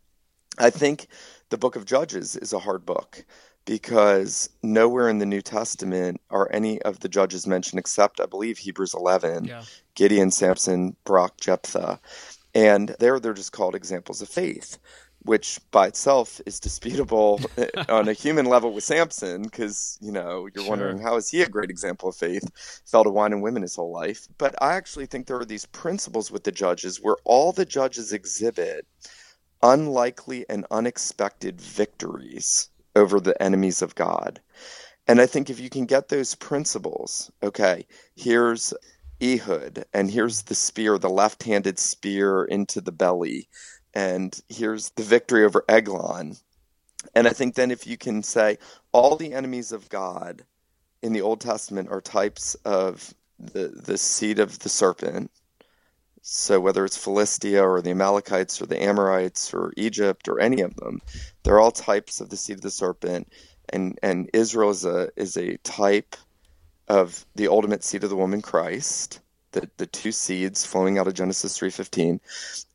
I 0.58 0.70
think 0.70 1.08
the 1.50 1.58
book 1.58 1.76
of 1.76 1.84
Judges 1.84 2.36
is 2.36 2.54
a 2.54 2.58
hard 2.58 2.86
book 2.86 3.24
because 3.64 4.50
nowhere 4.62 5.08
in 5.08 5.18
the 5.18 5.26
New 5.26 5.42
Testament 5.42 6.20
are 6.30 6.50
any 6.52 6.80
of 6.82 7.00
the 7.00 7.08
judges 7.08 7.46
mentioned 7.46 7.78
except 7.78 8.20
I 8.20 8.26
believe 8.26 8.58
Hebrews 8.58 8.94
11, 8.94 9.44
yeah. 9.44 9.62
Gideon, 9.94 10.30
Samson, 10.30 10.96
Barak, 11.04 11.36
Jephthah. 11.40 12.00
And 12.54 12.96
there 12.98 13.20
they're 13.20 13.32
just 13.32 13.52
called 13.52 13.74
examples 13.74 14.22
of 14.22 14.28
faith 14.28 14.78
which 15.22 15.60
by 15.70 15.86
itself 15.86 16.40
is 16.46 16.60
disputable 16.60 17.40
on 17.88 18.08
a 18.08 18.12
human 18.12 18.46
level 18.46 18.72
with 18.72 18.84
Samson, 18.84 19.42
because 19.42 19.98
you 20.00 20.12
know 20.12 20.48
you're 20.54 20.64
sure. 20.64 20.70
wondering 20.70 20.98
how 20.98 21.16
is 21.16 21.28
he 21.28 21.42
a 21.42 21.48
great 21.48 21.70
example 21.70 22.08
of 22.08 22.16
faith? 22.16 22.44
Fell 22.86 23.04
to 23.04 23.10
wine 23.10 23.32
and 23.32 23.42
women 23.42 23.62
his 23.62 23.76
whole 23.76 23.92
life. 23.92 24.26
But 24.38 24.54
I 24.62 24.74
actually 24.74 25.06
think 25.06 25.26
there 25.26 25.38
are 25.38 25.44
these 25.44 25.66
principles 25.66 26.30
with 26.30 26.44
the 26.44 26.52
judges 26.52 27.00
where 27.00 27.16
all 27.24 27.52
the 27.52 27.66
judges 27.66 28.12
exhibit 28.12 28.86
unlikely 29.62 30.46
and 30.48 30.66
unexpected 30.70 31.60
victories 31.60 32.70
over 32.96 33.20
the 33.20 33.40
enemies 33.42 33.82
of 33.82 33.94
God. 33.94 34.40
And 35.06 35.20
I 35.20 35.26
think 35.26 35.50
if 35.50 35.58
you 35.60 35.70
can 35.70 35.86
get 35.86 36.08
those 36.08 36.34
principles, 36.34 37.30
okay, 37.42 37.86
here's 38.14 38.72
Ehud, 39.22 39.84
and 39.92 40.10
here's 40.10 40.42
the 40.42 40.54
spear, 40.54 40.98
the 40.98 41.10
left 41.10 41.42
handed 41.42 41.78
spear 41.78 42.44
into 42.44 42.80
the 42.80 42.92
belly 42.92 43.48
and 43.94 44.38
here's 44.48 44.90
the 44.90 45.02
victory 45.02 45.44
over 45.44 45.64
Eglon. 45.68 46.36
And 47.14 47.26
I 47.26 47.30
think 47.30 47.54
then 47.54 47.70
if 47.70 47.86
you 47.86 47.96
can 47.96 48.22
say 48.22 48.58
all 48.92 49.16
the 49.16 49.32
enemies 49.32 49.72
of 49.72 49.88
God 49.88 50.44
in 51.02 51.12
the 51.12 51.22
Old 51.22 51.40
Testament 51.40 51.88
are 51.90 52.00
types 52.00 52.54
of 52.64 53.14
the 53.38 53.68
the 53.68 53.96
seed 53.96 54.38
of 54.38 54.58
the 54.58 54.68
serpent. 54.68 55.30
So 56.22 56.60
whether 56.60 56.84
it's 56.84 56.96
Philistia 56.96 57.62
or 57.62 57.80
the 57.80 57.90
Amalekites 57.90 58.60
or 58.60 58.66
the 58.66 58.82
Amorites 58.82 59.54
or 59.54 59.72
Egypt 59.76 60.28
or 60.28 60.40
any 60.40 60.60
of 60.60 60.76
them, 60.76 61.00
they're 61.42 61.60
all 61.60 61.72
types 61.72 62.20
of 62.20 62.28
the 62.28 62.36
seed 62.36 62.56
of 62.56 62.62
the 62.62 62.70
serpent. 62.70 63.32
And 63.68 63.98
and 64.02 64.30
Israel 64.32 64.70
is 64.70 64.84
a 64.84 65.10
is 65.16 65.36
a 65.36 65.56
type 65.58 66.16
of 66.88 67.24
the 67.36 67.48
ultimate 67.48 67.84
seed 67.84 68.04
of 68.04 68.10
the 68.10 68.16
woman 68.16 68.42
Christ 68.42 69.20
the, 69.52 69.68
the 69.76 69.86
two 69.86 70.12
seeds 70.12 70.64
flowing 70.64 70.98
out 70.98 71.06
of 71.06 71.14
Genesis 71.14 71.58
3:15 71.58 72.20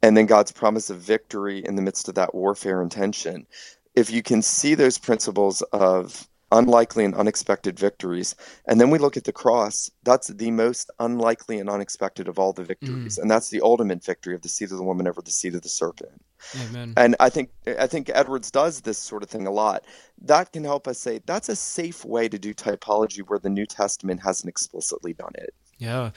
and 0.01 0.17
then 0.17 0.25
God's 0.25 0.51
promise 0.51 0.89
of 0.89 0.97
victory 0.99 1.59
in 1.65 1.75
the 1.75 1.81
midst 1.81 2.09
of 2.09 2.15
that 2.15 2.35
warfare 2.35 2.81
and 2.81 2.91
tension. 2.91 3.47
If 3.95 4.11
you 4.11 4.21
can 4.21 4.41
see 4.41 4.75
those 4.75 4.97
principles 4.97 5.61
of 5.61 6.27
unlikely 6.55 7.05
and 7.05 7.13
unexpected 7.15 7.79
victories. 7.79 8.35
And 8.67 8.79
then 8.79 8.89
we 8.89 8.97
look 8.97 9.17
at 9.17 9.25
the 9.25 9.31
cross. 9.31 9.91
That's 10.03 10.27
the 10.27 10.51
most 10.51 10.89
unlikely 10.99 11.59
and 11.59 11.69
unexpected 11.69 12.27
of 12.27 12.39
all 12.39 12.53
the 12.53 12.63
victories. 12.63 13.17
Mm. 13.17 13.23
And 13.23 13.31
that's 13.31 13.49
the 13.49 13.61
ultimate 13.61 14.03
victory 14.03 14.33
of 14.33 14.41
the 14.41 14.49
seed 14.49 14.71
of 14.71 14.77
the 14.77 14.83
woman 14.83 15.07
over 15.07 15.21
the 15.21 15.31
seed 15.31 15.55
of 15.55 15.61
the 15.61 15.69
serpent. 15.69 16.21
Amen. 16.67 16.93
And 16.97 17.15
I 17.19 17.29
think 17.29 17.49
I 17.79 17.87
think 17.87 18.11
Edwards 18.13 18.51
does 18.51 18.81
this 18.81 18.97
sort 18.97 19.23
of 19.23 19.29
thing 19.29 19.47
a 19.47 19.51
lot. 19.51 19.83
That 20.21 20.51
can 20.51 20.63
help 20.63 20.87
us 20.87 20.99
say 20.99 21.21
that's 21.25 21.49
a 21.49 21.55
safe 21.55 22.05
way 22.05 22.29
to 22.29 22.37
do 22.37 22.53
typology 22.53 23.21
where 23.27 23.39
the 23.39 23.49
New 23.49 23.65
Testament 23.65 24.21
hasn't 24.23 24.49
explicitly 24.49 25.13
done 25.13 25.33
it. 25.35 25.53
Yeah. 25.77 26.11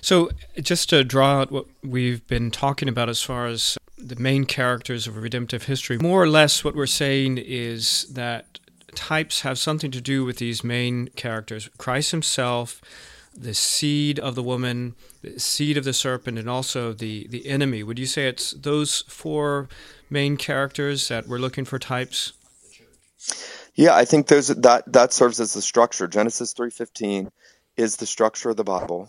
So 0.00 0.30
just 0.60 0.88
to 0.90 1.04
draw 1.04 1.40
out 1.40 1.50
what 1.50 1.66
we've 1.82 2.26
been 2.26 2.50
talking 2.50 2.88
about 2.88 3.08
as 3.08 3.22
far 3.22 3.46
as 3.46 3.76
the 3.98 4.16
main 4.16 4.46
characters 4.46 5.06
of 5.06 5.16
redemptive 5.16 5.64
history, 5.64 5.98
more 5.98 6.22
or 6.22 6.28
less 6.28 6.64
what 6.64 6.74
we're 6.74 6.86
saying 6.86 7.38
is 7.38 8.06
that 8.12 8.58
types 8.94 9.40
have 9.42 9.58
something 9.58 9.90
to 9.90 10.00
do 10.00 10.24
with 10.24 10.36
these 10.38 10.62
main 10.62 11.08
characters 11.08 11.68
Christ 11.78 12.10
himself, 12.10 12.80
the 13.34 13.54
seed 13.54 14.18
of 14.18 14.34
the 14.34 14.42
woman, 14.42 14.94
the 15.22 15.40
seed 15.40 15.76
of 15.76 15.84
the 15.84 15.92
serpent, 15.92 16.38
and 16.38 16.50
also 16.50 16.92
the, 16.92 17.26
the 17.28 17.46
enemy. 17.46 17.82
Would 17.82 17.98
you 17.98 18.06
say 18.06 18.28
it's 18.28 18.52
those 18.52 19.02
four 19.08 19.68
main 20.10 20.36
characters 20.36 21.08
that 21.08 21.26
we're 21.26 21.38
looking 21.38 21.64
for 21.64 21.78
types? 21.78 22.34
Yeah, 23.74 23.94
I 23.94 24.04
think 24.04 24.26
those 24.26 24.48
that 24.48 24.92
that 24.92 25.12
serves 25.12 25.40
as 25.40 25.54
the 25.54 25.62
structure. 25.62 26.06
Genesis 26.06 26.52
three 26.52 26.70
fifteen 26.70 27.30
is 27.76 27.96
the 27.96 28.06
structure 28.06 28.50
of 28.50 28.56
the 28.56 28.64
Bible. 28.64 29.08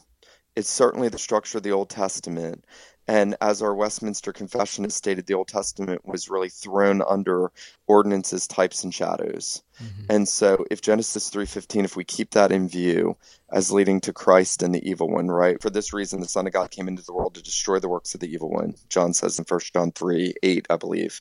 It's 0.55 0.69
certainly 0.69 1.09
the 1.09 1.19
structure 1.19 1.57
of 1.57 1.63
the 1.63 1.71
Old 1.71 1.89
Testament. 1.89 2.63
And 3.07 3.35
as 3.41 3.61
our 3.61 3.75
Westminster 3.75 4.31
Confession 4.31 4.85
has 4.85 4.95
stated, 4.95 5.25
the 5.25 5.33
Old 5.33 5.49
Testament 5.49 6.05
was 6.05 6.29
really 6.29 6.49
thrown 6.49 7.01
under 7.01 7.51
ordinances, 7.85 8.47
types, 8.47 8.83
and 8.83 8.93
shadows. 8.93 9.61
Mm-hmm. 9.83 10.05
And 10.09 10.27
so, 10.27 10.65
if 10.71 10.81
Genesis 10.81 11.29
three 11.29 11.45
fifteen, 11.45 11.83
if 11.83 11.97
we 11.97 12.05
keep 12.05 12.31
that 12.31 12.51
in 12.51 12.69
view 12.69 13.17
as 13.51 13.71
leading 13.71 13.99
to 14.01 14.13
Christ 14.13 14.63
and 14.63 14.73
the 14.73 14.89
evil 14.89 15.09
one, 15.09 15.27
right? 15.27 15.61
For 15.61 15.69
this 15.69 15.91
reason, 15.91 16.21
the 16.21 16.27
Son 16.27 16.47
of 16.47 16.53
God 16.53 16.71
came 16.71 16.87
into 16.87 17.03
the 17.03 17.13
world 17.13 17.35
to 17.35 17.43
destroy 17.43 17.79
the 17.79 17.89
works 17.89 18.13
of 18.13 18.21
the 18.21 18.31
evil 18.31 18.49
one. 18.49 18.75
John 18.87 19.13
says 19.13 19.37
in 19.37 19.45
First 19.45 19.73
John 19.73 19.91
three 19.91 20.35
eight, 20.41 20.65
I 20.69 20.77
believe. 20.77 21.19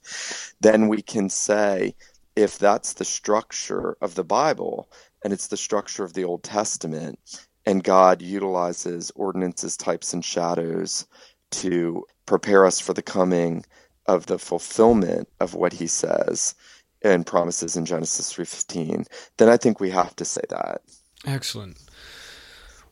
Then 0.61 0.87
we 0.87 1.03
can 1.03 1.29
say, 1.31 1.97
if 2.37 2.59
that's 2.59 2.93
the 2.93 3.05
structure 3.05 3.97
of 4.01 4.15
the 4.15 4.25
Bible 4.25 4.89
and 5.25 5.33
it's 5.33 5.49
the 5.49 5.57
structure 5.57 6.05
of 6.05 6.15
the 6.15 6.25
Old 6.25 6.43
Testament, 6.45 7.19
and 7.65 7.85
God 7.85 8.23
utilizes 8.23 9.13
ordinances, 9.15 9.77
types, 9.77 10.15
and 10.15 10.25
shadows 10.25 11.07
to 11.53 12.05
prepare 12.27 12.67
us 12.67 12.81
for 12.81 12.93
the 12.95 13.03
coming 13.03 13.65
of 14.07 14.27
the 14.27 14.39
fulfillment 14.39 15.29
of 15.41 15.55
what 15.55 15.73
he 15.73 15.87
says 15.87 16.55
and 17.03 17.27
promises 17.27 17.77
in 17.77 17.85
Genesis 17.85 18.33
3:15, 18.33 19.07
then 19.37 19.49
I 19.49 19.57
think 19.57 19.81
we 19.81 19.91
have 19.91 20.15
to 20.17 20.25
say 20.25 20.43
that. 20.49 20.83
Excellent. 21.27 21.77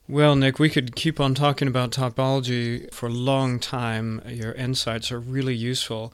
Well, 0.08 0.34
Nick, 0.34 0.58
we 0.58 0.70
could 0.70 0.96
keep 0.96 1.20
on 1.20 1.34
talking 1.34 1.68
about 1.68 1.92
typology 1.92 2.92
for 2.92 3.06
a 3.06 3.10
long 3.10 3.60
time. 3.60 4.20
Your 4.26 4.52
insights 4.52 5.12
are 5.12 5.20
really 5.20 5.54
useful. 5.54 6.12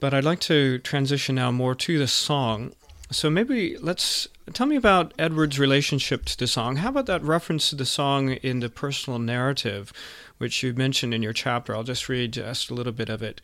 But 0.00 0.14
I'd 0.14 0.24
like 0.24 0.40
to 0.40 0.78
transition 0.78 1.36
now 1.36 1.50
more 1.50 1.74
to 1.74 1.98
the 1.98 2.08
song. 2.08 2.72
So 3.10 3.30
maybe 3.30 3.76
let's 3.78 4.28
tell 4.52 4.66
me 4.66 4.76
about 4.76 5.14
Edward's 5.18 5.58
relationship 5.58 6.26
to 6.26 6.38
the 6.38 6.46
song. 6.46 6.76
How 6.76 6.90
about 6.90 7.06
that 7.06 7.22
reference 7.22 7.70
to 7.70 7.76
the 7.76 7.86
song 7.86 8.32
in 8.32 8.60
the 8.60 8.68
personal 8.68 9.18
narrative? 9.18 9.92
which 10.38 10.62
you 10.62 10.72
mentioned 10.72 11.12
in 11.12 11.22
your 11.22 11.32
chapter. 11.32 11.74
I'll 11.74 11.82
just 11.82 12.08
read 12.08 12.32
just 12.32 12.70
a 12.70 12.74
little 12.74 12.92
bit 12.92 13.08
of 13.08 13.22
it. 13.22 13.40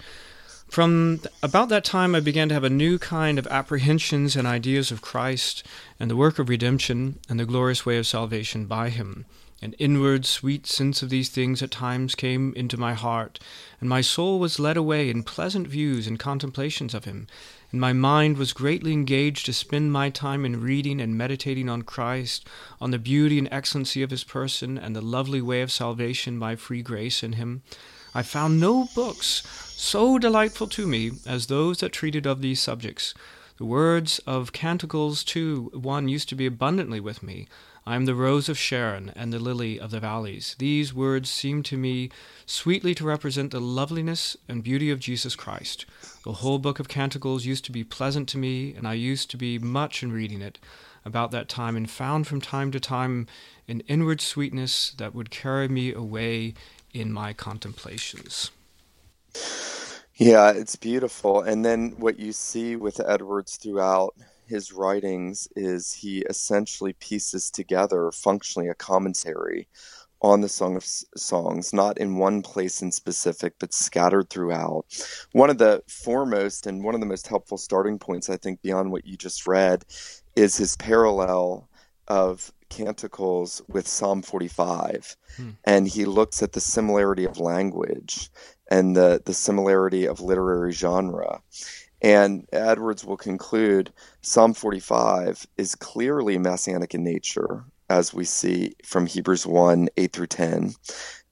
From 0.69 1.21
about 1.43 1.69
that 1.69 1.85
time, 1.85 2.15
I 2.15 2.21
began 2.21 2.49
to 2.49 2.55
have 2.55 2.65
a 2.65 2.71
new 2.71 2.99
kind 2.99 3.39
of 3.39 3.47
apprehensions 3.49 4.35
and 4.35 4.47
ideas 4.47 4.91
of 4.91 5.03
Christ 5.03 5.63
and 6.01 6.11
the 6.11 6.17
work 6.17 6.39
of 6.39 6.49
redemption 6.49 7.19
and 7.29 7.39
the 7.39 7.45
glorious 7.45 7.85
way 7.85 7.99
of 7.99 8.07
salvation 8.07 8.67
by 8.67 8.89
Him. 8.89 9.27
An 9.61 9.75
inward 9.75 10.27
sweet 10.27 10.67
sense 10.67 11.03
of 11.03 11.11
these 11.11 11.29
things 11.29 11.63
at 11.63 11.71
times 11.71 12.15
came 12.15 12.53
into 12.55 12.77
my 12.77 12.95
heart, 12.95 13.39
and 13.81 13.89
my 13.89 14.01
soul 14.01 14.39
was 14.39 14.59
led 14.59 14.77
away 14.77 15.11
in 15.11 15.23
pleasant 15.23 15.69
views 15.69 16.07
and 16.07 16.19
contemplations 16.19 16.95
of 16.95 17.05
Him, 17.05 17.27
and 17.75 17.81
my 17.81 17.93
mind 17.93 18.39
was 18.39 18.53
greatly 18.53 18.93
engaged 18.93 19.45
to 19.47 19.53
spend 19.53 19.91
my 19.91 20.09
time 20.09 20.45
in 20.45 20.61
reading 20.61 21.01
and 21.01 21.19
meditating 21.19 21.69
on 21.69 21.83
Christ, 21.83 22.49
on 22.81 22.93
the 22.93 23.01
beauty 23.01 23.37
and 23.37 23.49
excellency 23.51 24.01
of 24.01 24.13
his 24.13 24.23
person, 24.23 24.79
and 24.79 24.95
the 24.95 25.01
lovely 25.01 25.43
way 25.43 25.61
of 25.61 25.73
salvation 25.73 26.39
by 26.39 26.55
free 26.55 26.83
grace 26.83 27.25
in 27.25 27.33
him. 27.33 27.63
I 28.15 28.23
found 28.23 28.61
no 28.61 28.87
books 28.95 29.43
so 29.77 30.21
delightful 30.21 30.69
to 30.69 30.87
me 30.87 31.15
as 31.27 31.49
those 31.49 31.79
that 31.79 31.93
treated 31.93 32.27
of 32.27 32.43
these 32.43 32.61
subjects. 32.61 33.13
The 33.57 33.65
words 33.65 34.21
of 34.21 34.53
Canticles, 34.53 35.25
too, 35.25 35.73
one 35.75 36.07
used 36.07 36.29
to 36.29 36.37
be 36.37 36.47
abundantly 36.47 37.01
with 37.01 37.25
me. 37.25 37.49
I 37.87 37.97
am 37.97 38.07
the 38.07 38.15
rose 38.15 38.49
of 38.49 38.59
Sharon 38.59 39.13
and 39.15 39.31
the 39.31 39.39
lily 39.39 39.79
of 39.79 39.91
the 39.91 40.01
valleys. 40.01 40.57
These 40.59 40.95
words 40.95 41.29
seem 41.29 41.63
to 41.65 41.77
me 41.77 42.11
sweetly 42.47 42.95
to 42.95 43.05
represent 43.05 43.51
the 43.51 43.61
loveliness 43.61 44.39
and 44.49 44.65
beauty 44.65 44.91
of 44.91 45.01
Jesus 45.01 45.37
Christ. 45.37 45.85
The 46.25 46.33
whole 46.33 46.59
book 46.59 46.81
of 46.81 46.89
Canticles 46.89 47.45
used 47.45 47.65
to 47.67 47.73
be 47.73 47.85
pleasant 47.85 48.27
to 48.31 48.39
me, 48.39 48.75
and 48.75 48.89
I 48.89 48.95
used 48.95 49.31
to 49.33 49.37
be 49.37 49.59
much 49.59 50.03
in 50.03 50.13
reading 50.13 50.41
it 50.41 50.59
about 51.05 51.31
that 51.33 51.51
time, 51.51 51.77
and 51.77 51.91
found 51.91 52.27
from 52.27 52.41
time 52.41 52.71
to 52.73 52.81
time 52.81 53.27
an 53.69 53.81
inward 53.81 54.23
sweetness 54.23 54.95
that 54.97 55.15
would 55.15 55.31
carry 55.31 55.69
me 55.69 55.93
away 55.93 56.55
in 56.95 57.13
my 57.13 57.35
contemplations. 57.35 58.51
Yeah, 60.17 60.53
it's 60.53 60.77
beautiful. 60.77 61.43
And 61.43 61.65
then 61.65 61.91
what 61.99 62.19
you 62.19 62.33
see 62.33 62.77
with 62.77 63.01
Edwards 63.01 63.57
throughout 63.57 64.15
his 64.47 64.73
writings 64.73 65.49
is 65.57 65.93
he 65.93 66.21
essentially 66.21 66.93
pieces 66.95 67.51
together 67.51 68.11
functionally 68.13 68.69
a 68.69 68.75
commentary 68.75 69.69
on 70.25 70.41
the 70.41 70.49
Song 70.49 70.75
of 70.75 70.85
Songs, 70.85 71.75
not 71.75 71.99
in 71.99 72.17
one 72.17 72.41
place 72.41 72.81
in 72.81 72.91
specific, 72.91 73.55
but 73.59 73.75
scattered 73.75 74.31
throughout. 74.31 74.87
One 75.33 75.51
of 75.51 75.59
the 75.59 75.83
foremost 75.87 76.67
and 76.67 76.83
one 76.83 76.95
of 76.95 77.01
the 77.01 77.07
most 77.07 77.27
helpful 77.27 77.59
starting 77.59 77.99
points, 77.99 78.31
I 78.31 78.39
think, 78.39 78.63
beyond 78.63 78.91
what 78.91 79.07
you 79.07 79.19
just 79.19 79.47
read, 79.47 79.85
is 80.35 80.57
his 80.57 80.77
parallel 80.77 81.69
of 82.09 82.53
canticles 82.71 83.61
with 83.69 83.87
Psalm 83.87 84.23
45. 84.23 85.17
Hmm. 85.37 85.51
And 85.65 85.87
he 85.87 86.07
looks 86.07 86.43
at 86.43 86.53
the 86.53 86.61
similarity 86.61 87.25
of 87.27 87.39
language 87.39 88.31
and 88.71 88.97
the, 88.97 89.23
the 89.25 89.35
similarity 89.35 90.07
of 90.07 90.21
literary 90.21 90.73
genre. 90.73 91.43
And 92.05 92.47
Edwards 92.53 93.05
will 93.07 93.19
conclude 93.19 93.93
Psalm 94.23 94.55
45 94.55 95.49
is 95.59 95.77
clearly 95.77 96.39
messianic 96.39 96.95
in 96.95 97.05
nature, 97.05 97.65
as 97.91 98.15
we 98.15 98.25
see 98.27 98.75
from 98.85 99.07
Hebrews 99.07 99.47
1 99.47 99.89
8 99.99 100.13
through 100.15 100.29
10. 100.29 100.75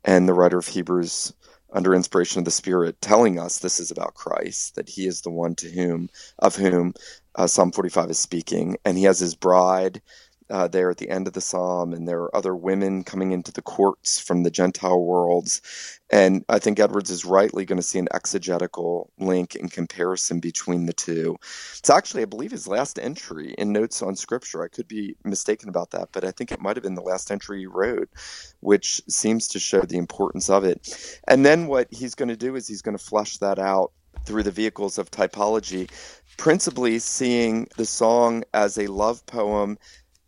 And 0.05 0.29
the 0.29 0.35
writer 0.35 0.59
of 0.59 0.69
Hebrews, 0.69 1.35
under 1.73 1.95
inspiration 1.95 2.41
of 2.41 2.47
the 2.47 2.53
Spirit, 2.53 3.01
telling 3.03 3.41
us 3.41 3.61
this 3.61 3.81
is 3.81 3.93
about 3.93 4.15
Christ, 4.15 4.77
that 4.77 4.91
he 4.91 5.07
is 5.07 5.23
the 5.23 5.31
one 5.31 5.57
to 5.57 5.71
whom, 5.71 6.11
of 6.41 6.57
whom 6.57 6.95
uh, 7.37 7.49
Psalm 7.49 7.73
45 7.73 8.11
is 8.13 8.21
speaking. 8.21 8.79
And 8.87 8.99
he 8.99 9.05
has 9.05 9.21
his 9.21 9.37
bride 9.37 10.03
uh, 10.53 10.69
there 10.69 10.91
at 10.91 10.99
the 10.99 11.09
end 11.09 11.27
of 11.27 11.33
the 11.33 11.41
psalm, 11.41 11.95
and 11.95 12.07
there 12.07 12.21
are 12.21 12.37
other 12.37 12.55
women 12.55 13.05
coming 13.05 13.33
into 13.33 13.51
the 13.51 13.63
courts 13.63 14.21
from 14.21 14.43
the 14.43 14.51
Gentile 14.51 15.03
worlds. 15.03 15.63
And 16.11 16.45
I 16.47 16.59
think 16.59 16.79
Edwards 16.79 17.11
is 17.11 17.25
rightly 17.25 17.65
going 17.65 17.79
to 17.79 17.83
see 17.83 17.99
an 17.99 18.09
exegetical 18.13 19.11
link 19.19 19.55
in 19.57 19.71
comparison 19.71 20.41
between 20.41 20.85
the 20.85 20.93
two. 20.93 21.37
It's 21.79 21.89
actually, 21.89 22.23
I 22.23 22.27
believe, 22.27 22.51
his 22.51 22.69
last 22.69 22.99
entry 22.99 23.55
in 23.57 23.73
Notes 23.73 24.03
on 24.03 24.15
Scripture. 24.15 24.63
I 24.63 24.69
could 24.69 24.87
be 24.87 25.17
mistaken 25.25 25.71
about 25.71 25.93
that, 25.93 26.11
but 26.13 26.23
I 26.23 26.33
think 26.33 26.53
it 26.53 26.61
might 26.61 26.77
have 26.77 26.85
been 26.85 26.97
the 26.97 27.01
last 27.01 27.31
entry 27.31 27.61
he 27.61 27.67
wrote, 27.67 28.11
which 28.61 29.01
seems 29.09 29.49
to 29.49 29.59
show 29.59 29.81
the 29.81 29.97
importance 29.97 30.51
of 30.51 30.65
it. 30.65 31.19
And 31.27 31.47
then 31.47 31.67
what 31.67 31.89
he's 31.91 32.15
going 32.15 32.29
to 32.29 32.37
do 32.37 32.57
is 32.57 32.69
he's 32.69 32.83
going 32.83 32.99
to 32.99 33.03
flesh 33.03 33.39
that 33.39 33.59
out 33.59 33.93
through 34.27 34.43
the 34.43 34.51
vehicles 34.51 34.99
of 34.99 35.11
typology, 35.11 35.91
principally 36.37 36.99
seeing 36.99 37.67
the 37.77 37.87
song 37.87 38.45
as 38.53 38.79
a 38.79 38.87
love 38.87 39.25
poem 39.27 39.79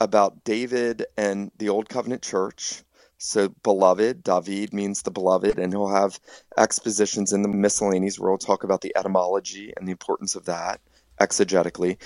about 0.01 0.45
David 0.45 1.07
and 1.16 1.51
the 1.59 1.68
Old 1.68 1.88
Covenant 1.88 2.22
Church. 2.22 2.82
So, 3.18 3.49
beloved, 3.62 4.22
David 4.22 4.74
means 4.74 5.03
the 5.03 5.11
beloved, 5.11 5.59
and 5.59 5.72
he'll 5.72 5.88
have 5.88 6.18
expositions 6.59 7.32
in 7.32 7.42
the 7.42 7.49
miscellanies 7.49 8.18
where 8.18 8.30
we'll 8.30 8.38
talk 8.38 8.64
about 8.64 8.80
the 8.80 8.92
etymology 8.97 9.72
and 9.76 9.86
the 9.86 9.92
importance 9.92 10.34
of 10.34 10.45
that 10.47 10.80
exegetically. 11.21 11.99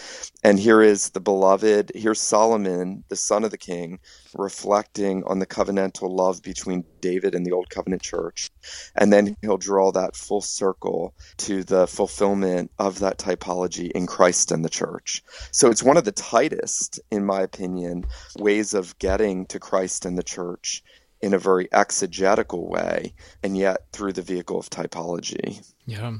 And 0.44 0.58
here 0.58 0.82
is 0.82 1.10
the 1.10 1.20
beloved, 1.20 1.92
here's 1.94 2.20
Solomon, 2.20 3.04
the 3.08 3.16
son 3.16 3.44
of 3.44 3.50
the 3.50 3.58
king, 3.58 3.98
reflecting 4.34 5.24
on 5.24 5.38
the 5.38 5.46
covenantal 5.46 6.10
love 6.10 6.42
between 6.42 6.84
David 7.00 7.34
and 7.34 7.44
the 7.44 7.52
Old 7.52 7.70
Covenant 7.70 8.02
church. 8.02 8.50
And 8.94 9.12
then 9.12 9.36
he'll 9.42 9.56
draw 9.56 9.92
that 9.92 10.16
full 10.16 10.40
circle 10.40 11.14
to 11.38 11.64
the 11.64 11.86
fulfillment 11.86 12.70
of 12.78 12.98
that 13.00 13.18
typology 13.18 13.90
in 13.92 14.06
Christ 14.06 14.52
and 14.52 14.64
the 14.64 14.68
church. 14.68 15.22
So 15.50 15.70
it's 15.70 15.82
one 15.82 15.96
of 15.96 16.04
the 16.04 16.12
tightest, 16.12 17.00
in 17.10 17.24
my 17.24 17.40
opinion, 17.42 18.04
ways 18.38 18.74
of 18.74 18.98
getting 18.98 19.46
to 19.46 19.58
Christ 19.58 20.04
and 20.04 20.16
the 20.16 20.22
church 20.22 20.82
in 21.20 21.34
a 21.34 21.38
very 21.38 21.68
exegetical 21.72 22.68
way, 22.68 23.12
and 23.42 23.56
yet 23.56 23.78
through 23.92 24.12
the 24.12 24.22
vehicle 24.22 24.58
of 24.58 24.70
typology. 24.70 25.60
Yeah. 25.88 26.12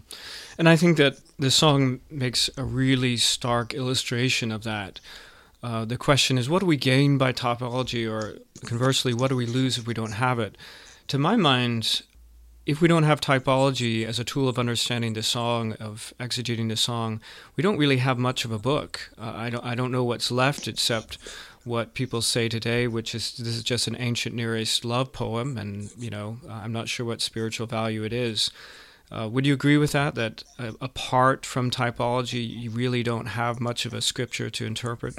And 0.56 0.66
I 0.66 0.76
think 0.76 0.96
that 0.96 1.20
the 1.38 1.50
song 1.50 2.00
makes 2.10 2.48
a 2.56 2.64
really 2.64 3.18
stark 3.18 3.74
illustration 3.74 4.50
of 4.50 4.62
that. 4.62 4.98
Uh, 5.62 5.84
the 5.84 5.98
question 5.98 6.38
is, 6.38 6.48
what 6.48 6.60
do 6.60 6.66
we 6.66 6.78
gain 6.78 7.18
by 7.18 7.34
typology, 7.34 8.10
or 8.10 8.38
conversely, 8.64 9.12
what 9.12 9.28
do 9.28 9.36
we 9.36 9.44
lose 9.44 9.76
if 9.76 9.86
we 9.86 9.92
don't 9.92 10.12
have 10.12 10.38
it? 10.38 10.56
To 11.08 11.18
my 11.18 11.36
mind, 11.36 12.00
if 12.64 12.80
we 12.80 12.88
don't 12.88 13.02
have 13.02 13.20
typology 13.20 14.06
as 14.06 14.18
a 14.18 14.24
tool 14.24 14.48
of 14.48 14.58
understanding 14.58 15.12
the 15.12 15.22
song, 15.22 15.74
of 15.74 16.14
exegeting 16.18 16.70
the 16.70 16.76
song, 16.76 17.20
we 17.54 17.62
don't 17.62 17.76
really 17.76 17.98
have 17.98 18.16
much 18.16 18.46
of 18.46 18.52
a 18.52 18.58
book. 18.58 19.10
Uh, 19.18 19.34
I 19.36 19.50
don't. 19.50 19.64
I 19.64 19.74
don't 19.74 19.92
know 19.92 20.04
what's 20.04 20.30
left 20.30 20.66
except 20.66 21.18
what 21.64 21.92
people 21.92 22.22
say 22.22 22.48
today, 22.48 22.86
which 22.86 23.14
is 23.14 23.36
this 23.36 23.48
is 23.48 23.62
just 23.62 23.86
an 23.86 23.96
ancient 23.98 24.34
Near 24.34 24.56
East 24.56 24.82
love 24.82 25.12
poem, 25.12 25.58
and 25.58 25.90
you 25.98 26.08
know 26.08 26.38
I'm 26.48 26.72
not 26.72 26.88
sure 26.88 27.04
what 27.04 27.20
spiritual 27.20 27.66
value 27.66 28.02
it 28.02 28.14
is. 28.14 28.50
Uh, 29.11 29.28
would 29.30 29.46
you 29.46 29.54
agree 29.54 29.78
with 29.78 29.92
that? 29.92 30.14
That 30.14 30.44
uh, 30.59 30.72
apart 30.80 31.46
from 31.46 31.70
typology, 31.70 32.46
you 32.48 32.70
really 32.70 33.02
don't 33.02 33.26
have 33.26 33.61
much 33.61 33.86
of 33.86 33.94
a 33.94 34.00
scripture 34.00 34.50
to 34.50 34.66
interpret. 34.66 35.18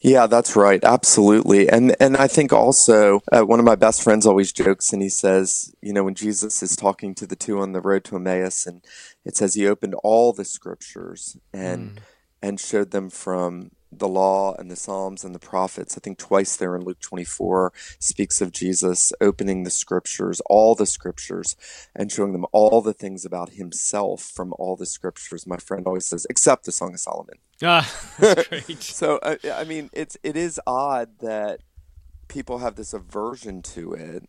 Yeah, 0.00 0.26
that's 0.26 0.54
right. 0.54 0.82
Absolutely. 0.84 1.68
And 1.68 1.96
and 1.98 2.16
I 2.16 2.28
think 2.28 2.52
also 2.52 3.22
uh, 3.32 3.42
one 3.42 3.58
of 3.58 3.64
my 3.64 3.74
best 3.74 4.02
friends 4.02 4.26
always 4.26 4.52
jokes 4.52 4.92
and 4.92 5.02
he 5.02 5.08
says, 5.08 5.74
you 5.80 5.92
know, 5.92 6.04
when 6.04 6.14
Jesus 6.14 6.62
is 6.62 6.76
talking 6.76 7.14
to 7.14 7.26
the 7.26 7.36
two 7.36 7.60
on 7.60 7.72
the 7.72 7.80
road 7.80 8.04
to 8.04 8.16
Emmaus 8.16 8.66
and 8.66 8.84
it 9.24 9.36
says 9.36 9.54
he 9.54 9.66
opened 9.66 9.94
all 10.02 10.32
the 10.32 10.44
scriptures 10.44 11.38
and 11.52 11.96
mm. 11.96 11.98
and 12.42 12.60
showed 12.60 12.90
them 12.90 13.08
from 13.08 13.70
the 13.92 14.08
law 14.08 14.54
and 14.54 14.70
the 14.70 14.76
Psalms 14.76 15.24
and 15.24 15.34
the 15.34 15.38
prophets. 15.38 15.96
I 15.96 16.00
think 16.00 16.18
twice 16.18 16.56
there 16.56 16.74
in 16.74 16.84
Luke 16.84 17.00
24 17.00 17.72
speaks 17.98 18.40
of 18.40 18.52
Jesus 18.52 19.12
opening 19.20 19.62
the 19.62 19.70
scriptures, 19.70 20.40
all 20.46 20.74
the 20.74 20.86
scriptures, 20.86 21.56
and 21.94 22.10
showing 22.10 22.32
them 22.32 22.46
all 22.52 22.80
the 22.80 22.92
things 22.92 23.24
about 23.24 23.50
himself 23.50 24.22
from 24.22 24.52
all 24.58 24.76
the 24.76 24.86
scriptures. 24.86 25.46
My 25.46 25.56
friend 25.56 25.86
always 25.86 26.06
says, 26.06 26.26
except 26.28 26.64
the 26.64 26.72
Song 26.72 26.94
of 26.94 27.00
Solomon. 27.00 27.36
Ah, 27.62 27.90
that's 28.18 28.48
great. 28.48 28.82
so, 28.82 29.18
uh, 29.18 29.36
I 29.54 29.64
mean, 29.64 29.90
it's 29.92 30.16
it 30.22 30.36
is 30.36 30.60
odd 30.66 31.18
that 31.20 31.60
people 32.28 32.58
have 32.58 32.74
this 32.74 32.92
aversion 32.92 33.62
to 33.62 33.92
it, 33.92 34.28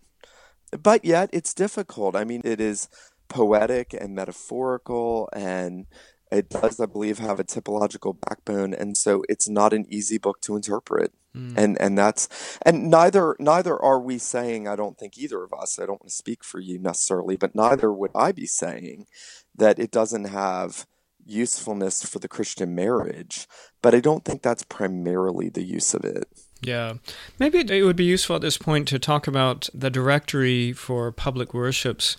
but 0.71 1.03
yet 1.03 1.29
it's 1.33 1.53
difficult. 1.53 2.15
I 2.15 2.23
mean, 2.23 2.41
it 2.45 2.61
is 2.61 2.89
poetic 3.27 3.93
and 3.93 4.15
metaphorical 4.15 5.29
and 5.33 5.87
it 6.31 6.49
does, 6.49 6.79
I 6.79 6.85
believe, 6.85 7.19
have 7.19 7.39
a 7.39 7.43
typological 7.43 8.17
backbone, 8.19 8.73
and 8.73 8.97
so 8.97 9.23
it's 9.29 9.47
not 9.47 9.73
an 9.73 9.85
easy 9.89 10.17
book 10.17 10.41
to 10.41 10.55
interpret. 10.55 11.13
Mm. 11.35 11.57
And 11.57 11.81
and 11.81 11.97
that's 11.97 12.57
and 12.63 12.89
neither 12.89 13.35
neither 13.39 13.81
are 13.81 13.99
we 13.99 14.17
saying. 14.17 14.67
I 14.67 14.75
don't 14.75 14.97
think 14.97 15.17
either 15.17 15.43
of 15.43 15.53
us. 15.53 15.79
I 15.79 15.85
don't 15.85 16.01
want 16.01 16.09
to 16.09 16.15
speak 16.15 16.43
for 16.43 16.59
you 16.59 16.79
necessarily, 16.79 17.37
but 17.37 17.55
neither 17.55 17.91
would 17.91 18.11
I 18.15 18.31
be 18.31 18.45
saying 18.45 19.07
that 19.55 19.79
it 19.79 19.91
doesn't 19.91 20.25
have 20.25 20.85
usefulness 21.25 22.03
for 22.03 22.19
the 22.19 22.27
Christian 22.27 22.73
marriage. 22.73 23.47
But 23.81 23.93
I 23.93 23.99
don't 23.99 24.25
think 24.25 24.41
that's 24.41 24.63
primarily 24.63 25.49
the 25.49 25.63
use 25.63 25.93
of 25.93 26.03
it. 26.03 26.27
Yeah. 26.61 26.95
Maybe 27.39 27.59
it 27.59 27.83
would 27.83 27.95
be 27.95 28.05
useful 28.05 28.37
at 28.37 28.41
this 28.41 28.57
point 28.57 28.87
to 28.87 28.99
talk 28.99 29.27
about 29.27 29.69
the 29.73 29.89
directory 29.89 30.73
for 30.73 31.11
public 31.11 31.53
worships 31.53 32.17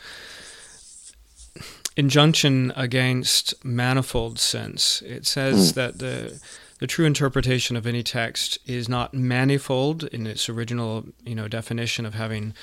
injunction 1.98 2.72
against 2.76 3.62
manifold 3.64 4.38
sense. 4.38 5.02
It 5.02 5.26
says 5.26 5.72
mm. 5.72 5.74
that 5.74 5.98
the 5.98 6.40
the 6.78 6.86
true 6.86 7.04
interpretation 7.04 7.76
of 7.76 7.88
any 7.88 8.04
text 8.04 8.56
is 8.64 8.88
not 8.88 9.12
manifold 9.12 10.04
in 10.04 10.28
its 10.28 10.48
original, 10.48 11.06
you 11.24 11.34
know, 11.34 11.48
definition 11.48 12.06
of 12.06 12.14
having 12.14 12.54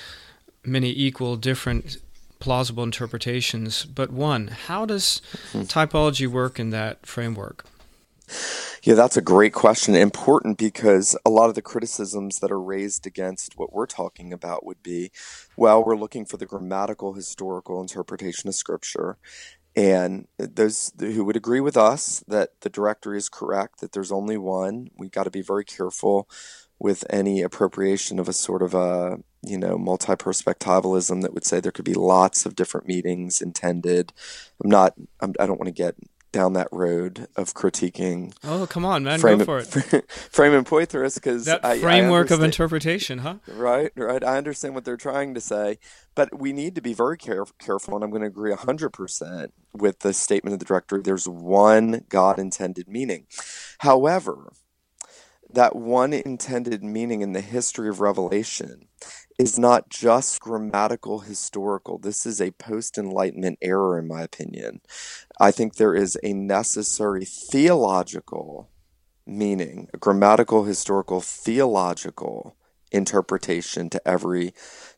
many 0.63 0.89
equal, 0.89 1.35
different, 1.35 1.97
plausible 2.39 2.83
interpretations, 2.83 3.83
but 3.83 4.11
one. 4.11 4.47
How 4.47 4.85
does 4.85 5.21
mm. 5.51 5.67
typology 5.67 6.27
work 6.27 6.61
in 6.61 6.69
that 6.69 7.05
framework? 7.05 7.65
Yeah, 8.83 8.93
that's 8.95 9.17
a 9.17 9.21
great 9.21 9.53
question. 9.53 9.95
Important 9.95 10.57
because 10.57 11.17
a 11.25 11.29
lot 11.29 11.49
of 11.49 11.55
the 11.55 11.61
criticisms 11.61 12.39
that 12.39 12.51
are 12.51 12.61
raised 12.61 13.07
against 13.07 13.57
what 13.57 13.73
we're 13.73 13.85
talking 13.85 14.31
about 14.33 14.65
would 14.65 14.81
be 14.83 15.11
well, 15.57 15.83
we're 15.83 15.95
looking 15.97 16.25
for 16.25 16.37
the 16.37 16.45
grammatical 16.45 17.13
historical 17.13 17.81
interpretation 17.81 18.47
of 18.47 18.55
Scripture. 18.55 19.17
And 19.75 20.27
those 20.37 20.93
who 20.99 21.25
would 21.25 21.35
agree 21.35 21.59
with 21.59 21.75
us 21.75 22.23
that 22.27 22.61
the 22.61 22.69
directory 22.69 23.17
is 23.17 23.27
correct, 23.27 23.81
that 23.81 23.91
there's 23.91 24.11
only 24.11 24.37
one—we've 24.37 25.11
got 25.11 25.25
to 25.25 25.31
be 25.31 25.41
very 25.41 25.65
careful 25.65 26.29
with 26.79 27.03
any 27.09 27.41
appropriation 27.41 28.17
of 28.19 28.29
a 28.29 28.33
sort 28.33 28.61
of 28.61 28.73
a 28.73 29.19
you 29.47 29.57
know, 29.57 29.77
multi 29.77 30.13
perspectivalism 30.13 31.21
that 31.21 31.33
would 31.33 31.45
say 31.45 31.59
there 31.59 31.71
could 31.71 31.85
be 31.85 31.93
lots 31.93 32.45
of 32.45 32.55
different 32.55 32.87
meanings 32.87 33.41
intended. 33.41 34.11
I'm 34.63 34.69
not, 34.69 34.93
I'm, 35.19 35.33
I 35.39 35.45
do 35.45 35.51
not 35.51 35.59
want 35.59 35.67
to 35.67 35.71
get 35.71 35.95
down 36.35 36.51
that 36.51 36.67
road 36.69 37.27
of 37.37 37.53
critiquing. 37.53 38.35
Oh, 38.43 38.67
come 38.67 38.83
on, 38.83 39.05
man, 39.05 39.19
Frame, 39.19 39.37
go 39.37 39.45
for 39.45 39.59
it. 39.59 40.11
Frame 40.11 40.53
and 40.53 40.65
Poythress, 40.65 41.15
because 41.15 41.45
that 41.45 41.63
I, 41.63 41.79
framework 41.79 42.29
I 42.29 42.35
of 42.35 42.43
interpretation, 42.43 43.19
huh? 43.19 43.35
Right, 43.47 43.91
right. 43.95 44.21
I 44.21 44.37
understand 44.37 44.75
what 44.75 44.83
they're 44.83 44.97
trying 44.97 45.33
to 45.33 45.39
say, 45.39 45.79
but 46.13 46.37
we 46.37 46.51
need 46.51 46.75
to 46.75 46.81
be 46.81 46.93
very 46.93 47.17
care- 47.17 47.45
careful, 47.57 47.95
and 47.95 48.03
I'm 48.03 48.09
going 48.09 48.21
to 48.21 48.27
agree 48.27 48.53
100% 48.53 49.47
with 49.71 49.99
the 49.99 50.11
statement 50.11 50.53
of 50.53 50.59
the 50.59 50.65
director. 50.65 51.01
There's 51.01 51.25
one 51.25 52.03
God 52.09 52.37
intended 52.37 52.89
meaning. 52.89 53.27
However, 53.79 54.51
that 55.49 55.73
one 55.73 56.11
intended 56.11 56.83
meaning 56.83 57.21
in 57.21 57.31
the 57.31 57.39
history 57.39 57.87
of 57.87 58.01
Revelation 58.01 58.89
is 59.37 59.59
not 59.59 59.89
just 59.89 60.39
grammatical 60.39 61.19
historical. 61.19 61.97
This 61.97 62.25
is 62.25 62.39
a 62.39 62.51
post 62.51 62.97
Enlightenment 62.97 63.59
error, 63.61 63.97
in 63.99 64.07
my 64.07 64.21
opinion. 64.21 64.81
I 65.39 65.51
think 65.51 65.75
there 65.75 65.95
is 65.95 66.17
a 66.23 66.33
necessary 66.33 67.25
theological 67.25 68.69
meaning, 69.27 69.89
a 69.93 69.97
grammatical, 69.97 70.63
historical, 70.63 71.19
theological 71.19 72.55
interpretation 72.91 73.89
to 73.89 74.07
every 74.07 74.53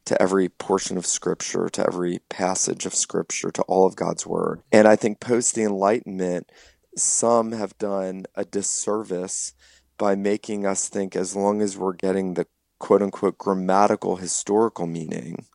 to 0.06 0.22
every 0.22 0.50
portion 0.50 0.98
of 0.98 1.06
scripture 1.06 1.70
to 1.70 1.86
every 1.86 2.20
passage 2.30 2.86
of 2.86 2.94
scripture 2.94 3.50
to 3.50 3.62
all 3.64 3.88
of 3.88 3.96
God's 3.96 4.28
word 4.28 4.62
and 4.72 4.88
I 4.88 4.96
think 4.96 5.20
post 5.20 5.56
the 5.56 5.64
enlightenment 5.64 6.52
some 6.96 7.54
have 7.54 7.78
done 7.78 8.26
a 8.36 8.46
disservice 8.46 9.54
by 9.98 10.16
making 10.16 10.66
us 10.66 10.90
think 10.90 11.16
as 11.16 11.36
long 11.36 11.62
as 11.62 11.78
we're 11.78 11.94
getting 11.94 12.34
the 12.34 12.46
quote 12.80 13.02
unquote 13.02 13.38
grammatical 13.38 14.18
historical 14.18 14.88
meaning, 14.88 15.46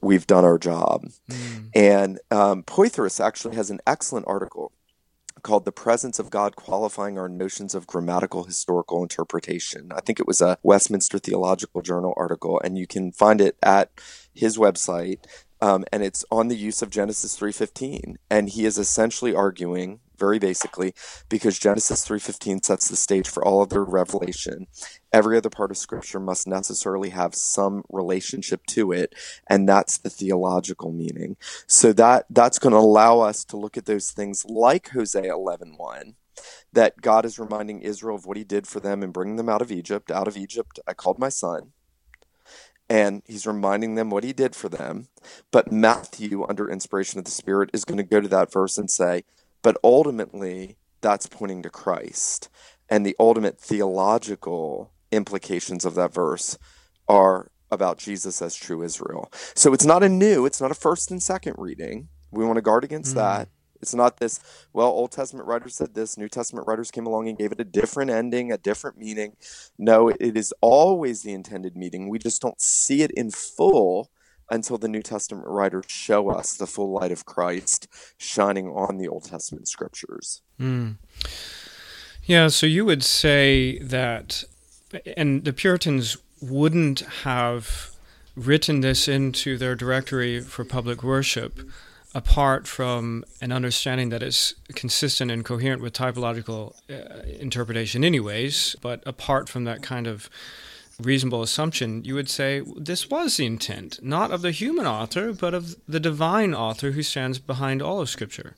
we 0.00 0.14
have 0.14 0.26
done 0.26 0.44
our 0.44 0.58
job. 0.58 1.06
Mm. 1.30 1.70
And 1.74 2.20
um, 2.30 2.62
Poythress 2.62 3.24
actually 3.24 3.56
has 3.56 3.70
an 3.70 3.80
excellent 3.86 4.26
article 4.26 4.72
called 5.42 5.64
The 5.64 5.72
Presence 5.72 6.18
of 6.18 6.30
God 6.30 6.56
Qualifying 6.56 7.18
Our 7.18 7.28
Notions 7.28 7.74
of 7.74 7.86
Grammatical 7.86 8.44
Historical 8.44 9.02
Interpretation. 9.02 9.90
I 9.94 10.00
think 10.00 10.20
it 10.20 10.26
was 10.26 10.40
a 10.40 10.58
Westminster 10.62 11.18
Theological 11.18 11.82
Journal 11.82 12.14
article, 12.16 12.60
and 12.62 12.76
you 12.76 12.86
can 12.86 13.12
find 13.12 13.40
it 13.40 13.56
at 13.62 13.90
his 14.34 14.58
website. 14.58 15.24
Um, 15.62 15.84
and 15.92 16.02
it's 16.02 16.24
on 16.30 16.48
the 16.48 16.56
use 16.56 16.80
of 16.80 16.90
Genesis 16.90 17.36
3:15, 17.36 18.16
and 18.30 18.48
he 18.48 18.64
is 18.64 18.78
essentially 18.78 19.34
arguing 19.34 20.00
very 20.20 20.38
basically 20.38 20.94
because 21.28 21.58
Genesis 21.58 22.06
3:15 22.06 22.62
sets 22.62 22.88
the 22.88 22.96
stage 22.96 23.28
for 23.28 23.44
all 23.44 23.62
of 23.62 23.70
the 23.70 23.80
revelation. 23.80 24.68
Every 25.12 25.36
other 25.36 25.50
part 25.50 25.72
of 25.72 25.78
scripture 25.78 26.20
must 26.20 26.46
necessarily 26.46 27.10
have 27.10 27.34
some 27.34 27.82
relationship 27.90 28.66
to 28.66 28.92
it 28.92 29.14
and 29.48 29.68
that's 29.68 29.98
the 29.98 30.10
theological 30.10 30.92
meaning. 30.92 31.36
So 31.66 31.92
that 31.94 32.26
that's 32.30 32.60
going 32.60 32.74
to 32.74 32.78
allow 32.78 33.20
us 33.20 33.44
to 33.46 33.56
look 33.56 33.76
at 33.76 33.86
those 33.86 34.12
things 34.12 34.44
like 34.44 34.90
Hosea 34.90 35.32
11:1 35.32 36.14
that 36.72 37.00
God 37.00 37.24
is 37.24 37.38
reminding 37.38 37.82
Israel 37.82 38.16
of 38.16 38.26
what 38.26 38.36
he 38.36 38.44
did 38.44 38.66
for 38.66 38.78
them 38.78 39.02
and 39.02 39.12
bringing 39.12 39.36
them 39.36 39.48
out 39.48 39.62
of 39.62 39.72
Egypt. 39.72 40.10
Out 40.10 40.28
of 40.28 40.36
Egypt 40.36 40.78
I 40.86 40.92
called 40.94 41.18
my 41.18 41.30
son 41.30 41.72
and 42.90 43.22
he's 43.24 43.46
reminding 43.46 43.94
them 43.94 44.10
what 44.10 44.24
he 44.24 44.32
did 44.32 44.56
for 44.56 44.68
them. 44.68 45.06
But 45.52 45.70
Matthew, 45.70 46.44
under 46.46 46.68
inspiration 46.68 47.20
of 47.20 47.24
the 47.24 47.30
Spirit, 47.30 47.70
is 47.72 47.84
going 47.84 47.98
to 47.98 48.02
go 48.02 48.20
to 48.20 48.26
that 48.28 48.52
verse 48.52 48.76
and 48.76 48.90
say, 48.90 49.22
but 49.62 49.76
ultimately, 49.84 50.76
that's 51.00 51.26
pointing 51.26 51.62
to 51.62 51.70
Christ. 51.70 52.48
And 52.88 53.06
the 53.06 53.16
ultimate 53.18 53.58
theological 53.58 54.92
implications 55.12 55.84
of 55.84 55.94
that 55.94 56.12
verse 56.12 56.58
are 57.08 57.50
about 57.70 57.98
Jesus 57.98 58.42
as 58.42 58.54
true 58.54 58.82
Israel. 58.82 59.30
So 59.54 59.72
it's 59.72 59.84
not 59.84 60.02
a 60.02 60.08
new, 60.08 60.44
it's 60.46 60.60
not 60.60 60.70
a 60.70 60.74
first 60.74 61.10
and 61.10 61.22
second 61.22 61.54
reading. 61.56 62.08
We 62.30 62.44
want 62.44 62.56
to 62.56 62.62
guard 62.62 62.84
against 62.84 63.12
mm. 63.12 63.16
that. 63.16 63.48
It's 63.80 63.94
not 63.94 64.18
this, 64.18 64.40
well, 64.74 64.88
Old 64.88 65.10
Testament 65.10 65.46
writers 65.48 65.74
said 65.74 65.94
this, 65.94 66.18
New 66.18 66.28
Testament 66.28 66.66
writers 66.66 66.90
came 66.90 67.06
along 67.06 67.28
and 67.28 67.38
gave 67.38 67.50
it 67.50 67.60
a 67.60 67.64
different 67.64 68.10
ending, 68.10 68.52
a 68.52 68.58
different 68.58 68.98
meaning. 68.98 69.36
No, 69.78 70.08
it 70.08 70.36
is 70.36 70.52
always 70.60 71.22
the 71.22 71.32
intended 71.32 71.76
meaning. 71.76 72.08
We 72.08 72.18
just 72.18 72.42
don't 72.42 72.60
see 72.60 73.02
it 73.02 73.10
in 73.12 73.30
full 73.30 74.10
until 74.50 74.78
the 74.78 74.88
New 74.88 75.02
Testament 75.02 75.46
writers 75.46 75.84
show 75.88 76.30
us 76.30 76.54
the 76.54 76.66
full 76.66 76.90
light 76.90 77.12
of 77.12 77.24
Christ 77.24 77.86
shining 78.18 78.68
on 78.68 78.98
the 78.98 79.08
Old 79.08 79.24
Testament 79.24 79.68
scriptures. 79.68 80.42
Mm. 80.60 80.96
Yeah, 82.24 82.48
so 82.48 82.66
you 82.66 82.84
would 82.84 83.02
say 83.02 83.78
that, 83.78 84.44
and 85.16 85.44
the 85.44 85.52
Puritans 85.52 86.16
wouldn't 86.40 87.00
have 87.24 87.90
written 88.36 88.80
this 88.80 89.08
into 89.08 89.58
their 89.58 89.74
directory 89.74 90.40
for 90.40 90.64
public 90.64 91.02
worship 91.02 91.60
apart 92.14 92.66
from 92.66 93.24
an 93.40 93.52
understanding 93.52 94.08
that 94.08 94.22
is 94.22 94.54
consistent 94.74 95.30
and 95.30 95.44
coherent 95.44 95.80
with 95.80 95.92
typological 95.92 96.74
uh, 96.90 97.22
interpretation, 97.38 98.02
anyways, 98.04 98.74
but 98.80 99.02
apart 99.06 99.48
from 99.48 99.64
that 99.64 99.82
kind 99.82 100.06
of 100.06 100.28
reasonable 101.00 101.42
assumption, 101.42 102.04
you 102.04 102.14
would 102.14 102.28
say 102.28 102.62
this 102.76 103.10
was 103.10 103.36
the 103.36 103.46
intent, 103.46 103.98
not 104.02 104.30
of 104.30 104.42
the 104.42 104.50
human 104.50 104.86
author, 104.86 105.32
but 105.32 105.54
of 105.54 105.76
the 105.86 106.00
divine 106.00 106.54
author 106.54 106.92
who 106.92 107.02
stands 107.02 107.38
behind 107.38 107.82
all 107.82 108.00
of 108.00 108.08
Scripture. 108.08 108.56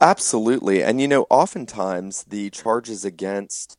Absolutely. 0.00 0.82
And 0.82 1.00
you 1.00 1.08
know, 1.08 1.26
oftentimes 1.30 2.24
the 2.24 2.50
charges 2.50 3.04
against 3.04 3.76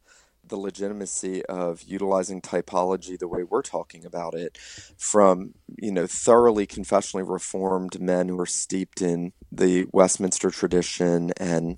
the 0.50 0.58
legitimacy 0.58 1.46
of 1.46 1.84
utilizing 1.84 2.42
typology 2.42 3.18
the 3.18 3.28
way 3.28 3.44
we're 3.44 3.62
talking 3.62 4.04
about 4.04 4.34
it 4.34 4.58
from 4.98 5.54
you 5.78 5.92
know 5.92 6.06
thoroughly 6.08 6.68
confessionally 6.68 7.28
reformed 7.28 8.02
men 8.02 8.28
who 8.28 8.40
are 8.40 8.46
steeped 8.46 9.02
in 9.02 9.32
the 9.52 9.86
Westminster 9.94 10.50
tradition 10.50 11.32
and 11.38 11.78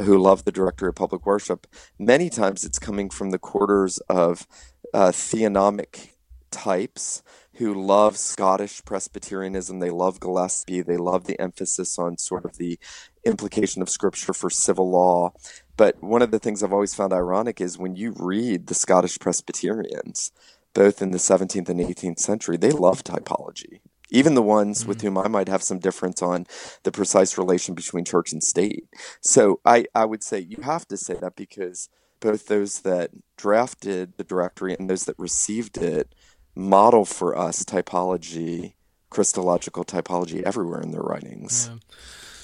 who 0.00 0.18
love 0.18 0.44
the 0.44 0.52
directory 0.52 0.88
of 0.88 0.94
public 0.94 1.24
worship 1.24 1.66
many 1.98 2.28
times 2.28 2.64
it's 2.64 2.78
coming 2.78 3.08
from 3.10 3.30
the 3.30 3.38
quarters 3.38 3.98
of 4.08 4.46
uh, 4.94 5.08
theonomic 5.08 6.10
types 6.50 7.22
who 7.56 7.74
love 7.74 8.16
Scottish 8.16 8.84
Presbyterianism. 8.84 9.78
They 9.78 9.90
love 9.90 10.20
Gillespie. 10.20 10.82
They 10.82 10.96
love 10.96 11.24
the 11.24 11.40
emphasis 11.40 11.98
on 11.98 12.18
sort 12.18 12.44
of 12.44 12.58
the 12.58 12.78
implication 13.24 13.82
of 13.82 13.88
Scripture 13.88 14.32
for 14.32 14.50
civil 14.50 14.90
law. 14.90 15.32
But 15.76 16.02
one 16.02 16.22
of 16.22 16.30
the 16.30 16.38
things 16.38 16.62
I've 16.62 16.72
always 16.72 16.94
found 16.94 17.12
ironic 17.12 17.60
is 17.60 17.78
when 17.78 17.96
you 17.96 18.14
read 18.18 18.66
the 18.66 18.74
Scottish 18.74 19.18
Presbyterians, 19.18 20.32
both 20.74 21.00
in 21.00 21.10
the 21.10 21.18
17th 21.18 21.68
and 21.68 21.80
18th 21.80 22.18
century, 22.18 22.56
they 22.56 22.70
love 22.70 23.02
typology. 23.02 23.80
Even 24.10 24.34
the 24.34 24.42
ones 24.42 24.80
mm-hmm. 24.80 24.88
with 24.88 25.00
whom 25.00 25.18
I 25.18 25.28
might 25.28 25.48
have 25.48 25.62
some 25.62 25.78
difference 25.78 26.22
on 26.22 26.46
the 26.84 26.92
precise 26.92 27.36
relation 27.38 27.74
between 27.74 28.04
church 28.04 28.32
and 28.32 28.42
state. 28.42 28.84
So 29.20 29.60
I, 29.64 29.86
I 29.94 30.04
would 30.04 30.22
say 30.22 30.38
you 30.38 30.58
have 30.62 30.86
to 30.88 30.96
say 30.96 31.14
that 31.14 31.36
because 31.36 31.88
both 32.20 32.46
those 32.46 32.80
that 32.80 33.10
drafted 33.36 34.16
the 34.16 34.24
directory 34.24 34.74
and 34.78 34.88
those 34.88 35.04
that 35.04 35.18
received 35.18 35.78
it 35.78 36.14
model 36.54 37.04
for 37.04 37.36
us 37.36 37.62
typology, 37.64 38.72
Christological 39.10 39.84
typology 39.84 40.42
everywhere 40.42 40.80
in 40.80 40.90
their 40.90 41.02
writings. 41.02 41.70
Yeah. 41.70 41.78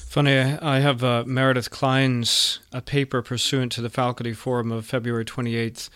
Funny, 0.09 0.37
I 0.37 0.81
have 0.81 1.03
uh, 1.03 1.25
Meredith 1.27 1.71
Kline's 1.71 2.59
a 2.71 2.83
paper 2.83 3.23
pursuant 3.23 3.73
to 3.73 3.81
the 3.81 3.89
Faculty 3.89 4.35
Forum 4.35 4.71
of 4.71 4.85
February 4.85 5.25
28th, 5.25 5.89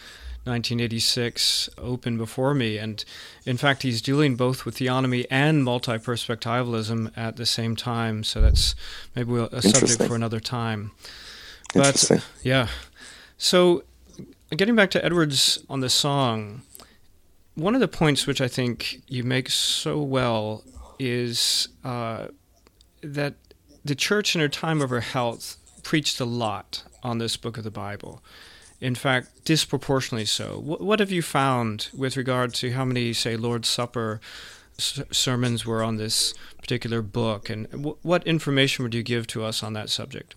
1986, 0.44 1.68
open 1.76 2.16
before 2.16 2.54
me. 2.54 2.78
And 2.78 3.04
in 3.44 3.58
fact, 3.58 3.82
he's 3.82 4.00
dealing 4.00 4.36
both 4.36 4.64
with 4.64 4.78
theonomy 4.78 5.26
and 5.30 5.62
multi 5.62 5.92
perspectivalism 5.92 7.12
at 7.14 7.36
the 7.36 7.44
same 7.44 7.76
time. 7.76 8.24
So 8.24 8.40
that's 8.40 8.74
maybe 9.14 9.34
a 9.36 9.60
subject 9.60 10.02
for 10.04 10.14
another 10.14 10.40
time. 10.40 10.92
But 11.74 12.10
yeah. 12.42 12.68
So 13.38 13.84
getting 14.56 14.76
back 14.76 14.90
to 14.92 15.04
Edwards 15.04 15.58
on 15.68 15.80
the 15.80 15.90
song, 15.90 16.62
one 17.54 17.74
of 17.74 17.80
the 17.80 17.88
points 17.88 18.26
which 18.26 18.40
I 18.40 18.48
think 18.48 19.02
you 19.08 19.24
make 19.24 19.50
so 19.50 20.02
well 20.02 20.62
is 20.98 21.68
uh, 21.84 22.28
that 23.02 23.34
the 23.84 23.94
church 23.94 24.34
in 24.34 24.40
her 24.40 24.48
time 24.48 24.80
of 24.80 24.90
her 24.90 25.00
health 25.00 25.56
preached 25.82 26.20
a 26.20 26.24
lot 26.24 26.82
on 27.02 27.18
this 27.18 27.36
book 27.36 27.56
of 27.58 27.64
the 27.64 27.70
Bible. 27.70 28.22
In 28.80 28.94
fact, 28.94 29.44
disproportionately 29.44 30.26
so. 30.26 30.60
What, 30.60 31.00
have 31.00 31.10
you 31.10 31.22
found 31.22 31.88
with 31.96 32.16
regard 32.16 32.52
to 32.54 32.72
how 32.72 32.84
many, 32.84 33.12
say, 33.12 33.36
Lord's 33.36 33.68
Supper 33.68 34.20
s- 34.78 35.00
sermons 35.10 35.64
were 35.64 35.82
on 35.82 35.96
this 35.96 36.34
particular 36.58 37.00
book, 37.00 37.48
and 37.48 37.70
w- 37.70 37.96
what 38.02 38.26
information 38.26 38.82
would 38.82 38.94
you 38.94 39.02
give 39.02 39.26
to 39.28 39.44
us 39.44 39.62
on 39.62 39.72
that 39.74 39.88
subject? 39.88 40.34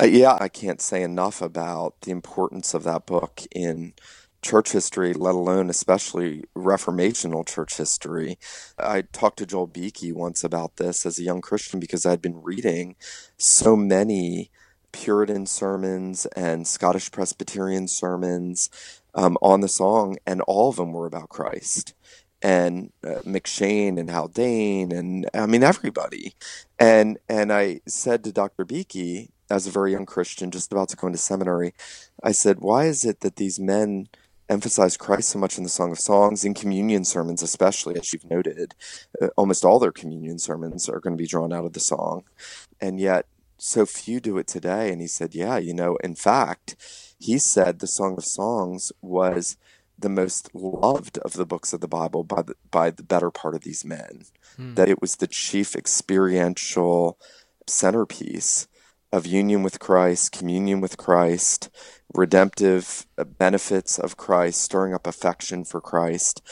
Uh, 0.00 0.04
yeah, 0.04 0.36
I 0.40 0.48
can't 0.48 0.80
say 0.82 1.02
enough 1.02 1.40
about 1.40 2.02
the 2.02 2.10
importance 2.10 2.74
of 2.74 2.84
that 2.84 3.06
book 3.06 3.42
in 3.50 3.94
church 4.42 4.72
history, 4.72 5.14
let 5.14 5.34
alone 5.34 5.70
especially 5.70 6.44
reformational 6.56 7.46
church 7.48 7.76
history. 7.78 8.38
I 8.78 9.02
talked 9.02 9.38
to 9.38 9.46
Joel 9.46 9.66
Beeke 9.68 10.14
once 10.14 10.44
about 10.44 10.76
this 10.76 11.06
as 11.06 11.18
a 11.18 11.22
young 11.22 11.40
Christian 11.40 11.80
because 11.80 12.04
I'd 12.04 12.20
been 12.20 12.42
reading 12.42 12.96
so 13.38 13.74
many 13.74 14.50
Puritan 14.92 15.46
sermons 15.46 16.26
and 16.36 16.66
Scottish 16.66 17.10
Presbyterian 17.10 17.88
sermons 17.88 18.68
um, 19.14 19.38
on 19.40 19.62
the 19.62 19.68
song, 19.68 20.16
and 20.26 20.42
all 20.42 20.68
of 20.68 20.76
them 20.76 20.92
were 20.92 21.06
about 21.06 21.30
Christ. 21.30 21.94
And 22.42 22.92
uh, 23.02 23.20
M'Cheyne 23.24 23.98
and 23.98 24.10
Haldane 24.10 24.92
and 24.92 25.28
I 25.34 25.46
mean 25.46 25.62
everybody, 25.64 26.34
and 26.78 27.18
and 27.30 27.50
I 27.52 27.80
said 27.88 28.22
to 28.24 28.32
Dr. 28.32 28.64
Beeke 28.66 29.30
as 29.50 29.66
a 29.66 29.70
very 29.70 29.92
young 29.92 30.06
Christian, 30.06 30.50
just 30.50 30.72
about 30.72 30.88
to 30.90 30.96
go 30.96 31.06
into 31.06 31.18
seminary, 31.18 31.74
I 32.22 32.32
said, 32.32 32.60
why 32.60 32.86
is 32.86 33.04
it 33.04 33.20
that 33.20 33.36
these 33.36 33.58
men 33.60 34.08
emphasize 34.48 34.96
Christ 34.96 35.30
so 35.30 35.38
much 35.38 35.58
in 35.58 35.64
the 35.64 35.70
Song 35.70 35.90
of 35.90 35.98
Songs, 35.98 36.44
in 36.44 36.54
communion 36.54 37.04
sermons, 37.04 37.42
especially, 37.42 37.96
as 37.96 38.12
you've 38.12 38.30
noted. 38.30 38.74
Uh, 39.20 39.28
almost 39.36 39.64
all 39.64 39.78
their 39.78 39.92
communion 39.92 40.38
sermons 40.38 40.88
are 40.88 41.00
going 41.00 41.16
to 41.16 41.22
be 41.22 41.26
drawn 41.28 41.52
out 41.52 41.64
of 41.64 41.72
the 41.72 41.80
song. 41.80 42.24
And 42.80 43.00
yet, 43.00 43.26
so 43.58 43.86
few 43.86 44.20
do 44.20 44.38
it 44.38 44.46
today. 44.46 44.92
And 44.92 45.00
he 45.00 45.06
said, 45.06 45.34
Yeah, 45.34 45.58
you 45.58 45.74
know, 45.74 45.96
in 45.96 46.14
fact, 46.14 46.76
he 47.18 47.38
said 47.38 47.78
the 47.78 47.86
Song 47.86 48.16
of 48.18 48.24
Songs 48.24 48.92
was 49.00 49.56
the 49.98 50.08
most 50.10 50.54
loved 50.54 51.18
of 51.18 51.32
the 51.32 51.46
books 51.46 51.72
of 51.72 51.80
the 51.80 51.88
Bible 51.88 52.22
by 52.22 52.42
the, 52.42 52.54
by 52.70 52.90
the 52.90 53.02
better 53.02 53.30
part 53.30 53.54
of 53.54 53.62
these 53.62 53.84
men, 53.84 54.24
hmm. 54.56 54.74
that 54.74 54.90
it 54.90 55.00
was 55.00 55.16
the 55.16 55.26
chief 55.26 55.74
experiential 55.74 57.18
centerpiece 57.66 58.68
of 59.16 59.26
union 59.26 59.62
with 59.62 59.80
Christ, 59.80 60.32
communion 60.32 60.80
with 60.80 60.96
Christ, 60.96 61.70
redemptive 62.14 63.06
uh, 63.18 63.24
benefits 63.24 63.98
of 63.98 64.16
Christ, 64.16 64.60
stirring 64.60 64.94
up 64.94 65.06
affection 65.06 65.64
for 65.64 65.80
Christ. 65.80 66.42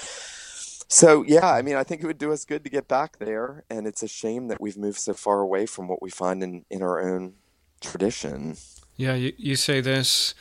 So, 0.88 1.24
yeah, 1.26 1.50
I 1.50 1.62
mean, 1.62 1.76
I 1.76 1.82
think 1.82 2.02
it 2.02 2.06
would 2.06 2.18
do 2.18 2.32
us 2.32 2.44
good 2.44 2.64
to 2.64 2.70
get 2.70 2.88
back 2.88 3.18
there. 3.18 3.64
And 3.70 3.86
it's 3.86 4.02
a 4.02 4.08
shame 4.08 4.48
that 4.48 4.60
we've 4.60 4.76
moved 4.76 4.98
so 4.98 5.14
far 5.14 5.40
away 5.40 5.66
from 5.66 5.88
what 5.88 6.02
we 6.02 6.10
find 6.10 6.42
in, 6.42 6.64
in 6.70 6.82
our 6.82 7.00
own 7.00 7.34
tradition. 7.80 8.56
Yeah, 8.96 9.14
you, 9.14 9.32
you 9.36 9.56
say 9.56 9.80
this 9.80 10.34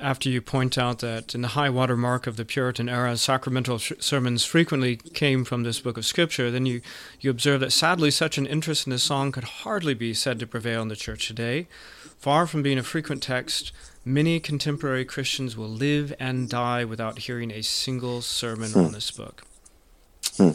after 0.00 0.28
you 0.28 0.40
point 0.40 0.78
out 0.78 1.00
that 1.00 1.34
in 1.34 1.42
the 1.42 1.48
high 1.48 1.70
water 1.70 1.96
mark 1.96 2.26
of 2.26 2.36
the 2.36 2.44
Puritan 2.44 2.88
era, 2.88 3.16
sacramental 3.16 3.78
sh- 3.78 3.92
sermons 3.98 4.44
frequently 4.44 4.96
came 4.96 5.44
from 5.44 5.62
this 5.62 5.80
book 5.80 5.96
of 5.96 6.06
Scripture, 6.06 6.50
then 6.50 6.66
you, 6.66 6.80
you 7.20 7.30
observe 7.30 7.60
that 7.60 7.72
sadly 7.72 8.10
such 8.10 8.38
an 8.38 8.46
interest 8.46 8.86
in 8.86 8.90
this 8.90 9.02
song 9.02 9.32
could 9.32 9.44
hardly 9.44 9.94
be 9.94 10.14
said 10.14 10.38
to 10.38 10.46
prevail 10.46 10.82
in 10.82 10.88
the 10.88 10.96
church 10.96 11.26
today. 11.26 11.68
Far 12.18 12.46
from 12.46 12.62
being 12.62 12.78
a 12.78 12.82
frequent 12.82 13.22
text, 13.22 13.72
many 14.04 14.40
contemporary 14.40 15.04
Christians 15.04 15.56
will 15.56 15.68
live 15.68 16.14
and 16.18 16.48
die 16.48 16.84
without 16.84 17.20
hearing 17.20 17.50
a 17.50 17.62
single 17.62 18.22
sermon 18.22 18.70
hmm. 18.70 18.78
on 18.80 18.92
this 18.92 19.10
book. 19.10 19.44
Hmm. 20.36 20.50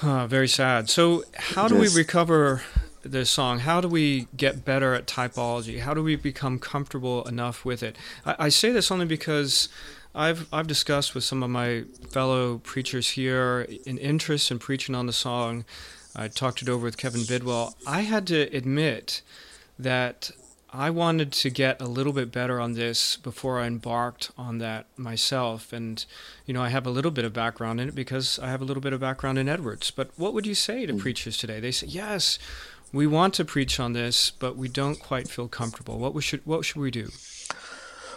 Uh, 0.00 0.26
very 0.26 0.48
sad. 0.48 0.90
So, 0.90 1.24
how 1.34 1.68
do 1.68 1.76
we 1.76 1.88
recover 1.88 2.62
this 3.10 3.30
song? 3.30 3.60
How 3.60 3.80
do 3.80 3.88
we 3.88 4.28
get 4.36 4.64
better 4.64 4.94
at 4.94 5.06
typology? 5.06 5.80
How 5.80 5.94
do 5.94 6.02
we 6.02 6.16
become 6.16 6.58
comfortable 6.58 7.24
enough 7.24 7.64
with 7.64 7.82
it? 7.82 7.96
I, 8.24 8.36
I 8.38 8.48
say 8.48 8.70
this 8.70 8.90
only 8.90 9.06
because 9.06 9.68
I've 10.14 10.46
I've 10.52 10.66
discussed 10.66 11.14
with 11.14 11.24
some 11.24 11.42
of 11.42 11.50
my 11.50 11.84
fellow 12.10 12.58
preachers 12.58 13.10
here 13.10 13.62
an 13.86 13.98
interest 13.98 14.50
in 14.50 14.58
preaching 14.58 14.94
on 14.94 15.06
the 15.06 15.12
song. 15.12 15.64
I 16.14 16.28
talked 16.28 16.62
it 16.62 16.68
over 16.68 16.84
with 16.84 16.96
Kevin 16.96 17.24
Bidwell. 17.24 17.74
I 17.86 18.02
had 18.02 18.26
to 18.28 18.42
admit 18.56 19.20
that 19.78 20.30
I 20.72 20.90
wanted 20.90 21.32
to 21.32 21.50
get 21.50 21.80
a 21.80 21.86
little 21.86 22.12
bit 22.12 22.32
better 22.32 22.60
on 22.60 22.72
this 22.72 23.16
before 23.16 23.60
I 23.60 23.66
embarked 23.66 24.30
on 24.36 24.58
that 24.58 24.86
myself. 24.96 25.72
And, 25.72 26.04
you 26.44 26.52
know, 26.52 26.62
I 26.62 26.68
have 26.68 26.86
a 26.86 26.90
little 26.90 27.10
bit 27.10 27.24
of 27.24 27.32
background 27.32 27.80
in 27.80 27.88
it 27.88 27.94
because 27.94 28.38
I 28.38 28.48
have 28.48 28.60
a 28.60 28.64
little 28.64 28.82
bit 28.82 28.92
of 28.92 29.00
background 29.00 29.38
in 29.38 29.48
Edwards. 29.48 29.90
But 29.90 30.10
what 30.16 30.34
would 30.34 30.46
you 30.46 30.54
say 30.54 30.84
to 30.84 30.92
mm. 30.92 30.98
preachers 30.98 31.38
today? 31.38 31.60
They 31.60 31.70
say, 31.70 31.86
yes, 31.86 32.38
we 32.92 33.06
want 33.06 33.34
to 33.34 33.44
preach 33.44 33.78
on 33.80 33.92
this, 33.92 34.30
but 34.30 34.56
we 34.56 34.68
don't 34.68 34.98
quite 34.98 35.28
feel 35.28 35.48
comfortable. 35.48 35.98
What, 35.98 36.14
we 36.14 36.22
should, 36.22 36.44
what 36.46 36.64
should 36.64 36.80
we 36.80 36.90
do? 36.90 37.08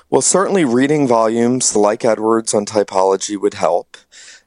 Well, 0.09 0.21
certainly 0.21 0.65
reading 0.65 1.07
volumes 1.07 1.75
like 1.75 2.03
Edwards 2.03 2.53
on 2.53 2.65
typology 2.65 3.39
would 3.39 3.53
help. 3.53 3.97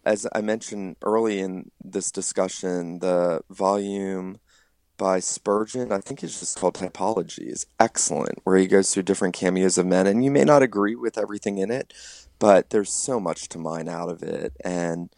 As 0.05 0.27
I 0.35 0.41
mentioned 0.41 0.97
early 1.03 1.39
in 1.39 1.71
this 1.83 2.11
discussion, 2.11 2.99
the 2.99 3.43
volume 3.49 4.41
by 4.97 5.21
Spurgeon, 5.21 5.93
I 5.93 5.99
think 5.99 6.23
it's 6.23 6.41
just 6.41 6.59
called 6.59 6.75
Typology, 6.75 7.47
is 7.47 7.67
excellent, 7.79 8.41
where 8.45 8.57
he 8.57 8.67
goes 8.67 8.93
through 8.93 9.05
different 9.05 9.35
cameos 9.35 9.79
of 9.79 9.87
men. 9.87 10.07
And 10.07 10.25
you 10.25 10.31
may 10.31 10.45
not 10.45 10.63
agree 10.63 10.97
with 10.97 11.17
everything 11.17 11.59
in 11.59 11.71
it, 11.71 11.93
but 12.39 12.71
there's 12.71 12.93
so 12.93 13.21
much 13.21 13.49
to 13.51 13.59
mine 13.59 13.89
out 13.89 14.09
of 14.09 14.23
it. 14.23 14.57
And 14.65 15.11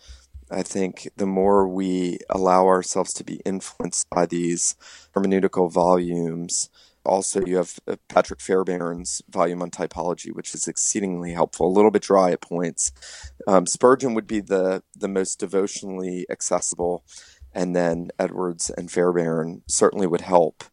I 0.51 0.63
think 0.63 1.09
the 1.17 1.27
more 1.27 1.67
we 1.67 2.19
allow 2.31 2.67
ourselves 2.67 3.13
to 3.15 3.25
be 3.25 3.41
influenced 3.45 4.09
by 4.11 4.27
these 4.27 4.77
hermeneutical 5.15 5.73
volumes, 5.73 6.71
also 7.05 7.45
you 7.45 7.57
have 7.57 7.79
uh, 7.87 7.97
Patrick 8.09 8.41
Fairbairn's 8.41 9.23
volume 9.29 9.63
on 9.63 9.71
typology, 9.71 10.33
which 10.33 10.55
is 10.55 10.69
exceedingly 10.69 11.33
helpful. 11.33 11.67
A 11.67 11.73
little 11.75 11.91
bit 11.91 12.03
dry 12.03 12.33
at 12.33 12.41
points. 12.41 12.93
Um, 13.47 13.67
Spurgeon 13.67 14.15
would 14.15 14.27
be 14.27 14.41
the 14.41 14.83
the 14.95 15.09
most 15.09 15.39
devotionally 15.39 16.27
accessible 16.31 17.05
and 17.55 17.75
then 17.75 18.11
Edwards 18.19 18.71
and 18.71 18.91
Fairbairn 18.91 19.63
certainly 19.69 20.07
would 20.07 20.23
help. 20.23 20.65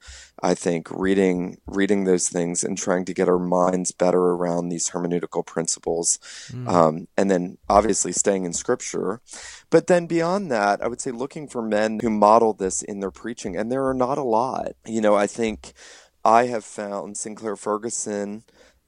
I 0.42 0.56
think 0.56 0.88
reading 0.90 1.58
reading 1.68 2.06
those 2.06 2.28
things 2.28 2.64
and 2.64 2.78
trying 2.78 3.06
to 3.06 3.14
get 3.14 3.30
our 3.30 3.40
minds 3.40 3.92
better 3.92 4.20
around 4.20 4.70
these 4.70 4.90
hermeneutical 4.90 5.46
principles, 5.46 6.18
mm. 6.52 6.68
um, 6.68 7.08
and 7.16 7.30
then 7.30 7.58
obviously 7.70 8.12
staying 8.12 8.46
in 8.46 8.54
Scripture. 8.54 9.22
But 9.70 9.88
then 9.88 10.08
beyond 10.08 10.52
that, 10.52 10.84
I 10.84 10.88
would 10.88 11.02
say 11.02 11.12
looking 11.12 11.48
for 11.48 11.62
men 11.62 12.00
who 12.02 12.10
model 12.10 12.54
this 12.54 12.82
in 12.82 13.00
their 13.00 13.12
preaching, 13.12 13.56
and 13.56 13.72
there 13.72 13.86
are 13.86 13.94
not 13.94 14.18
a 14.18 14.24
lot. 14.24 14.74
You 14.86 15.02
know, 15.02 15.16
I 15.16 15.28
think 15.28 15.74
I 16.26 16.46
have 16.46 16.66
found 16.66 17.18
Sinclair 17.18 17.56
Ferguson 17.56 18.44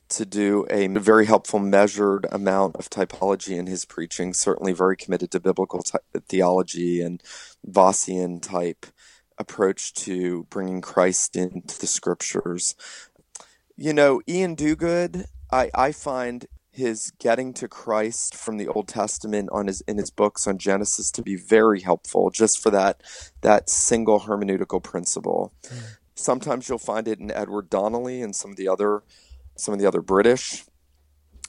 to 0.09 0.25
do 0.25 0.65
a 0.69 0.87
very 0.87 1.25
helpful, 1.25 1.59
measured 1.59 2.27
amount 2.31 2.75
of 2.75 2.89
typology 2.89 3.57
in 3.57 3.67
his 3.67 3.85
preaching. 3.85 4.33
Certainly, 4.33 4.73
very 4.73 4.95
committed 4.95 5.31
to 5.31 5.39
biblical 5.39 5.81
t- 5.81 5.97
theology 6.27 7.01
and 7.01 7.21
Vossian 7.67 8.41
type 8.41 8.85
approach 9.43 9.93
to 9.93 10.45
bringing 10.49 10.81
Christ 10.81 11.35
into 11.35 11.77
the 11.79 11.87
scriptures. 11.87 12.75
You 13.77 13.93
know, 13.93 14.21
Iain 14.27 14.55
Duguid, 14.55 15.25
I, 15.51 15.69
I 15.75 15.91
find 15.91 16.47
his 16.71 17.11
getting 17.19 17.53
to 17.53 17.67
Christ 17.67 18.35
from 18.35 18.57
the 18.57 18.67
Old 18.67 18.87
Testament 18.87 19.49
on 19.51 19.67
his 19.67 19.81
in 19.81 19.97
his 19.97 20.09
books 20.09 20.47
on 20.47 20.57
Genesis 20.57 21.11
to 21.11 21.21
be 21.21 21.35
very 21.35 21.81
helpful 21.81 22.31
just 22.31 22.61
for 22.61 22.71
that 22.71 23.01
that 23.41 23.69
single 23.69 24.21
hermeneutical 24.21 24.81
principle. 24.81 25.53
Mm. 25.63 25.97
Sometimes 26.15 26.67
you'll 26.67 26.79
find 26.79 27.07
it 27.07 27.19
in 27.19 27.29
Edward 27.31 27.69
Donnelly 27.69 28.23
and 28.23 28.35
some 28.35 28.51
of 28.51 28.57
the 28.57 28.67
other 28.67 29.03
some 29.55 29.73
of 29.73 29.79
the 29.79 29.87
other 29.87 30.01
British 30.01 30.65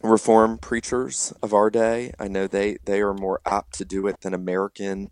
reform 0.03 0.59
preachers 0.59 1.33
of 1.43 1.55
our 1.55 1.71
day. 1.71 2.13
I 2.19 2.29
know 2.29 2.47
they 2.47 2.77
they 2.85 3.01
are 3.01 3.15
more 3.15 3.41
apt 3.47 3.73
to 3.79 3.87
do 3.87 4.07
it 4.07 4.21
than 4.21 4.35
American 4.35 5.11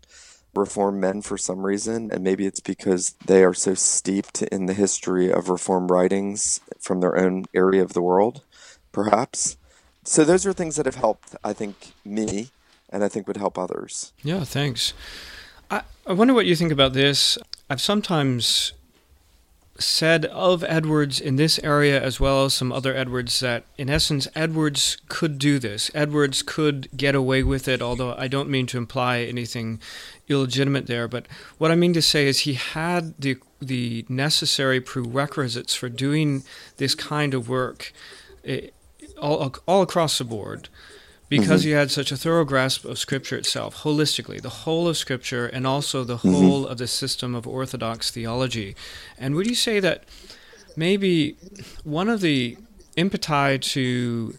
reform 0.53 0.99
men 0.99 1.21
for 1.21 1.37
some 1.37 1.65
reason, 1.65 2.11
and 2.11 2.23
maybe 2.23 2.45
it's 2.45 2.59
because 2.59 3.15
they 3.25 3.43
are 3.43 3.53
so 3.53 3.73
steeped 3.73 4.41
in 4.41 4.65
the 4.65 4.73
history 4.73 5.31
of 5.31 5.49
reform 5.49 5.87
writings 5.87 6.59
from 6.79 6.99
their 6.99 7.17
own 7.17 7.45
area 7.53 7.81
of 7.81 7.93
the 7.93 8.01
world, 8.01 8.43
perhaps. 8.91 9.57
So 10.03 10.23
those 10.23 10.45
are 10.45 10.53
things 10.53 10.75
that 10.75 10.85
have 10.85 10.95
helped, 10.95 11.35
I 11.43 11.53
think, 11.53 11.93
me, 12.05 12.49
and 12.89 13.03
I 13.03 13.07
think 13.07 13.27
would 13.27 13.37
help 13.37 13.57
others. 13.57 14.13
Yeah, 14.21 14.43
thanks. 14.43 14.93
I, 15.71 15.81
I 16.05 16.13
wonder 16.13 16.33
what 16.33 16.45
you 16.45 16.55
think 16.55 16.71
about 16.71 16.93
this. 16.93 17.37
I've 17.69 17.81
sometimes 17.81 18.73
said 19.79 20.25
of 20.25 20.63
Edwards 20.65 21.19
in 21.19 21.35
this 21.35 21.59
area, 21.59 22.01
as 22.01 22.19
well 22.19 22.45
as 22.45 22.53
some 22.53 22.71
other 22.71 22.95
Edwards, 22.95 23.39
that 23.39 23.65
in 23.77 23.89
essence, 23.89 24.27
Edwards 24.35 24.97
could 25.09 25.39
do 25.39 25.57
this. 25.59 25.89
Edwards 25.93 26.41
could 26.41 26.89
get 26.95 27.15
away 27.15 27.43
with 27.43 27.67
it, 27.67 27.81
although 27.81 28.13
I 28.15 28.27
don't 28.27 28.49
mean 28.49 28.67
to 28.67 28.77
imply 28.77 29.19
anything 29.19 29.79
illegitimate 30.29 30.87
there. 30.87 31.07
But 31.07 31.27
what 31.57 31.71
I 31.71 31.75
mean 31.75 31.93
to 31.93 32.01
say 32.01 32.27
is 32.27 32.41
he 32.41 32.53
had 32.53 33.19
the, 33.19 33.37
the 33.59 34.05
necessary 34.07 34.79
prerequisites 34.79 35.73
for 35.73 35.89
doing 35.89 36.43
this 36.77 36.93
kind 36.93 37.33
of 37.33 37.49
work 37.49 37.91
eh, 38.45 38.67
all, 39.19 39.55
all 39.67 39.81
across 39.81 40.17
the 40.17 40.23
board 40.23 40.69
because 41.39 41.61
mm-hmm. 41.61 41.69
he 41.69 41.73
had 41.73 41.89
such 41.89 42.11
a 42.11 42.17
thorough 42.17 42.45
grasp 42.45 42.85
of 42.85 42.99
Scripture 42.99 43.35
itself, 43.35 43.77
holistically, 43.77 44.39
the 44.39 44.49
whole 44.49 44.87
of 44.87 44.95
Scripture, 44.95 45.47
and 45.47 45.65
also 45.65 46.03
the 46.03 46.17
mm-hmm. 46.17 46.31
whole 46.31 46.67
of 46.67 46.77
the 46.77 46.85
system 46.87 47.33
of 47.33 47.47
Orthodox 47.47 48.11
theology. 48.11 48.75
And 49.17 49.33
would 49.33 49.47
you 49.47 49.55
say 49.55 49.79
that 49.79 50.03
maybe 50.75 51.35
one 51.83 52.07
of 52.07 52.21
the 52.21 52.55
impeti 52.95 53.59
to 53.61 54.37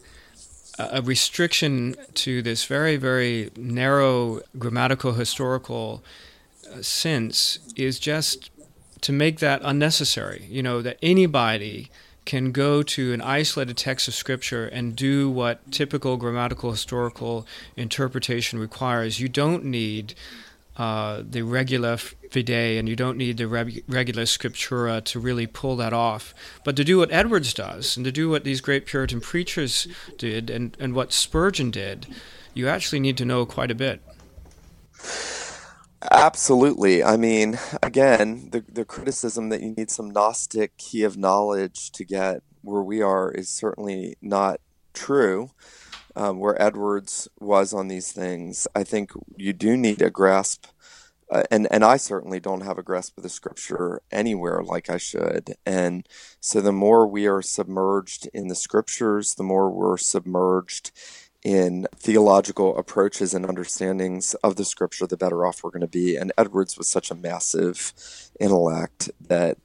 a 0.79 1.03
restriction 1.03 1.97
to 2.15 2.43
this 2.43 2.65
very, 2.65 2.97
very 2.97 3.51
narrow 3.57 4.41
grammatical 4.57 5.15
historical 5.15 6.05
uh, 6.73 6.81
sense 6.81 7.59
is 7.75 7.99
just 7.99 8.51
to 9.01 9.13
make 9.13 9.41
that 9.41 9.61
unnecessary. 9.65 10.47
You 10.49 10.63
know, 10.63 10.81
that 10.83 10.99
anybody 11.03 11.91
can 12.25 12.53
go 12.53 12.83
to 12.83 13.13
an 13.13 13.21
isolated 13.21 13.77
text 13.77 14.09
of 14.09 14.15
scripture 14.15 14.67
and 14.67 14.97
do 14.97 15.29
what 15.29 15.71
typical 15.71 16.17
grammatical 16.17 16.71
historical 16.71 17.47
interpretation 17.77 18.59
requires. 18.59 19.21
You 19.21 19.29
don't 19.29 19.65
need 19.65 20.15
uh, 20.77 21.23
the 21.29 21.43
regula 21.43 21.97
fidei, 21.97 22.79
and 22.79 22.89
you 22.89 22.97
don't 22.97 23.17
need 23.17 23.37
the 23.37 23.47
regula 23.47 24.23
scriptura 24.23 25.05
to 25.05 25.21
really 25.21 25.47
pull 25.47 25.77
that 25.77 25.93
off. 25.93 26.35
But 26.65 26.77
to 26.77 26.85
do 26.85 26.99
what 26.99 27.13
Edwards 27.13 27.55
does, 27.55 27.97
and 27.97 28.05
to 28.05 28.13
do 28.13 28.29
what 28.29 28.45
these 28.45 28.61
great 28.61 28.87
Puritan 28.87 29.21
preachers 29.21 29.87
did, 30.19 30.51
and, 30.51 30.77
and 30.81 30.95
what 30.95 31.13
Spurgeon 31.13 31.71
did, 31.71 32.07
you 32.55 32.69
actually 32.69 33.01
need 33.01 33.17
to 33.19 33.25
know 33.25 33.47
quite 33.47 33.71
a 33.71 33.75
bit. 33.75 34.01
Absolutely. 36.11 37.03
I 37.03 37.17
mean, 37.17 37.59
again, 37.83 38.49
the, 38.51 38.65
the 38.69 38.85
criticism 38.85 39.49
that 39.49 39.63
you 39.63 39.71
need 39.71 39.91
some 39.91 40.11
Gnostic 40.11 40.77
key 40.77 41.03
of 41.03 41.17
knowledge 41.17 41.91
to 41.93 42.05
get 42.05 42.43
where 42.63 42.83
we 42.83 43.01
are 43.03 43.31
is 43.31 43.49
certainly 43.49 44.17
not 44.21 44.61
true. 44.93 45.51
Um, 46.17 46.39
where 46.41 46.61
Edwards 46.61 47.29
was 47.41 47.75
on 47.75 47.89
these 47.89 48.13
things, 48.13 48.69
I 48.75 48.85
think 48.85 49.13
you 49.37 49.53
do 49.53 49.77
need 49.77 50.03
a 50.03 50.11
grasp, 50.11 50.67
uh, 51.31 51.45
and 51.51 51.67
and 51.71 51.85
I 51.85 51.97
certainly 51.97 52.41
don't 52.41 52.63
have 52.63 52.79
a 52.79 52.83
grasp 52.83 53.17
of 53.17 53.23
the 53.25 53.29
scripture 53.29 54.01
anywhere 54.13 54.63
like 54.63 54.91
I 54.91 54.99
should. 54.99 55.55
And 55.67 56.09
so, 56.41 56.61
the 56.61 56.73
more 56.73 57.07
we 57.07 57.27
are 57.27 57.43
submerged 57.43 58.29
in 58.35 58.49
the 58.49 58.55
scriptures, 58.55 59.35
the 59.35 59.43
more 59.43 59.71
we're 59.71 59.97
submerged 59.97 60.93
in 61.45 61.87
theological 61.95 62.77
approaches 62.79 63.35
and 63.35 63.45
understandings 63.45 64.33
of 64.43 64.57
the 64.57 64.65
scripture, 64.65 65.07
the 65.07 65.17
better 65.17 65.47
off 65.47 65.63
we're 65.63 65.71
going 65.71 65.83
to 65.83 65.87
be. 65.87 66.17
And 66.17 66.33
Edwards 66.39 66.79
was 66.79 66.89
such 66.89 67.11
a 67.11 67.15
massive 67.15 67.93
intellect 68.41 69.11
that, 69.21 69.59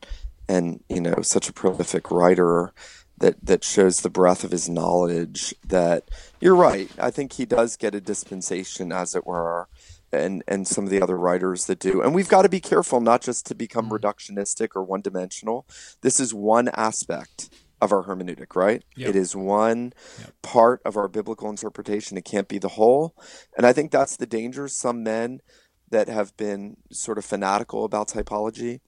and 0.47 0.83
you 0.89 0.99
know, 0.99 1.21
such 1.21 1.47
a 1.47 1.53
prolific 1.53 2.11
writer 2.11 2.73
that 3.19 3.35
that 3.43 3.63
shows 3.63 4.01
the 4.01 4.09
breadth 4.09 4.43
of 4.43 4.51
his 4.51 4.69
knowledge. 4.69 5.55
That 5.65 6.11
you're 6.41 6.55
right. 6.55 6.91
I 6.99 7.11
think 7.11 7.33
he 7.33 7.45
does 7.45 7.77
get 7.77 7.95
a 7.95 8.01
dispensation, 8.01 8.91
as 8.91 9.15
it 9.15 9.25
were. 9.25 9.69
And, 10.11 10.43
and 10.47 10.67
some 10.67 10.85
of 10.85 10.89
the 10.89 11.03
other 11.03 11.15
writers 11.15 11.67
that 11.67 11.77
do. 11.77 12.01
And 12.01 12.15
we've 12.15 12.27
got 12.27 12.41
to 12.41 12.49
be 12.49 12.59
careful 12.59 12.99
not 12.99 13.21
just 13.21 13.45
to 13.45 13.53
become 13.53 13.91
mm. 13.91 13.99
reductionistic 13.99 14.69
or 14.75 14.81
one 14.81 15.01
dimensional. 15.01 15.67
This 16.01 16.19
is 16.19 16.33
one 16.33 16.67
aspect 16.69 17.51
of 17.81 17.91
our 17.91 18.03
hermeneutic, 18.03 18.55
right? 18.55 18.83
Yep. 18.95 19.09
It 19.09 19.15
is 19.15 19.35
one 19.35 19.93
yep. 20.19 20.33
part 20.41 20.81
of 20.85 20.97
our 20.97 21.07
biblical 21.07 21.49
interpretation. 21.49 22.17
It 22.17 22.25
can't 22.25 22.47
be 22.47 22.57
the 22.57 22.69
whole. 22.69 23.15
And 23.55 23.65
I 23.65 23.73
think 23.73 23.91
that's 23.91 24.17
the 24.17 24.25
danger. 24.25 24.67
Some 24.67 25.03
men 25.03 25.41
that 25.89 26.07
have 26.07 26.35
been 26.37 26.77
sort 26.91 27.17
of 27.17 27.25
fanatical 27.25 27.85
about 27.85 28.09
typology 28.09 28.81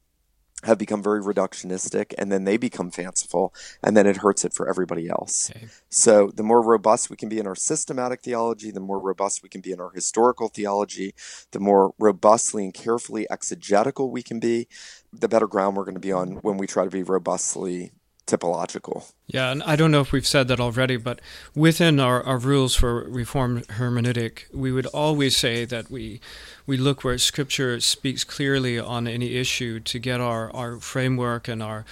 have 0.64 0.78
become 0.78 1.02
very 1.02 1.22
reductionistic 1.22 2.14
and 2.18 2.32
then 2.32 2.44
they 2.44 2.58
become 2.58 2.92
fanciful 2.92 3.54
and 3.82 3.98
then 3.98 4.06
it 4.06 4.18
hurts 4.18 4.46
it 4.46 4.54
for 4.54 4.70
everybody 4.70 5.10
else. 5.10 5.50
Okay. 5.50 5.68
So 5.90 6.32
the 6.34 6.44
more 6.44 6.62
robust 6.62 7.10
we 7.10 7.16
can 7.16 7.30
be 7.30 7.40
in 7.40 7.48
our 7.48 7.56
systematic 7.56 8.22
theology, 8.22 8.70
the 8.72 8.80
more 8.80 9.00
robust 9.00 9.42
we 9.42 9.50
can 9.50 9.62
be 9.62 9.72
in 9.72 9.80
our 9.80 9.92
historical 9.92 10.50
theology, 10.50 11.16
the 11.52 11.60
more 11.60 11.94
robustly 11.98 12.64
and 12.64 12.74
carefully 12.74 13.26
exegetical 13.32 14.12
we 14.12 14.22
can 14.22 14.40
be, 14.40 14.68
the 15.12 15.28
better 15.28 15.48
ground 15.48 15.76
we're 15.76 15.84
going 15.84 15.96
to 15.96 16.00
be 16.00 16.12
on 16.12 16.34
when 16.44 16.58
we 16.58 16.68
try 16.68 16.84
to 16.84 16.92
be 16.92 17.04
robustly 17.04 17.92
typological. 18.32 19.12
Yeah, 19.28 19.52
and 19.52 19.64
I 19.64 19.76
don't 19.76 19.92
know 19.92 20.02
if 20.02 20.12
we've 20.12 20.28
said 20.28 20.48
that 20.48 20.60
already, 20.60 20.98
but 20.98 21.22
within 21.56 22.00
our, 22.00 22.24
our 22.24 22.38
rules 22.38 22.76
for 22.76 23.04
Reformed 23.10 23.68
hermeneutic, 23.68 24.54
we 24.54 24.72
would 24.72 24.86
always 24.88 25.36
say 25.38 25.66
that 25.66 25.92
we 25.92 26.22
we 26.66 26.78
look 26.78 27.04
where 27.04 27.18
Scripture 27.18 27.80
speaks 27.80 28.24
clearly 28.24 28.80
on 28.80 29.08
any 29.08 29.36
issue 29.36 29.80
to 29.80 30.00
get 30.00 30.22
our, 30.22 30.54
our 30.56 30.78
framework 30.78 31.48
and 31.48 31.62
our 31.62 31.86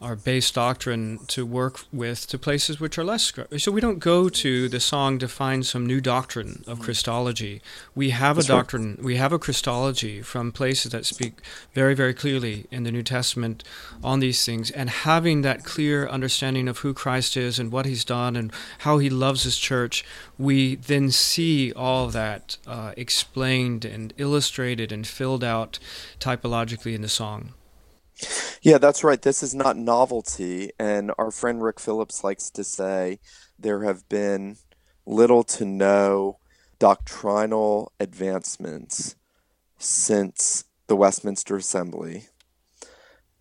our 0.00 0.14
base 0.14 0.50
doctrine 0.50 1.18
to 1.26 1.46
work 1.46 1.80
with 1.92 2.26
to 2.26 2.38
places 2.38 2.78
which 2.78 2.98
are 2.98 3.04
less 3.04 3.32
so 3.56 3.72
we 3.72 3.80
don't 3.80 3.98
go 3.98 4.28
to 4.28 4.68
the 4.68 4.80
song 4.80 5.18
to 5.18 5.26
find 5.26 5.64
some 5.64 5.86
new 5.86 6.00
doctrine 6.00 6.62
of 6.66 6.80
christology 6.80 7.62
we 7.94 8.10
have 8.10 8.36
That's 8.36 8.48
a 8.48 8.52
doctrine 8.52 8.90
right. 8.96 9.04
we 9.04 9.16
have 9.16 9.32
a 9.32 9.38
christology 9.38 10.22
from 10.22 10.52
places 10.52 10.92
that 10.92 11.06
speak 11.06 11.40
very 11.72 11.94
very 11.94 12.14
clearly 12.14 12.66
in 12.70 12.84
the 12.84 12.92
new 12.92 13.02
testament 13.02 13.64
on 14.04 14.20
these 14.20 14.44
things 14.44 14.70
and 14.70 14.90
having 14.90 15.42
that 15.42 15.64
clear 15.64 16.06
understanding 16.08 16.68
of 16.68 16.78
who 16.78 16.92
christ 16.92 17.36
is 17.36 17.58
and 17.58 17.72
what 17.72 17.86
he's 17.86 18.04
done 18.04 18.36
and 18.36 18.52
how 18.80 18.98
he 18.98 19.08
loves 19.08 19.44
his 19.44 19.56
church 19.56 20.04
we 20.38 20.74
then 20.74 21.10
see 21.10 21.72
all 21.72 22.08
that 22.08 22.58
uh, 22.66 22.92
explained 22.96 23.84
and 23.84 24.12
illustrated 24.18 24.92
and 24.92 25.06
filled 25.06 25.42
out 25.42 25.78
typologically 26.20 26.94
in 26.94 27.02
the 27.02 27.08
song 27.08 27.54
yeah, 28.62 28.78
that's 28.78 29.04
right. 29.04 29.20
This 29.20 29.42
is 29.42 29.54
not 29.54 29.76
novelty. 29.76 30.70
And 30.78 31.12
our 31.18 31.30
friend 31.30 31.62
Rick 31.62 31.80
Phillips 31.80 32.24
likes 32.24 32.50
to 32.50 32.64
say 32.64 33.20
there 33.58 33.84
have 33.84 34.08
been 34.08 34.56
little 35.06 35.44
to 35.44 35.64
no 35.64 36.38
doctrinal 36.78 37.92
advancements 37.98 39.16
since 39.78 40.64
the 40.86 40.96
Westminster 40.96 41.56
Assembly, 41.56 42.26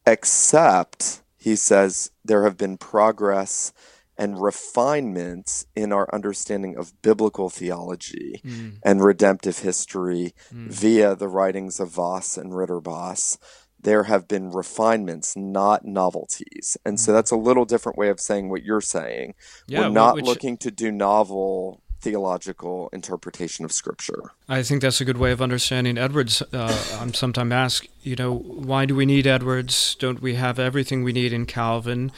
except, 0.06 1.22
he 1.38 1.56
says, 1.56 2.12
there 2.24 2.44
have 2.44 2.58
been 2.58 2.78
progress 2.78 3.74
and 4.18 4.42
refinements 4.42 5.66
in 5.76 5.92
our 5.92 6.14
understanding 6.14 6.78
of 6.78 7.02
biblical 7.02 7.50
theology 7.50 8.42
mm. 8.46 8.78
and 8.84 9.04
redemptive 9.04 9.60
history 9.60 10.34
mm. 10.54 10.68
via 10.68 11.16
the 11.16 11.28
writings 11.28 11.80
of 11.80 11.90
Vos 11.90 12.38
and 12.38 12.52
Ridderbos 12.54 13.38
there 13.86 14.04
have 14.04 14.28
been 14.28 14.52
refinements, 14.52 15.36
not 15.38 15.86
novelties. 15.86 16.76
And 16.84 17.00
so 17.00 17.10
mm-hmm. 17.10 17.16
that's 17.16 17.32
a 17.32 17.38
little 17.38 17.66
different 17.66 17.98
way 17.98 18.10
of 18.10 18.20
saying 18.20 18.50
what 18.50 18.64
you're 18.64 18.82
saying. 18.82 19.36
Yeah, 19.68 19.82
We're 19.82 19.90
not 19.90 20.16
which, 20.16 20.26
looking 20.26 20.58
to 20.58 20.72
do 20.72 20.92
novel 20.92 21.82
theological 22.02 22.90
interpretation 22.92 23.64
of 23.64 23.72
scripture. 23.72 24.32
I 24.50 24.64
think 24.64 24.82
that's 24.82 25.02
a 25.02 25.06
good 25.06 25.18
way 25.18 25.32
of 25.32 25.42
understanding 25.42 25.98
Edwards. 25.98 26.42
Uh, 26.52 26.98
I'm 27.00 27.14
sometimes 27.14 27.52
asked, 27.52 27.88
you 28.04 28.16
know, 28.16 28.36
why 28.36 28.86
do 28.86 28.96
we 28.96 29.06
need 29.06 29.26
Edwards? 29.26 29.96
Don't 29.96 30.22
we 30.22 30.36
have 30.36 30.60
everything 30.60 31.04
we 31.04 31.14
need 31.14 31.32
in 31.32 31.46
Calvin? 31.46 32.12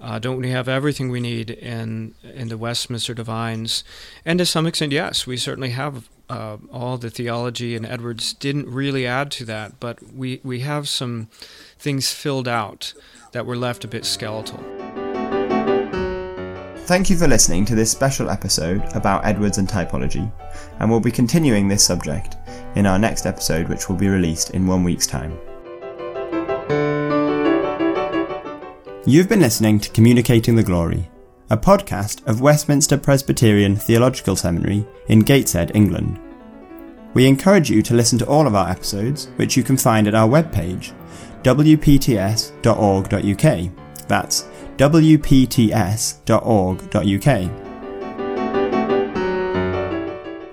Uh, 0.00 0.18
don't 0.18 0.38
we 0.38 0.50
have 0.50 0.68
everything 0.68 1.10
we 1.10 1.20
need 1.20 1.50
in 1.50 2.14
in 2.22 2.48
the 2.48 2.56
Westminster 2.56 3.12
Divines? 3.12 3.84
And 4.24 4.38
to 4.38 4.46
some 4.46 4.66
extent, 4.66 4.92
yes, 4.92 5.26
we 5.26 5.36
certainly 5.36 5.70
have 5.70 6.08
uh, 6.30 6.56
all 6.72 6.96
the 6.96 7.10
theology, 7.10 7.74
and 7.74 7.84
Edwards 7.84 8.32
didn't 8.32 8.70
really 8.70 9.06
add 9.06 9.30
to 9.32 9.44
that, 9.46 9.80
but 9.80 9.98
we, 10.14 10.40
we 10.44 10.60
have 10.60 10.88
some 10.88 11.28
things 11.78 12.12
filled 12.12 12.46
out 12.46 12.94
that 13.32 13.46
were 13.46 13.56
left 13.56 13.84
a 13.84 13.88
bit 13.88 14.04
skeletal. 14.04 14.58
Thank 16.86 17.10
you 17.10 17.16
for 17.16 17.28
listening 17.28 17.64
to 17.66 17.74
this 17.74 17.90
special 17.90 18.30
episode 18.30 18.82
about 18.94 19.24
Edwards 19.24 19.58
and 19.58 19.68
typology, 19.68 20.30
and 20.78 20.90
we'll 20.90 21.00
be 21.00 21.10
continuing 21.10 21.68
this 21.68 21.84
subject 21.84 22.36
in 22.76 22.86
our 22.86 22.98
next 22.98 23.26
episode, 23.26 23.68
which 23.68 23.88
will 23.88 23.96
be 23.96 24.08
released 24.08 24.50
in 24.50 24.66
one 24.66 24.84
week's 24.84 25.06
time. 25.06 25.38
You've 29.04 29.28
been 29.28 29.40
listening 29.40 29.80
to 29.80 29.90
Communicating 29.90 30.54
the 30.54 30.62
Glory 30.62 31.08
a 31.50 31.56
podcast 31.56 32.24
of 32.28 32.40
Westminster 32.40 32.96
Presbyterian 32.96 33.74
Theological 33.74 34.36
Seminary 34.36 34.86
in 35.08 35.18
Gateshead, 35.20 35.72
England. 35.74 36.20
We 37.12 37.26
encourage 37.26 37.68
you 37.68 37.82
to 37.82 37.94
listen 37.94 38.20
to 38.20 38.26
all 38.26 38.46
of 38.46 38.54
our 38.54 38.70
episodes, 38.70 39.26
which 39.34 39.56
you 39.56 39.64
can 39.64 39.76
find 39.76 40.06
at 40.06 40.14
our 40.14 40.28
webpage, 40.28 40.92
wpts.org.uk. 41.42 42.46
That's 44.06 44.48
wpts.org.uk. 44.76 45.20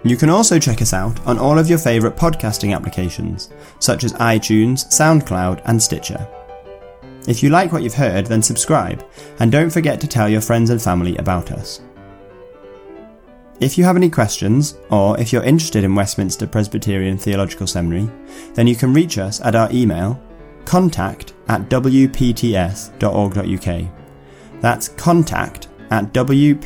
You 0.04 0.16
can 0.16 0.30
also 0.30 0.58
check 0.58 0.82
us 0.82 0.94
out 0.94 1.20
on 1.28 1.38
all 1.38 1.60
of 1.60 1.70
your 1.70 1.78
favourite 1.78 2.16
podcasting 2.16 2.74
applications, 2.76 3.50
such 3.80 4.04
as 4.04 4.14
iTunes, 4.14 4.88
SoundCloud, 4.88 5.62
and 5.66 5.82
Stitcher. 5.82 6.28
If 7.28 7.44
you 7.44 7.50
like 7.50 7.74
what 7.74 7.84
you've 7.84 7.94
heard, 7.94 8.26
then 8.26 8.42
subscribe, 8.42 9.06
and 9.40 9.52
don't 9.52 9.70
forget 9.70 10.00
to 10.00 10.08
tell 10.08 10.30
your 10.30 10.40
friends 10.40 10.70
and 10.70 10.82
family 10.82 11.18
about 11.18 11.52
us. 11.52 11.82
If 13.60 13.78
you 13.78 13.84
have 13.84 13.98
any 13.98 14.10
questions, 14.10 14.78
or 14.90 15.20
if 15.20 15.34
you're 15.34 15.44
interested 15.44 15.84
in 15.84 15.94
Westminster 15.94 16.48
Presbyterian 16.48 17.18
Theological 17.18 17.68
Seminary, 17.68 18.10
then 18.54 18.66
you 18.66 18.76
can 18.76 18.94
reach 18.94 19.18
us 19.18 19.42
at 19.42 19.56
our 19.56 19.70
email 19.72 20.22
contact 20.64 21.34
at 21.48 21.70
wpts.org.uk. 21.70 22.92
That's 24.62 24.88
contact 24.90 25.68
at 25.90 26.14
wpts.org.uk. 26.14 26.64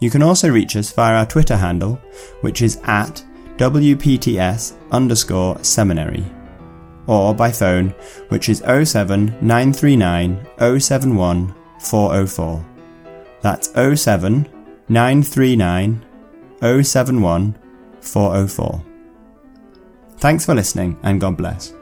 You 0.00 0.10
can 0.10 0.22
also 0.22 0.48
reach 0.48 0.76
us 0.76 0.92
via 0.92 1.16
our 1.16 1.26
Twitter 1.26 1.56
handle, 1.56 2.00
which 2.40 2.62
is 2.62 2.80
at 2.84 3.24
wpts 3.56 4.74
underscore 4.92 5.62
seminary 5.64 6.24
or 7.08 7.34
by 7.34 7.50
phone, 7.50 7.88
which 8.28 8.48
is 8.48 8.58
07 8.58 9.36
939 9.40 10.46
071 10.78 11.54
404. 11.80 12.64
That's 13.40 13.68
07 13.72 14.48
939 14.88 16.04
071 16.60 17.54
404. 18.00 18.84
Thanks 20.18 20.44
for 20.44 20.54
listening 20.54 20.98
and 21.02 21.20
God 21.20 21.36
bless. 21.36 21.72